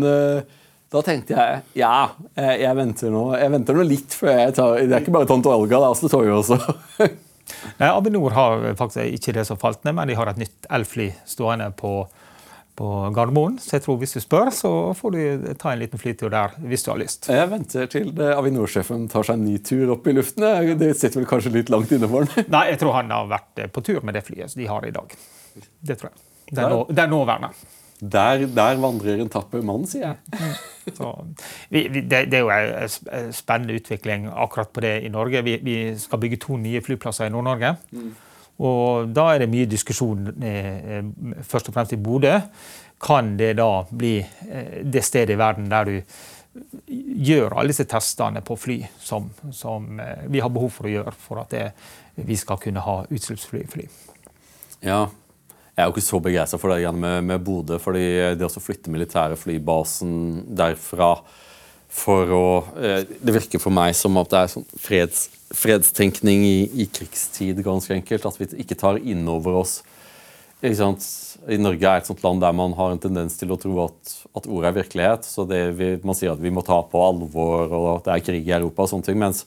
da 0.90 1.02
tenkte 1.06 1.36
jeg 1.36 1.82
ja, 1.84 1.94
eh, 2.34 2.56
jeg 2.64 2.78
venter 2.78 3.12
nå, 3.14 3.24
jeg 3.38 3.54
venter 3.54 3.78
nå 3.78 3.84
litt 3.86 4.16
før 4.18 4.32
jeg 4.34 4.54
tar 4.58 4.80
Det 4.82 4.96
er 4.96 5.04
ikke 5.04 5.14
bare 5.20 5.30
tante 5.30 5.52
Olga, 5.54 5.78
det 5.78 5.86
er 5.86 5.92
Asle 5.94 6.10
Toje 6.10 6.38
også. 6.40 6.58
Nei, 7.82 7.90
Avinor 7.90 8.34
har 8.34 8.66
faktisk 8.78 9.20
ikke 9.20 9.36
det 9.38 9.46
som 9.50 9.60
falt 9.62 9.84
ned, 9.86 9.96
men 9.98 10.10
de 10.10 10.18
har 10.18 10.30
et 10.32 10.40
nytt 10.42 10.68
elfly 10.74 11.10
stående 11.30 11.70
på, 11.78 11.94
på 12.78 12.90
Gardermoen. 13.16 13.58
Så 13.62 13.76
jeg 13.78 13.86
tror 13.86 13.98
hvis 14.02 14.14
du 14.18 14.20
spør, 14.22 14.52
så 14.54 14.72
får 14.98 15.16
du 15.16 15.48
ta 15.62 15.74
en 15.74 15.82
liten 15.82 16.02
flytur 16.02 16.30
der 16.34 16.54
hvis 16.62 16.86
du 16.86 16.92
har 16.94 17.02
lyst. 17.02 17.30
Jeg 17.34 17.50
venter 17.50 17.90
til 17.90 18.14
Avinor-sjefen 18.30 19.08
tar 19.12 19.26
seg 19.26 19.40
en 19.40 19.48
ny 19.50 19.58
tur 19.66 19.96
opp 19.96 20.10
i 20.10 20.16
luften. 20.18 20.46
Det 20.80 20.94
sitter 20.98 21.24
vel 21.24 21.30
kanskje 21.30 21.56
litt 21.58 21.74
langt 21.74 21.94
inne 21.96 22.10
for 22.10 22.26
han? 22.26 22.50
Nei, 22.56 22.68
jeg 22.74 22.82
tror 22.84 22.98
han 23.00 23.14
har 23.14 23.30
vært 23.34 23.66
på 23.76 23.86
tur 23.86 24.06
med 24.06 24.18
det 24.18 24.26
flyet 24.30 24.58
de 24.58 24.70
har 24.70 24.90
i 24.90 24.94
dag. 24.96 25.18
Det 25.58 25.98
tror 26.00 26.14
jeg. 26.14 26.26
Det 26.50 26.64
er, 26.64 26.74
nå, 26.74 26.86
det 26.90 27.06
er 27.06 27.12
nåværende. 27.12 27.54
Der, 28.00 28.46
der, 28.48 28.78
vandrer 28.80 29.20
en 29.20 29.30
tapper 29.32 29.64
mann, 29.66 29.84
sier 29.88 30.06
jeg. 30.06 30.18
Mm. 30.32 30.94
Så, 30.96 31.10
vi, 31.70 31.82
vi, 31.92 32.02
det, 32.02 32.22
det, 32.32 32.40
er 32.40 32.46
jo 32.46 32.52
en 32.54 33.34
spennende 33.36 33.76
utvikling 33.76 34.30
akkurat 34.32 34.72
på 34.72 34.84
det 34.86 34.94
i 35.04 35.12
Norge. 35.12 35.44
Vi, 35.44 35.58
vi 35.64 35.76
skal 36.00 36.22
bygge 36.22 36.40
to 36.40 36.58
nye 36.58 36.82
flyplasser 36.86 37.28
i 37.28 37.34
Nord-Norge. 37.34 37.76
Mm. 37.92 38.10
Og 38.60 39.12
da 39.16 39.30
er 39.34 39.44
det 39.44 39.52
mye 39.52 39.68
diskusjon 39.72 40.32
eh, 40.44 41.04
først 41.48 41.72
og 41.72 41.76
fremst 41.76 41.96
i 41.96 42.02
Bodø. 42.02 42.36
Kan 43.00 43.36
det 43.40 43.54
da 43.60 43.70
bli 43.92 44.18
eh, 44.20 44.80
det 44.84 45.04
stedet 45.08 45.36
i 45.36 45.40
verden 45.40 45.70
der 45.72 45.92
du 45.92 46.00
gjør 47.30 47.60
alle 47.60 47.72
disse 47.72 47.86
testene 47.88 48.42
på 48.44 48.58
fly 48.60 48.80
som, 49.00 49.30
som 49.56 50.00
eh, 50.00 50.26
vi 50.32 50.42
har 50.44 50.52
behov 50.52 50.72
for 50.76 50.90
å 50.90 50.94
gjøre 50.94 51.16
for 51.16 51.44
at 51.44 51.54
det, 51.54 51.66
vi 52.28 52.36
skal 52.40 52.60
kunne 52.60 52.84
ha 52.84 53.02
utslippsfly 53.08 53.64
fly? 53.72 53.88
Ja, 54.84 55.06
jeg 55.80 55.86
er 55.86 55.88
jo 55.88 55.96
ikke 55.96 56.04
så 56.04 56.20
begeistra 56.20 56.58
for 56.60 56.76
det 56.76 56.92
med, 56.92 57.24
med 57.24 57.44
Bodø. 57.44 57.78
fordi 57.80 58.36
det 58.36 58.48
å 58.48 58.62
flytte 58.62 58.92
militære 58.92 59.38
flybasen 59.40 60.42
derfra 60.52 61.14
for 61.90 62.34
å 62.36 62.48
eh, 62.76 63.06
Det 63.08 63.34
virker 63.34 63.62
for 63.64 63.74
meg 63.74 63.96
som 63.98 64.18
at 64.20 64.30
det 64.30 64.42
er 64.42 64.52
sånn 64.52 64.66
freds, 64.78 65.22
fredstenkning 65.56 66.44
i, 66.44 66.58
i, 66.84 66.88
krigstid, 66.92 67.64
ganske 67.66 67.96
enkelt. 67.96 68.28
At 68.28 68.42
vi 68.42 68.50
ikke 68.62 68.78
tar 68.78 69.00
inn 69.00 69.24
over 69.32 69.62
oss 69.64 69.80
I 70.60 70.76
Norge 70.76 71.88
er 71.88 72.02
et 72.02 72.10
sånt 72.12 72.26
land 72.26 72.44
der 72.44 72.52
man 72.54 72.76
har 72.76 72.92
en 72.92 73.00
tendens 73.00 73.40
til 73.40 73.56
å 73.56 73.58
tro 73.58 73.78
at, 73.86 74.18
at 74.36 74.52
ordet 74.52 74.74
er 74.74 74.78
virkelighet. 74.82 75.26
så 75.32 75.48
vi, 75.48 75.96
Man 76.04 76.18
sier 76.20 76.36
at 76.36 76.44
vi 76.44 76.52
må 76.52 76.62
ta 76.68 76.82
på 76.84 77.06
alvor, 77.08 77.72
og 77.72 77.90
at 77.96 78.10
det 78.10 78.18
er 78.18 78.28
krig 78.28 78.52
i 78.52 78.58
Europa 78.60 78.84
og 78.84 78.92
sånne 78.92 79.08
ting. 79.08 79.24
Mens 79.24 79.46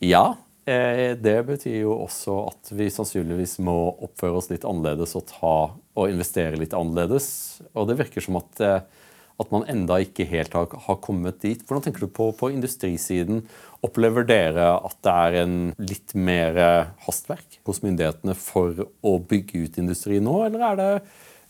ja, 0.00 0.30
det 0.64 1.38
betyr 1.48 1.82
jo 1.82 1.94
også 2.06 2.34
at 2.48 2.70
vi 2.72 2.88
sannsynligvis 2.92 3.58
må 3.64 3.76
oppføre 4.06 4.38
oss 4.40 4.48
litt 4.48 4.64
annerledes 4.64 5.12
og, 5.18 5.26
ta, 5.28 5.56
og 5.76 6.12
investere 6.12 6.60
litt 6.60 6.76
annerledes. 6.76 7.26
Og 7.74 7.90
det 7.90 7.98
virker 8.00 8.24
som 8.24 8.38
at, 8.40 8.62
eh, 8.64 9.04
at 9.42 9.52
man 9.52 9.66
enda 9.68 9.98
ikke 10.00 10.24
helt 10.30 10.56
har, 10.56 10.72
har, 10.86 10.98
kommet 11.04 11.42
dit. 11.44 11.60
Hvordan 11.66 11.84
tenker 11.84 12.06
du 12.06 12.14
på, 12.16 12.30
på 12.38 12.48
industrisiden? 12.54 13.42
Opplever 13.84 14.24
dere 14.24 14.70
at 14.78 14.96
det 15.04 15.14
er 15.26 15.38
en 15.42 15.58
litt 15.82 16.16
mer 16.16 16.56
hastverk 17.04 17.60
hos 17.68 17.82
myndighetene 17.84 18.36
for 18.38 18.86
å 19.04 19.18
bygge 19.20 19.66
ut 19.66 19.80
industri 19.82 20.22
nå, 20.24 20.38
eller 20.46 20.68
er 20.70 20.80
det 20.80 20.90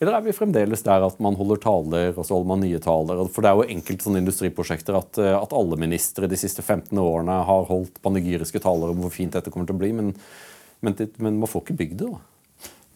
eller 0.01 0.17
er 0.17 0.25
vi 0.25 0.35
fremdeles 0.35 0.83
der 0.87 1.05
at 1.07 1.21
man 1.23 1.37
holder 1.39 1.61
taler, 1.63 2.13
og 2.13 2.27
så 2.27 2.35
holder 2.35 2.51
man 2.51 2.65
nye 2.65 2.81
taler? 2.83 3.23
For 3.33 3.45
det 3.45 3.51
er 3.51 3.61
jo 3.61 3.77
enkelte 3.77 4.09
sånne 4.09 4.23
industriprosjekter 4.25 4.99
at, 4.99 5.21
eh, 5.23 5.37
at 5.39 5.55
alle 5.57 5.79
ministre 5.81 6.29
de 6.31 6.39
siste 6.41 6.65
15 6.65 6.99
årene 6.99 7.39
har 7.49 7.69
holdt 7.71 8.01
panegyriske 8.05 8.63
taler 8.65 8.93
om 8.93 9.05
hvor 9.05 9.15
fint 9.15 9.37
dette 9.37 9.53
kommer 9.55 9.71
til 9.71 9.79
å 9.79 9.83
bli, 9.85 9.93
men, 9.97 10.13
men, 10.85 10.99
men 11.23 11.41
man 11.43 11.51
får 11.51 11.67
ikke 11.67 11.81
bygd 11.85 11.99
det. 12.03 12.11
da. 12.11 12.23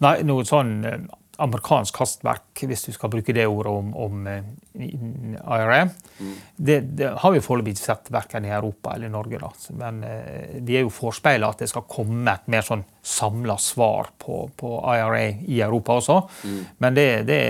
Nei, 0.04 0.14
noe 0.26 0.46
sånn 0.46 0.76
eh, 0.86 1.00
amerikansk 1.38 2.00
hastverk, 2.02 2.62
hvis 2.66 2.82
du 2.88 2.92
skal 2.94 3.10
bruke 3.12 3.34
det 3.34 3.44
ordet 3.46 3.70
om, 3.70 3.92
om 3.94 4.26
uh, 4.26 4.38
IRA. 4.74 5.84
Mm. 6.18 6.32
Det, 6.56 6.78
det, 6.98 7.10
har 7.22 7.34
vi 7.34 7.42
foreløpig 7.44 7.76
ikke 7.76 7.84
sett 7.84 8.10
verken 8.14 8.48
i 8.48 8.50
Europa 8.54 8.94
eller 8.94 9.10
i 9.10 9.14
Norge. 9.14 9.38
Da. 9.42 9.50
Men 9.78 10.00
uh, 10.02 10.56
vi 10.66 10.78
er 10.78 10.86
jo 10.86 10.94
forespeila 10.94 11.52
at 11.52 11.62
det 11.62 11.70
skal 11.70 11.86
komme 11.90 12.34
et 12.34 12.50
mer 12.50 12.66
sånn 12.66 12.82
samla 13.06 13.58
svar 13.62 14.10
på, 14.18 14.48
på, 14.58 14.72
IRA 14.82 15.22
i 15.46 15.62
Europa 15.62 16.00
også. 16.00 16.18
Mm. 16.42 16.58
Men 16.82 16.98
det, 16.98 17.08
det, 17.28 17.40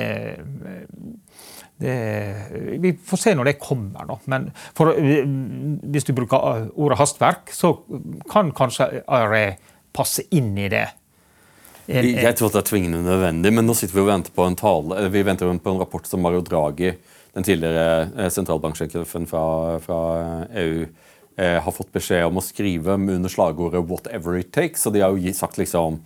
det, 1.81 1.97
Vi 2.85 2.93
får 3.09 3.25
se 3.25 3.35
når 3.39 3.53
det 3.53 3.59
kommer. 3.63 4.05
Da. 4.11 4.21
Men 4.29 4.51
for, 4.77 4.93
hvis 4.93 6.09
du 6.09 6.13
bruker 6.17 6.69
ordet 6.77 7.01
hastverk, 7.01 7.57
så 7.57 7.73
kan 8.29 8.53
kanskje 8.53 8.99
IRA 9.07 9.47
passe 9.97 10.29
inn 10.37 10.53
i 10.61 10.69
det. 10.71 10.87
Jeg 11.89 12.37
tror 12.37 12.53
det 12.53 12.61
er 12.61 12.69
tvingende 12.69 13.01
nødvendig, 13.01 13.53
men 13.57 13.65
nå 13.65 13.73
sitter 13.77 13.97
vi 13.97 14.03
og 14.03 14.11
venter 14.11 14.33
på 14.37 14.45
en 14.45 14.57
tale, 14.59 15.07
vi 15.09 15.25
venter 15.25 15.49
på 15.49 15.73
en 15.73 15.81
rapport 15.81 16.05
som 16.09 16.21
Mario 16.21 16.43
Draghi, 16.45 16.93
den 17.33 17.47
tidligere 17.47 18.11
eh, 18.13 18.29
sentralbanksjefen 18.33 19.25
fra, 19.31 19.45
fra 19.81 20.01
EU, 20.61 20.83
eh, 21.39 21.57
har 21.65 21.73
fått 21.73 21.93
beskjed 21.95 22.27
om 22.27 22.41
å 22.41 22.45
skrive 22.45 22.99
under 22.99 23.33
slagordet 23.33 23.81
'whatever 23.87 24.37
it 24.37 24.53
takes'. 24.53 24.85
Så 24.85 24.93
de 24.93 25.01
har 25.01 25.17
jo 25.17 25.33
sagt 25.33 25.57
liksom 25.57 26.01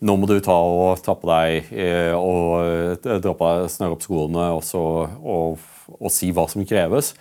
Nå 0.00 0.16
må 0.16 0.26
du 0.26 0.40
ta, 0.40 0.52
og, 0.52 1.00
ta 1.02 1.14
på 1.14 1.30
deg 1.30 1.72
eh, 1.72 2.12
og 2.12 3.00
eh, 3.00 3.18
dra 3.20 3.32
på 3.32 3.48
deg, 3.48 3.70
snøre 3.70 3.96
opp 3.96 4.04
skoene 4.04 4.50
og, 4.52 4.62
så, 4.64 5.08
og, 5.24 5.58
og, 5.88 6.10
si 6.12 6.32
hva 6.32 6.48
som 6.50 6.66
kreves. 6.66 7.14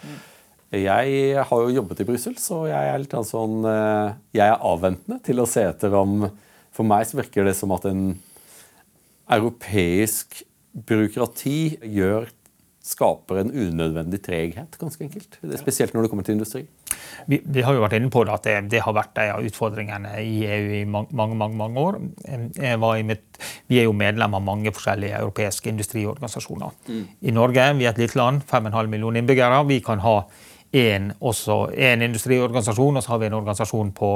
Jeg 0.73 1.37
har 1.37 1.59
jo 1.61 1.69
jobbet 1.69 2.01
i 2.01 2.05
Brussel, 2.07 2.35
så 2.41 2.65
jeg 2.65 2.89
er 2.89 2.97
litt 2.97 3.13
sånn 3.29 3.61
eh, 3.63 4.15
Jeg 4.33 4.47
er 4.49 4.63
avventende 4.65 5.21
til 5.23 5.39
å 5.39 5.47
se 5.47 5.69
etter 5.69 5.93
om 5.93 6.25
for 6.73 6.87
meg 6.87 7.05
så 7.07 7.19
virker 7.21 7.47
det 7.47 7.57
som 7.57 7.73
at 7.75 7.85
en 7.89 8.13
europeisk 9.31 10.41
byråkrati 10.73 11.59
gjør, 11.93 12.31
skaper 12.83 13.37
en 13.39 13.51
unødvendig 13.53 14.19
treghet, 14.25 14.73
ganske 14.75 15.05
enkelt. 15.05 15.37
Spesielt 15.55 15.93
når 15.95 16.03
det 16.03 16.09
kommer 16.11 16.25
til 16.27 16.35
industri. 16.35 16.65
vi, 17.31 17.39
vi, 17.45 17.61
har 17.63 17.77
jo 17.77 17.83
vært 17.85 17.95
inne 17.95 18.09
på 18.11 18.25
det 18.27 18.33
at 18.33 18.43
det, 18.43 18.55
det 18.73 18.81
har 18.83 18.95
vært 18.97 19.21
en 19.23 19.37
av 19.37 19.45
utfordringene 19.47 20.11
i 20.19 20.41
EU 20.43 20.73
i 20.81 20.83
mange, 20.83 21.15
mange, 21.15 21.37
mange, 21.39 21.55
mange 21.61 21.79
år. 21.79 21.99
Mitt, 23.07 23.39
vi 23.71 23.79
er 23.79 23.87
jo 23.87 23.95
medlem 23.95 24.35
av 24.35 24.43
mange 24.43 24.73
forskjellige 24.75 25.21
europeiske 25.21 25.71
industriorganisasjoner. 25.71 26.75
Mm. 26.89 27.05
I 27.23 27.35
Norge 27.37 27.69
vi 27.79 27.87
er 27.87 27.93
et 27.93 28.03
lite 28.03 28.19
land, 28.19 28.43
5,5 28.51 28.91
millioner 28.91 29.23
innbyggere. 29.23 29.63
Vi 29.69 29.79
kan 29.85 30.03
ha 30.03 30.17
en, 30.73 31.11
også 31.19 31.57
en 31.77 32.01
industriorganisasjon, 32.01 32.97
og 32.97 33.03
så 33.03 33.13
har 33.13 33.19
vi 33.21 33.29
en 33.29 33.37
organisasjon 33.37 33.91
på 33.93 34.09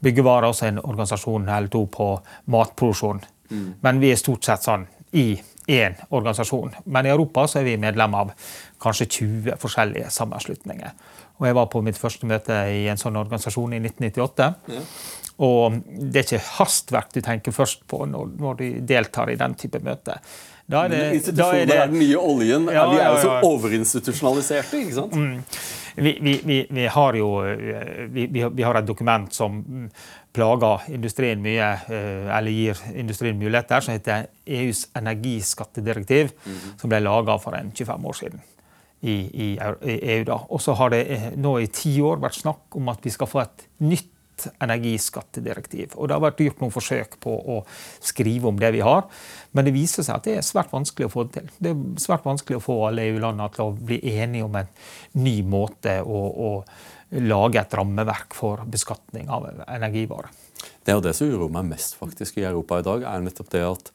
byggevarer 0.00 0.48
og 0.48 0.56
så 0.56 0.70
en 0.70 0.80
organisasjon 0.80 1.48
eller 1.48 1.68
to 1.72 1.84
på 1.92 2.08
matproduksjon. 2.54 3.20
Mm. 3.50 3.68
Men 3.84 4.00
vi 4.00 4.12
er 4.12 4.20
stort 4.20 4.48
sett 4.48 4.64
sånn 4.64 4.86
i 5.12 5.30
én 5.68 5.96
organisasjon. 6.08 6.72
Men 6.84 7.06
i 7.06 7.12
Europa 7.12 7.44
så 7.48 7.60
er 7.60 7.68
vi 7.68 7.76
medlem 7.80 8.16
av 8.16 8.32
kanskje 8.80 9.06
20 9.18 9.60
forskjellige 9.60 10.10
sammenslutninger. 10.10 10.96
Og 11.38 11.46
jeg 11.46 11.56
var 11.60 11.68
på 11.70 11.82
mitt 11.84 11.98
første 12.00 12.26
møte 12.26 12.56
i 12.72 12.86
en 12.90 13.00
sånn 13.00 13.16
organisasjon 13.20 13.76
i 13.76 13.80
1998. 13.84 14.48
Ja. 14.72 14.84
Og 15.44 15.76
det 15.86 16.22
er 16.22 16.26
ikke 16.26 16.54
hastverk 16.56 17.12
du 17.14 17.20
tenker 17.22 17.54
først 17.54 17.84
på 17.90 18.00
når, 18.10 18.32
når 18.40 18.56
du 18.58 18.64
deltar 18.88 19.30
i 19.30 19.36
den 19.38 19.54
type 19.60 19.80
møte. 19.84 20.16
Da 20.68 20.84
er 20.84 20.90
det, 20.92 20.98
Men 20.98 21.14
institusjoner 21.16 21.60
er, 21.62 21.68
det, 21.68 21.76
er 21.76 21.92
den 21.92 22.02
nye 22.02 22.18
oljen. 22.20 22.66
Ja, 22.74 22.88
de 22.90 22.98
er 23.00 23.12
jo 23.14 23.20
så 23.22 23.36
overinstitusjonaliserte. 23.48 24.80
ikke 24.82 24.96
sant? 24.98 25.14
Mm. 25.14 25.38
Vi, 25.98 26.14
vi, 26.44 26.58
vi, 26.70 26.86
har 26.86 27.16
jo 27.18 27.28
vi, 28.12 28.62
har 28.62 28.78
et 28.78 28.86
dokument 28.86 29.32
som 29.34 29.62
plager 30.36 30.86
industrien 30.94 31.40
mye, 31.42 31.70
eh, 31.88 32.28
eller 32.36 32.54
gir 32.54 32.82
industrien 32.94 33.38
muligheter, 33.38 33.82
som 33.82 33.96
heter 33.96 34.28
EUs 34.46 34.86
energiskattedirektiv, 34.98 36.30
mm. 36.44 36.60
som 36.80 36.92
ble 36.92 37.02
laga 37.02 37.38
for 37.42 37.56
en 37.58 37.72
25 37.74 38.06
år 38.10 38.18
siden 38.20 38.44
i, 39.00 39.16
i 39.16 39.48
EU. 39.58 40.24
da. 40.28 40.38
Og 40.50 40.62
så 40.62 40.76
har 40.78 40.92
det 40.94 41.02
eh, 41.14 41.26
nå 41.38 41.56
i 41.62 41.70
ti 41.72 41.96
år 42.04 42.20
vært 42.22 42.38
snakk 42.38 42.78
om 42.78 42.92
at 42.92 43.02
vi 43.04 43.14
skal 43.14 43.30
få 43.30 43.42
et 43.44 43.66
nytt 43.86 44.12
energiskattedirektiv. 44.64 45.96
Og 45.96 46.08
Det 46.08 46.16
har 46.16 46.22
vært 46.22 46.42
gjort 46.44 46.62
noen 46.62 46.74
forsøk 46.74 47.16
på 47.22 47.34
å 47.34 47.58
skrive 48.04 48.50
om 48.50 48.58
det 48.60 48.72
vi 48.76 48.82
har, 48.84 49.06
men 49.52 49.66
det 49.66 49.74
viser 49.76 50.06
seg 50.06 50.18
at 50.18 50.28
det 50.28 50.36
er 50.38 50.46
svært 50.46 50.72
vanskelig 50.74 51.08
å 51.08 51.12
få 51.12 51.26
det 51.26 51.38
til. 51.38 51.50
Det 51.58 51.72
er 51.72 52.04
svært 52.04 52.26
vanskelig 52.28 52.60
å 52.60 52.64
få 52.64 52.78
alle 52.88 53.08
EU-landene 53.10 53.50
til 53.54 53.64
å 53.66 53.76
bli 53.90 54.00
enige 54.14 54.46
om 54.46 54.58
en 54.60 54.70
ny 55.18 55.36
måte 55.46 55.98
å, 56.02 56.22
å 56.48 56.50
lage 57.24 57.60
et 57.62 57.74
rammeverk 57.74 58.36
for 58.36 58.64
beskatning 58.68 59.30
av 59.32 59.48
energivarer. 59.66 60.30
Det 60.84 60.92
er 60.92 60.98
jo 60.98 61.04
det 61.04 61.14
som 61.16 61.30
uroer 61.30 61.52
meg 61.52 61.70
mest 61.70 61.96
faktisk 61.98 62.38
i 62.40 62.46
Europa 62.48 62.80
i 62.80 62.86
dag, 62.86 63.04
er 63.08 63.24
nettopp 63.24 63.50
det 63.52 63.64
at 63.64 63.90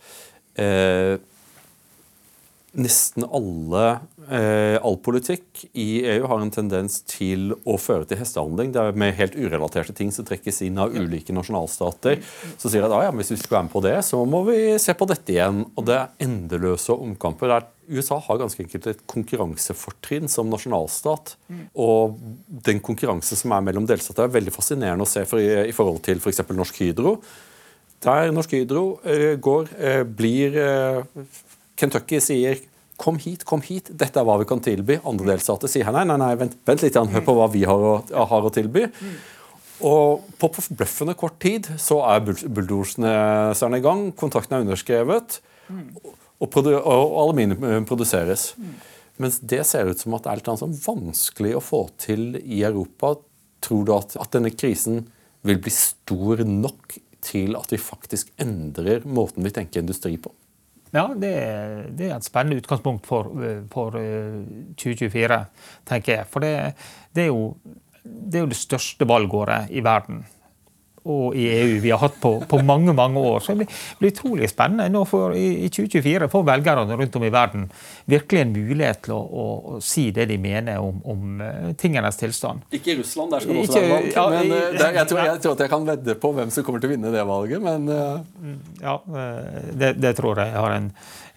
eh, 0.61 1.15
nesten 2.73 3.25
alle, 3.29 3.99
eh, 4.33 4.79
all 4.81 4.97
politikk 5.05 5.61
i 5.77 6.01
EU 6.15 6.25
har 6.29 6.41
en 6.41 6.51
tendens 6.53 7.01
til 7.05 7.53
å 7.69 7.75
føre 7.77 8.07
til 8.09 8.17
hestehandling. 8.17 8.71
Det 8.73 8.81
er 8.81 8.97
med 8.97 9.13
helt 9.17 9.37
urelaterte 9.37 9.93
ting 9.93 10.09
som 10.11 10.25
trekkes 10.25 10.63
inn 10.65 10.79
av 10.81 10.95
ulike 10.95 11.35
nasjonalstater. 11.35 12.23
Så 12.57 12.71
sier 12.71 12.81
de 12.81 12.89
at 12.89 12.95
ah, 12.97 13.05
ja, 13.05 13.13
hvis 13.13 13.29
vi 13.35 13.37
skal 13.41 13.59
være 13.59 13.67
med 13.67 13.75
på 13.75 13.83
det, 13.85 13.95
så 14.07 14.23
må 14.25 14.41
vi 14.49 14.57
se 14.81 14.97
på 14.97 15.09
dette 15.09 15.35
igjen. 15.35 15.63
Og 15.77 15.85
det 15.85 15.99
er 15.99 16.25
endeløse 16.25 16.97
omkamper. 16.97 17.53
Der 17.53 17.69
USA 17.93 18.17
har 18.25 18.41
ganske 18.41 18.65
enkelt 18.65 18.89
et 18.89 19.05
konkurransefortrinn 19.11 20.31
som 20.31 20.49
nasjonalstat. 20.49 21.35
Og 21.77 22.17
den 22.65 22.81
konkurranse 22.81 23.37
som 23.37 23.53
er 23.53 23.65
mellom 23.69 23.85
delstater, 23.89 24.25
er 24.25 24.37
veldig 24.39 24.55
fascinerende 24.55 25.05
å 25.05 25.13
se 25.13 25.27
for, 25.29 25.43
i, 25.43 25.69
i 25.69 25.75
forhold 25.75 26.01
til 26.07 26.23
f.eks. 26.23 26.41
For 26.41 26.57
Norsk 26.57 26.81
Hydro. 26.81 27.19
Der 28.03 28.31
Norsk 28.35 28.51
Hydro 28.51 28.99
eh, 29.07 29.37
går, 29.39 29.69
eh, 29.79 30.03
blir 30.03 30.57
eh, 30.59 31.27
Kentucky 31.83 32.21
sier 32.23 32.61
Kom 33.03 33.17
hit, 33.19 33.41
kom 33.49 33.63
hit, 33.65 33.89
dette 33.89 34.19
er 34.21 34.25
hva 34.27 34.35
vi 34.39 34.45
kan 34.47 34.61
tilby. 34.63 34.99
Andre 35.09 35.33
delstater 35.33 35.67
sier 35.71 35.89
nei, 35.91 36.03
nei, 36.07 36.17
nei, 36.21 36.33
vent, 36.37 36.53
vent 36.63 36.83
litt, 36.85 36.95
hør 36.95 37.23
på 37.25 37.33
hva 37.35 37.47
vi 37.51 37.63
har 37.67 37.81
å, 37.89 37.93
har 38.29 38.45
å 38.45 38.51
tilby. 38.53 38.85
Og 39.83 40.27
på 40.39 40.49
forbløffende 40.53 41.15
kort 41.19 41.39
tid 41.41 41.67
så 41.81 41.97
er 42.07 42.21
bulldoserne 42.23 43.79
i 43.79 43.83
gang, 43.83 44.05
kontrakten 44.15 44.59
er 44.59 44.67
underskrevet, 44.67 45.39
og, 46.37 46.59
og 46.69 47.17
aluminium 47.23 47.65
eh, 47.65 47.79
produseres. 47.89 48.51
Mens 49.21 49.41
det 49.41 49.63
ser 49.67 49.89
ut 49.89 49.99
som 49.99 50.15
at 50.15 50.25
det 50.25 50.31
er 50.31 50.43
litt 50.43 50.61
sånn 50.61 50.77
vanskelig 50.85 51.57
å 51.57 51.65
få 51.65 51.81
til 52.01 52.37
i 52.43 52.61
Europa. 52.61 53.15
Tror 53.63 53.83
du 53.87 53.93
at, 53.97 54.15
at 54.21 54.37
denne 54.37 54.53
krisen 54.53 55.07
vil 55.43 55.59
bli 55.63 55.73
stor 55.73 56.45
nok 56.45 56.97
til 57.23 57.57
at 57.57 57.73
vi 57.73 57.81
faktisk 57.81 58.31
endrer 58.43 59.05
måten 59.07 59.45
vi 59.45 59.53
tenker 59.55 59.83
industri 59.83 60.15
på? 60.21 60.31
Ja, 60.93 61.07
det, 61.17 61.31
det, 61.97 62.07
er 62.07 62.19
et 62.19 62.25
spennende 62.25 62.59
utgangspunkt 62.61 63.07
for, 63.09 63.31
for 63.73 63.95
2024, 64.77 65.23
eh, 65.25 65.71
tenker 65.89 66.19
jeg. 66.19 66.27
For 66.29 66.45
det, 66.45 66.53
det, 67.17 67.25
er 67.25 67.31
jo, 67.31 67.47
det, 68.03 68.37
er 68.37 68.43
jo, 68.43 68.51
det 68.51 68.59
største 68.59 69.07
valgåret 69.09 69.73
i 69.73 69.81
verden 69.85 70.21
og 71.03 71.35
i 71.35 71.47
EU 71.51 71.79
vi 71.83 71.91
har 71.91 71.99
hatt 71.99 72.15
på, 72.21 72.31
på 72.47 72.59
mange 72.63 72.93
mange 72.95 73.19
år. 73.19 73.39
Så 73.43 73.55
det 73.57 73.67
blir, 73.99 74.11
utrolig 74.13 74.49
spennende. 74.51 74.87
Nå 74.93 75.03
for, 75.09 75.35
i, 75.35 75.65
i 75.65 75.69
2024 75.69 76.29
får 76.31 76.45
velgerne 76.47 76.97
rundt 76.99 77.17
om 77.19 77.25
i 77.27 77.31
verden 77.33 77.65
virkelig 78.09 78.41
en 78.43 78.53
mulighet 78.53 79.01
til 79.07 79.15
å, 79.15 79.19
å, 79.23 79.45
å 79.73 79.81
si 79.83 80.09
det 80.15 80.27
de 80.31 80.37
mener 80.41 80.79
om, 80.83 81.01
om 81.09 81.41
uh, 81.43 81.71
tingenes 81.79 82.19
tilstand. 82.19 82.63
Ikke 82.71 82.93
i 82.93 82.97
Russland, 83.01 83.33
der 83.35 83.43
skal 83.43 83.57
det 83.57 83.65
også 83.65 83.81
være 83.81 83.91
valg. 83.93 84.09
Ja, 84.13 84.25
men 84.31 84.53
uh, 84.53 84.61
der, 84.77 84.99
jeg, 84.99 85.09
tror, 85.11 85.23
jeg, 85.27 85.43
tror, 85.43 85.57
at 85.57 85.65
jeg 85.65 85.73
kan 85.73 85.89
vedde 85.91 86.17
på 86.23 86.33
hvem 86.37 86.55
som 86.55 86.67
kommer 86.67 86.83
til 86.83 86.91
å 86.91 86.95
vinne 86.95 87.13
det 87.13 87.27
valget, 87.27 87.63
men 87.63 87.91
uh... 87.91 88.55
Ja, 88.83 88.97
det, 89.71 89.93
det, 89.99 90.15
tror 90.19 90.39
jeg. 90.39 90.51
Jeg 90.53 90.59
har 90.59 90.77
en, 90.77 90.89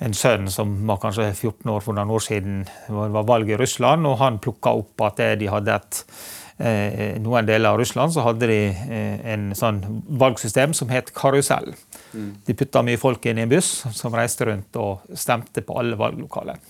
en 0.07 0.17
sønn 0.17 0.51
som 0.53 0.79
var 0.89 1.03
kanskje 1.03 1.29
14 1.33 1.75
år 1.75 1.85
for 1.85 1.97
noen 1.97 2.15
år 2.15 2.25
siden. 2.25 2.65
Det 2.87 3.13
var 3.19 3.29
valg 3.29 3.51
i 3.51 3.59
Russland, 3.59 4.07
og 4.09 4.19
han 4.23 4.41
plukka 4.43 4.75
opp 4.79 5.07
at 5.07 5.23
de 5.41 5.51
hadde 5.51 5.75
et 5.75 6.03
eh, 6.03 6.27
noen 6.57 7.49
deler 7.49 7.69
av 7.69 7.79
Russland 7.79 8.15
så 8.15 8.23
hadde 8.25 8.49
de 8.49 8.61
eh, 8.73 9.19
en 9.35 9.51
sånn 9.57 9.83
valgsystem 10.09 10.73
som 10.77 10.89
het 10.89 11.13
karusell. 11.17 11.75
Mm. 12.15 12.31
De 12.47 12.57
putta 12.57 12.81
mye 12.87 13.01
folk 13.01 13.27
inn 13.29 13.43
i 13.43 13.45
en 13.45 13.53
buss 13.53 13.83
som 13.97 14.15
reiste 14.17 14.49
rundt 14.49 14.79
og 14.81 15.05
stemte 15.13 15.65
på 15.67 15.77
alle 15.77 15.99
valglokaler. 16.01 16.63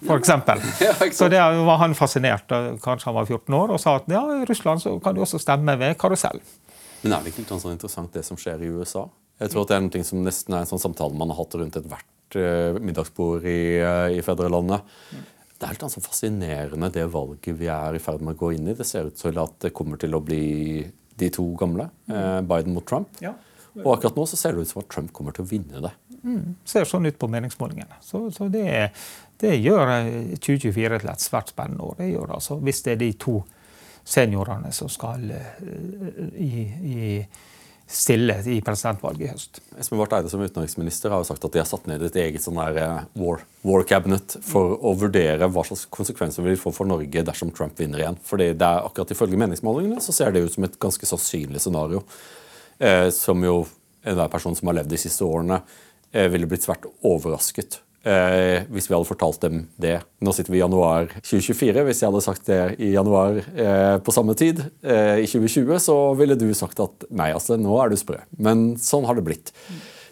For 0.00 0.16
eksempel. 0.16 0.62
så 1.18 1.28
det 1.28 1.40
var 1.40 1.82
han 1.82 1.96
fascinert 1.96 2.48
kanskje 2.82 3.10
han 3.10 3.18
var 3.18 3.28
14 3.28 3.58
år, 3.60 3.74
og 3.76 3.82
sa 3.82 3.98
at 4.00 4.08
ja, 4.10 4.24
i 4.40 4.48
Russland 4.48 4.82
så 4.82 4.96
kan 5.04 5.14
du 5.14 5.22
også 5.24 5.40
stemme 5.42 5.76
ved 5.80 5.98
karusell. 6.00 6.40
Men 7.04 7.12
er 7.18 7.20
det 7.20 7.34
ikke 7.34 7.44
litt 7.44 7.52
sånn 7.52 7.76
interessant 7.76 8.16
det 8.16 8.24
som 8.24 8.40
skjer 8.40 8.64
i 8.64 8.72
USA? 8.72 9.04
Jeg 9.42 9.52
tror 9.52 9.68
det 9.68 9.76
er 9.76 9.84
noe 9.84 10.08
som 10.08 10.24
nesten 10.24 10.56
er 10.56 10.64
en 10.64 10.70
sånn 10.70 10.82
samtale 10.82 11.16
man 11.18 11.32
har 11.32 11.42
hatt 11.42 11.56
rundt 11.58 11.76
ethvert 11.76 12.36
uh, 12.38 12.80
middagsbord 12.80 13.44
i, 13.50 13.60
i 14.16 14.20
fedrelandet. 14.24 14.86
Det 15.54 15.68
er 15.70 15.86
altså 15.86 16.02
fascinerende 16.02 16.90
det 16.92 17.04
valget 17.12 17.54
vi 17.56 17.68
er 17.70 17.96
i 17.96 18.02
ferd 18.02 18.24
med 18.24 18.34
å 18.34 18.40
gå 18.40 18.52
inn 18.56 18.68
i. 18.68 18.76
Det 18.76 18.86
ser 18.88 19.08
ut 19.08 19.18
til 19.18 19.38
at 19.40 19.58
det 19.62 19.74
kommer 19.76 20.00
til 20.00 20.16
å 20.16 20.22
bli 20.24 20.84
de 21.14 21.28
to 21.30 21.46
gamle, 21.58 21.88
eh, 22.10 22.40
Biden 22.42 22.74
mot 22.74 22.86
Trump. 22.86 23.08
Ja. 23.22 23.36
Og 23.82 23.96
akkurat 23.96 24.18
nå 24.18 24.26
så 24.30 24.38
ser 24.38 24.54
det 24.54 24.64
ut 24.64 24.70
som 24.70 24.82
at 24.82 24.90
Trump 24.90 25.12
kommer 25.14 25.34
til 25.34 25.46
å 25.46 25.50
vinne 25.50 25.82
det. 25.82 25.92
Mm, 26.24 26.54
ser 26.64 26.86
sånn 26.88 27.06
ut 27.06 27.18
på 27.18 27.28
meningsmålingene. 27.30 27.98
Så, 28.02 28.26
så 28.34 28.48
det, 28.48 28.90
det, 29.42 29.56
gjør 29.60 29.90
2024 30.38 30.94
eh, 30.94 31.00
til 31.02 31.10
et 31.12 31.24
svært 31.24 31.50
spennende 31.52 31.86
år. 31.86 31.98
Det 31.98 32.10
gjør 32.12 32.36
altså, 32.38 32.58
Hvis 32.62 32.82
det 32.86 32.94
er 32.94 33.02
de 33.02 33.10
to 33.26 33.40
seniorene 34.04 34.70
som 34.76 34.90
skal 34.92 35.30
uh, 35.32 35.60
i, 36.36 36.64
i 36.84 37.04
stille 37.86 38.36
i 38.48 38.60
presidentvalget 38.64 39.26
i 39.26 39.30
høst. 39.30 39.60
Espen 39.78 40.00
Barth 40.00 40.16
Eide 40.16 40.30
som 40.32 40.42
utenriksminister 40.42 41.12
har 41.12 41.20
jo 41.20 41.28
sagt 41.28 41.44
at 41.44 41.52
de 41.52 41.60
har 41.60 41.68
satt 41.68 41.86
ned 41.90 42.02
et 42.06 42.16
eget 42.22 42.42
sånn 42.42 42.56
der 42.56 42.80
eh, 42.80 43.04
war, 43.20 43.44
war, 43.66 43.84
cabinet 43.88 44.38
for 44.46 44.78
å 44.80 44.94
vurdere 44.98 45.50
hva 45.52 45.64
slags 45.68 45.84
konsekvenser 45.92 46.46
vi 46.46 46.54
vil 46.54 46.60
få 46.62 46.72
for 46.74 46.88
Norge 46.88 47.26
dersom 47.28 47.52
Trump 47.54 47.78
vinner 47.80 48.00
igjen. 48.00 48.18
Fordi 48.24 48.52
det 48.56 48.68
er 48.68 48.88
akkurat 48.88 49.12
Ifølge 49.14 49.40
meningsmålingene 49.40 50.00
så 50.02 50.16
ser 50.16 50.32
det 50.32 50.46
ut 50.46 50.56
som 50.56 50.66
et 50.66 50.78
ganske 50.80 51.10
sannsynlig 51.12 51.62
scenario. 51.62 52.02
Eh, 52.80 53.10
som 53.14 53.44
jo 53.44 53.62
enhver 54.04 54.32
person 54.32 54.56
som 54.56 54.72
har 54.72 54.80
levd 54.80 54.94
de 54.94 55.00
siste 55.04 55.26
årene, 55.28 55.60
eh, 56.12 56.28
ville 56.32 56.48
blitt 56.48 56.64
svært 56.64 56.88
overrasket 57.04 57.82
eh, 58.04 58.66
hvis 58.72 58.88
vi 58.88 58.94
hadde 58.96 59.08
fortalt 59.08 59.40
dem 59.44 59.64
det. 59.80 59.96
Nå 60.24 60.34
sitter 60.36 60.54
vi 60.54 60.60
i 60.60 60.62
januar 60.62 61.08
2024. 61.20 61.86
Hvis 61.88 62.02
jeg 62.02 62.10
hadde 62.10 62.24
sagt 62.24 62.46
det 62.50 62.60
i 62.78 62.92
januar 62.94 63.40
eh, 63.40 63.96
på 64.04 64.14
samme 64.14 64.36
tid 64.38 64.62
eh, 64.82 65.24
i 65.24 65.26
2020, 65.30 65.74
så 65.82 65.98
ville 66.18 66.38
du 66.38 66.48
sagt 66.56 66.80
at 66.84 67.08
nei, 67.10 67.32
altså, 67.34 67.58
nå 67.60 67.76
er 67.82 67.92
du 67.92 67.98
sprø. 68.00 68.20
Men 68.38 68.74
sånn 68.80 69.08
har 69.08 69.18
det 69.18 69.26
blitt. 69.26 69.54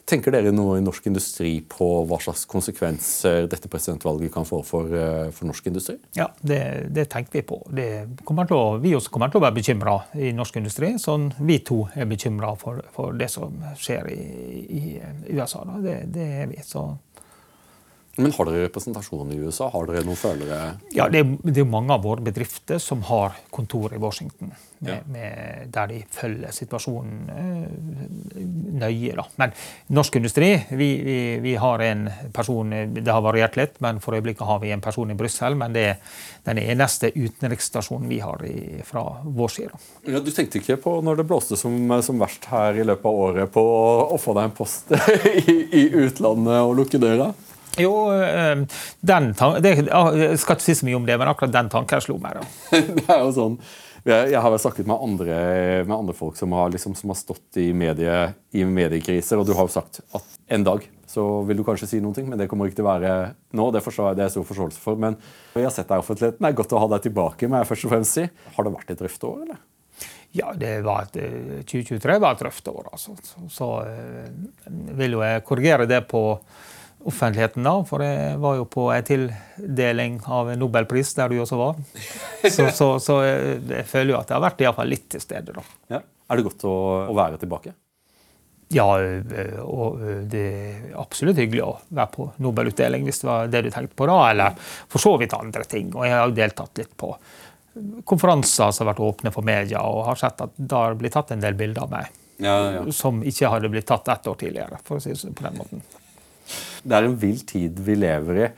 Tenker 0.03 0.35
dere 0.35 0.51
noe 0.51 0.81
i 0.81 0.83
norsk 0.83 1.05
industri 1.07 1.53
på 1.71 1.87
hva 2.11 2.17
slags 2.21 2.43
konsekvenser 2.51 3.47
dette 3.51 3.69
presidentvalget 3.71 4.33
kan 4.35 4.45
få 4.45 4.59
for, 4.67 4.91
eh, 4.91 5.29
for 5.31 5.47
norsk 5.47 5.69
industri? 5.71 5.95
Ja, 6.19 6.27
det, 6.43 6.89
det, 6.91 7.07
tenker 7.13 7.39
vi 7.39 7.45
på. 7.47 7.61
Å, 7.63 8.65
vi 8.83 8.95
også 8.99 9.13
kommer 9.15 9.31
til 9.31 9.39
å 9.39 9.45
være 9.45 9.57
bekymra 9.61 9.95
i 10.19 10.33
norsk 10.35 10.59
industri. 10.59 10.91
Sånn 10.99 11.31
vi 11.39 11.61
to 11.63 11.85
er 11.95 12.11
bekymra 12.11 12.57
for, 12.59 12.83
for, 12.95 13.15
det 13.15 13.31
som 13.31 13.63
skjer 13.79 14.11
i, 14.11 14.19
i 14.67 14.83
USA. 15.37 15.63
Det, 15.79 16.01
det, 16.11 16.29
er 16.43 16.51
vi. 16.51 16.59
Så 16.67 16.89
Men 18.17 18.33
har 18.37 18.45
dere 18.45 18.67
representasjon 18.67 19.31
i 19.33 19.39
USA? 19.41 19.71
Har 19.73 19.87
dere 19.89 20.03
noen 20.05 20.19
følgere? 20.21 20.75
Ja, 20.93 21.07
det 21.09 21.23
er, 21.23 21.31
det 21.49 21.63
er 21.63 21.69
mange 21.69 21.95
av 21.95 22.03
våre 22.05 22.21
bedrifter 22.21 22.77
som 22.83 23.01
har 23.09 23.39
kontor 23.55 23.95
i 23.97 24.01
Washington, 24.03 24.51
med, 24.83 24.91
Ja. 24.91 24.97
med, 25.07 25.71
der 25.73 25.87
de 25.89 26.01
følger 26.13 26.53
situasjonen 26.53 27.31
eh, 27.33 28.43
nøye. 28.83 29.15
Da. 29.17 29.25
Men 29.41 29.55
norsk 29.97 30.19
industri, 30.21 30.51
vi, 30.77 30.89
vi, 31.07 31.17
vi 31.41 31.55
har 31.57 31.81
en 31.87 32.11
person 32.35 32.75
Det 32.93 33.07
har 33.09 33.23
variert 33.25 33.57
litt, 33.57 33.79
men 33.81 34.01
for 34.01 34.19
øyeblikket 34.19 34.45
har 34.47 34.61
vi 34.61 34.73
en 34.75 34.83
person 34.85 35.11
i 35.11 35.17
Brussel. 35.17 35.57
Men 35.57 35.73
det 35.73 35.85
er 35.95 36.19
den 36.45 36.61
eneste 36.61 37.13
utenriksstasjonen 37.15 38.11
vi 38.11 38.19
har 38.21 38.45
i, 38.45 38.83
fra 38.85 39.07
vår 39.25 39.55
side. 39.57 39.81
Ja, 40.11 40.21
du 40.21 40.29
tenkte 40.35 40.61
ikke 40.61 40.77
på 40.83 40.99
når 41.01 41.23
det 41.23 41.27
blåste 41.31 41.57
som, 41.57 41.79
som 42.05 42.21
verst 42.21 42.45
her 42.53 42.77
i 42.77 42.85
løpet 42.85 43.09
av 43.09 43.23
året, 43.25 43.53
på 43.55 43.63
å, 43.63 44.13
å 44.13 44.21
få 44.21 44.37
deg 44.37 44.51
en 44.51 44.55
post 44.61 44.93
i, 45.47 45.57
i 45.81 45.87
utlandet 46.05 46.61
og 46.61 46.77
lukke 46.83 47.01
døra? 47.01 47.31
Jo, 47.81 47.93
eh, 48.13 48.67
den 49.01 49.31
tanken, 49.39 49.63
det, 49.65 49.77
Jeg 49.79 50.41
skal 50.43 50.59
ikke 50.59 50.67
si 50.67 50.77
så 50.77 50.89
mye 50.89 50.99
om 50.99 51.07
det, 51.09 51.17
men 51.21 51.31
akkurat 51.31 51.55
den 51.55 51.73
tanken 51.73 52.05
slo 52.05 52.19
meg. 52.21 52.41
da. 52.41 52.45
det 52.99 53.09
er 53.09 53.25
jo 53.25 53.33
sånn 53.37 53.59
jeg, 54.03 54.35
har 54.43 54.57
snakket 54.59 54.89
med 54.91 54.99
andre, 54.99 55.35
med 55.87 55.95
andre 55.95 56.15
folk 56.17 56.35
som 56.35 56.53
har, 56.57 56.73
liksom, 56.75 56.97
som 56.99 57.13
har 57.13 57.19
stått 57.21 57.61
i, 57.63 57.69
medie, 57.71 58.33
i 58.51 58.65
mediekriser, 58.67 59.39
og 59.39 59.47
du 59.47 59.55
har 59.55 59.69
jo 59.69 59.75
sagt 59.77 60.01
at 60.11 60.41
en 60.57 60.67
dag 60.67 60.89
så 61.13 61.25
vil 61.47 61.61
du 61.61 61.65
kanskje 61.67 61.87
si 61.91 62.01
noe, 62.01 62.25
men 62.25 62.41
det 62.41 62.49
kommer 62.51 62.67
ikke 62.67 62.81
til 62.81 62.87
å 62.87 62.89
være 62.89 63.13
nå. 63.59 63.67
Det, 63.75 63.83
forstår 63.85 64.17
det 64.17 64.25
er 64.25 64.33
stor 64.33 64.47
forståelse 64.49 64.81
for. 64.81 64.97
Men 64.97 65.19
jeg 65.53 65.67
har 65.67 65.75
sett 65.75 65.91
deg 65.91 66.01
i 66.01 66.05
offentligheten. 66.05 66.41
Det 66.41 66.49
er 66.49 66.57
godt 66.57 66.73
å 66.73 66.81
ha 66.81 66.89
deg 66.95 67.05
tilbake. 67.05 67.51
må 67.53 67.61
jeg 67.61 67.69
først 67.69 67.85
og 67.87 67.93
fremst 67.93 68.17
si. 68.17 68.25
Har 68.57 68.65
det 68.65 68.73
vært 68.73 68.95
et 68.95 69.03
røft 69.05 69.27
år, 69.29 69.43
eller? 69.45 69.59
Ja, 70.33 70.55
det 70.57 70.71
var 70.87 71.05
et, 71.05 71.19
eh, 71.21 71.61
2023 71.69 72.17
var 72.25 72.39
et 72.39 72.45
røft 72.49 72.71
år. 72.73 72.89
Altså. 72.97 73.13
Så, 73.29 73.45
så 73.53 73.69
eh, 73.85 74.31
vil 74.97 75.19
jo 75.19 75.21
jeg 75.21 75.45
korrigere 75.45 75.89
det 75.91 76.01
på 76.09 76.23
offentligheten, 77.09 77.67
da. 77.67 77.75
For 77.89 78.05
jeg 78.05 78.39
var 78.43 78.57
jo 78.59 78.67
på 78.71 78.89
en 78.95 79.07
tildeling 79.07 80.19
av 80.27 80.51
en 80.53 80.61
nobelpris, 80.63 81.15
der 81.19 81.33
du 81.33 81.41
også 81.43 81.59
var. 81.61 81.79
Så, 82.43 82.71
så, 82.75 82.89
så 83.03 83.21
jeg, 83.27 83.85
føler 83.87 84.15
jo 84.15 84.19
at 84.21 84.33
jeg 84.33 84.39
har 84.39 84.45
vært 84.45 84.63
i 84.63 84.67
hvert 84.67 84.81
fall 84.81 84.93
litt 84.93 85.09
til 85.15 85.23
stede, 85.23 85.55
da. 85.57 85.65
Ja. 85.97 86.03
Er 86.33 86.41
det 86.41 86.47
godt 86.47 86.65
å, 86.65 86.75
å 87.13 87.17
være 87.17 87.41
tilbake? 87.43 87.75
Ja, 88.73 88.87
og 89.69 90.01
det 90.33 90.43
er 90.49 90.95
absolutt 90.97 91.37
hyggelig 91.37 91.65
å 91.67 91.75
være 91.93 92.09
på 92.15 92.29
Nobelutdeling, 92.41 93.05
hvis 93.05 93.21
det 93.21 93.29
var 93.29 93.51
det 93.53 93.67
du 93.67 93.71
tenkte 93.75 93.99
på 93.99 94.09
da. 94.09 94.19
Eller 94.31 94.57
for 94.89 95.03
så 95.03 95.13
vidt 95.21 95.37
andre 95.37 95.67
ting. 95.69 95.91
Og 95.93 96.07
jeg 96.09 96.17
har 96.17 96.25
jo 96.31 96.37
deltatt 96.39 96.81
litt 96.81 96.95
på 96.97 97.11
konferanser 98.09 98.73
som 98.73 98.87
har 98.87 98.93
vært 98.93 99.05
åpne 99.05 99.33
for 99.33 99.47
media, 99.47 99.81
og 99.85 100.07
har 100.11 100.21
sett 100.21 100.41
at 100.45 100.57
det 100.57 100.77
har 100.77 100.97
blitt 101.01 101.15
tatt 101.17 101.33
en 101.33 101.45
del 101.45 101.57
bilder 101.59 101.87
av 101.87 101.93
meg 101.93 102.09
Ja, 102.43 102.57
ja. 102.79 102.83
som 102.93 103.23
ikke 103.25 103.49
hadde 103.53 103.71
blitt 103.73 103.89
tatt 103.89 104.09
ett 104.13 104.29
år 104.29 104.41
tidligere. 104.41 104.81
for 104.85 104.99
å 104.99 105.05
si 105.05 105.13
det 105.13 105.35
på 105.37 105.47
den 105.47 105.57
måten. 105.61 105.85
Det 106.83 106.97
er 106.97 107.07
en 107.07 107.19
vill 107.19 107.41
tid 107.47 107.79
vi 107.87 107.97
lever 107.99 108.41
i. 108.45 108.49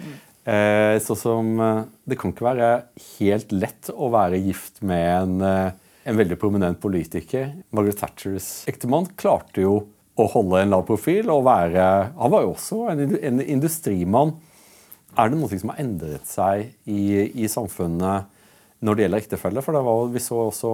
Eh, 0.44 0.98
sånn 1.00 1.16
som 1.16 1.46
eh, 1.56 1.86
Det 2.04 2.18
kan 2.20 2.34
ikke 2.34 2.44
være 2.44 2.70
helt 3.14 3.52
lett 3.56 3.88
å 3.88 4.10
være 4.12 4.42
gift 4.44 4.82
med 4.84 5.04
en, 5.08 5.38
eh, 5.40 5.94
en 6.04 6.18
veldig 6.18 6.36
prominent 6.40 6.80
politiker. 6.80 7.54
Margaret 7.72 8.02
Thatchers 8.02 8.48
ektemann 8.68 9.08
klarte 9.16 9.64
jo 9.64 9.78
å 10.20 10.26
holde 10.30 10.60
en 10.60 10.74
lav 10.76 10.84
profil 10.86 11.32
og 11.32 11.46
være 11.48 11.86
Han 12.12 12.34
var 12.34 12.44
jo 12.44 12.52
også 12.52 12.82
en, 12.92 13.16
en 13.16 13.40
industrimann. 13.40 14.34
Er 15.16 15.30
det 15.30 15.40
noe 15.40 15.58
som 15.58 15.72
har 15.72 15.80
endret 15.82 16.28
seg 16.28 16.68
i, 16.84 17.24
i 17.44 17.48
samfunnet 17.50 18.30
når 18.84 18.96
det 18.96 19.06
gjelder 19.06 19.24
ektefelle? 19.24 19.64
For 19.64 19.80
var, 19.88 20.06
vi 20.12 20.22
så 20.22 20.44
også, 20.50 20.70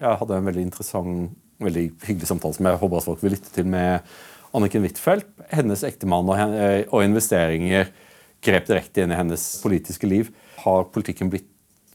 Jeg 0.00 0.20
hadde 0.22 0.40
en 0.40 0.48
veldig 0.48 0.66
interessant, 0.70 1.38
veldig 1.60 1.86
hyggelig 2.06 2.30
samtale 2.30 2.56
som 2.56 2.70
jeg 2.70 2.80
håper 2.80 3.02
at 3.02 3.08
folk 3.10 3.24
vil 3.24 3.36
lytte 3.36 3.52
til 3.52 3.68
med 3.68 4.00
Anniken 4.56 4.84
Huitfeldt. 4.86 5.28
Hennes 5.50 5.84
ektemann 5.86 6.28
og, 6.30 6.38
eh, 6.38 6.84
og 6.90 7.04
investeringer 7.04 7.90
grep 8.44 8.68
direkte 8.68 9.04
inn 9.04 9.12
i 9.12 9.18
hennes 9.18 9.44
politiske 9.62 10.08
liv. 10.08 10.30
Har 10.64 10.88
politikken 10.94 11.30
blitt 11.32 11.48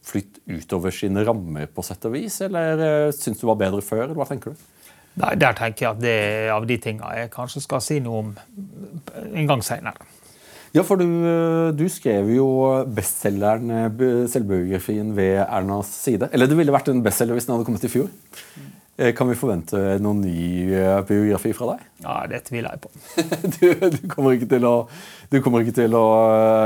flytt 0.06 0.40
utover 0.46 0.94
sine 0.94 1.24
rammer 1.26 1.66
på 1.74 1.84
sett 1.86 2.04
og 2.06 2.14
vis, 2.14 2.38
eller 2.46 2.78
uh, 2.78 3.14
syns 3.16 3.40
du 3.42 3.48
var 3.50 3.58
bedre 3.58 3.82
før? 3.82 4.04
eller 4.04 4.20
hva 4.20 4.28
tenker 4.30 4.54
du? 4.54 4.68
Nei, 5.16 5.32
Der 5.42 5.56
tenker 5.58 5.86
jeg 5.88 5.96
at 5.96 6.04
det 6.04 6.14
er 6.14 6.52
av 6.54 6.68
de 6.70 6.78
tinga 6.78 7.10
jeg 7.18 7.32
kanskje 7.34 7.64
skal 7.64 7.82
si 7.82 7.98
noe 8.04 8.20
om 8.22 8.30
en 9.32 9.50
gang 9.50 9.64
seinere. 9.66 10.06
Ja, 10.76 10.84
for 10.84 11.00
du, 11.00 11.06
eh, 11.08 11.70
du 11.72 11.86
skrev 11.88 12.28
jo 12.36 12.46
bestselgeren, 12.92 13.70
eh, 13.72 14.26
selvbiografien 14.28 15.14
ved 15.16 15.38
Ernas 15.46 15.88
side. 15.88 16.28
Eller 16.34 16.52
det 16.52 16.58
ville 16.60 16.74
vært 16.76 16.90
en 16.92 17.00
bestselger 17.06 17.38
hvis 17.38 17.48
den 17.48 17.56
hadde 17.56 17.68
kommet 17.70 17.86
i 17.88 17.92
fjor. 17.94 18.10
Eh, 18.98 19.12
Kan 19.16 19.28
vi 19.28 19.36
forvente 19.36 19.80
noen 20.00 20.22
ny 20.24 20.72
eh, 20.72 21.02
biografi 21.08 21.52
fra 21.58 21.74
deg? 21.74 21.84
Ja, 22.06 22.16
Det 22.32 22.44
tviler 22.48 22.76
jeg 22.76 22.84
på. 22.86 22.92
Du, 23.58 23.68
du 23.98 24.08
kommer 24.12 24.36
ikke 24.38 24.48
til 24.56 24.68
å, 24.70 24.76
du 25.32 25.40
kommer 25.44 25.66
ikke 25.66 25.76
til 25.82 25.98
å, 26.00 26.06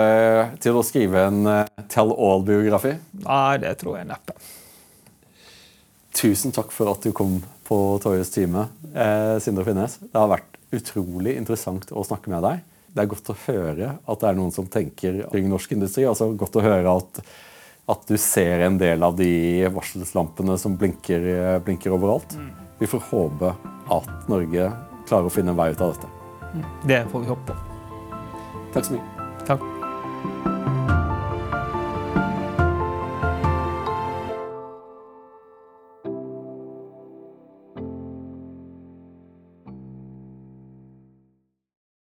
eh, 0.05 0.53
til 0.61 0.77
å 0.77 0.85
skrive 0.85 1.25
en 1.31 1.41
tell 1.89 2.13
all-biografi? 2.13 2.95
Nei, 3.25 3.57
det 3.65 3.73
tror 3.81 3.97
jeg 3.99 4.09
neppe. 4.11 4.37
Tusen 6.19 6.51
takk 6.53 6.71
for 6.75 6.91
at 6.91 7.05
du 7.05 7.13
kom 7.15 7.39
på 7.69 7.77
Torjes 8.03 8.31
time, 8.33 8.67
eh, 8.93 9.37
Sindre 9.41 9.65
Finnes. 9.67 9.97
Det 10.01 10.17
har 10.17 10.29
vært 10.31 10.57
utrolig 10.75 11.35
interessant 11.37 11.89
å 11.93 12.03
snakke 12.05 12.29
med 12.33 12.43
deg. 12.45 12.63
Det 12.89 13.03
er 13.03 13.09
godt 13.11 13.29
å 13.31 13.37
høre 13.45 13.91
at 14.09 14.21
det 14.21 14.29
er 14.29 14.37
noen 14.37 14.53
som 14.53 14.65
tenker 14.69 15.21
kring 15.29 15.49
norsk 15.49 15.71
industri. 15.75 16.05
altså 16.09 16.31
Godt 16.37 16.57
å 16.57 16.63
høre 16.65 16.95
at, 16.97 17.21
at 17.89 18.05
du 18.07 18.17
ser 18.21 18.65
en 18.67 18.77
del 18.77 19.03
av 19.03 19.15
de 19.17 19.65
varselslampene 19.73 20.57
som 20.61 20.77
blinker, 20.77 21.25
blinker 21.65 21.95
overalt. 21.95 22.37
Vi 22.79 22.87
får 22.87 23.07
håpe 23.09 23.55
at 23.89 24.29
Norge 24.29 24.69
klarer 25.09 25.29
å 25.29 25.33
finne 25.33 25.55
en 25.55 25.59
vei 25.59 25.71
ut 25.73 25.81
av 25.81 25.95
dette. 25.95 26.13
Det 26.85 27.01
får 27.11 27.25
vi 27.25 27.33
håpe 27.33 27.49
på. 27.49 27.57
Takk 28.75 28.85
så 28.85 28.97
mye. 28.97 29.27
Takk. 29.49 30.58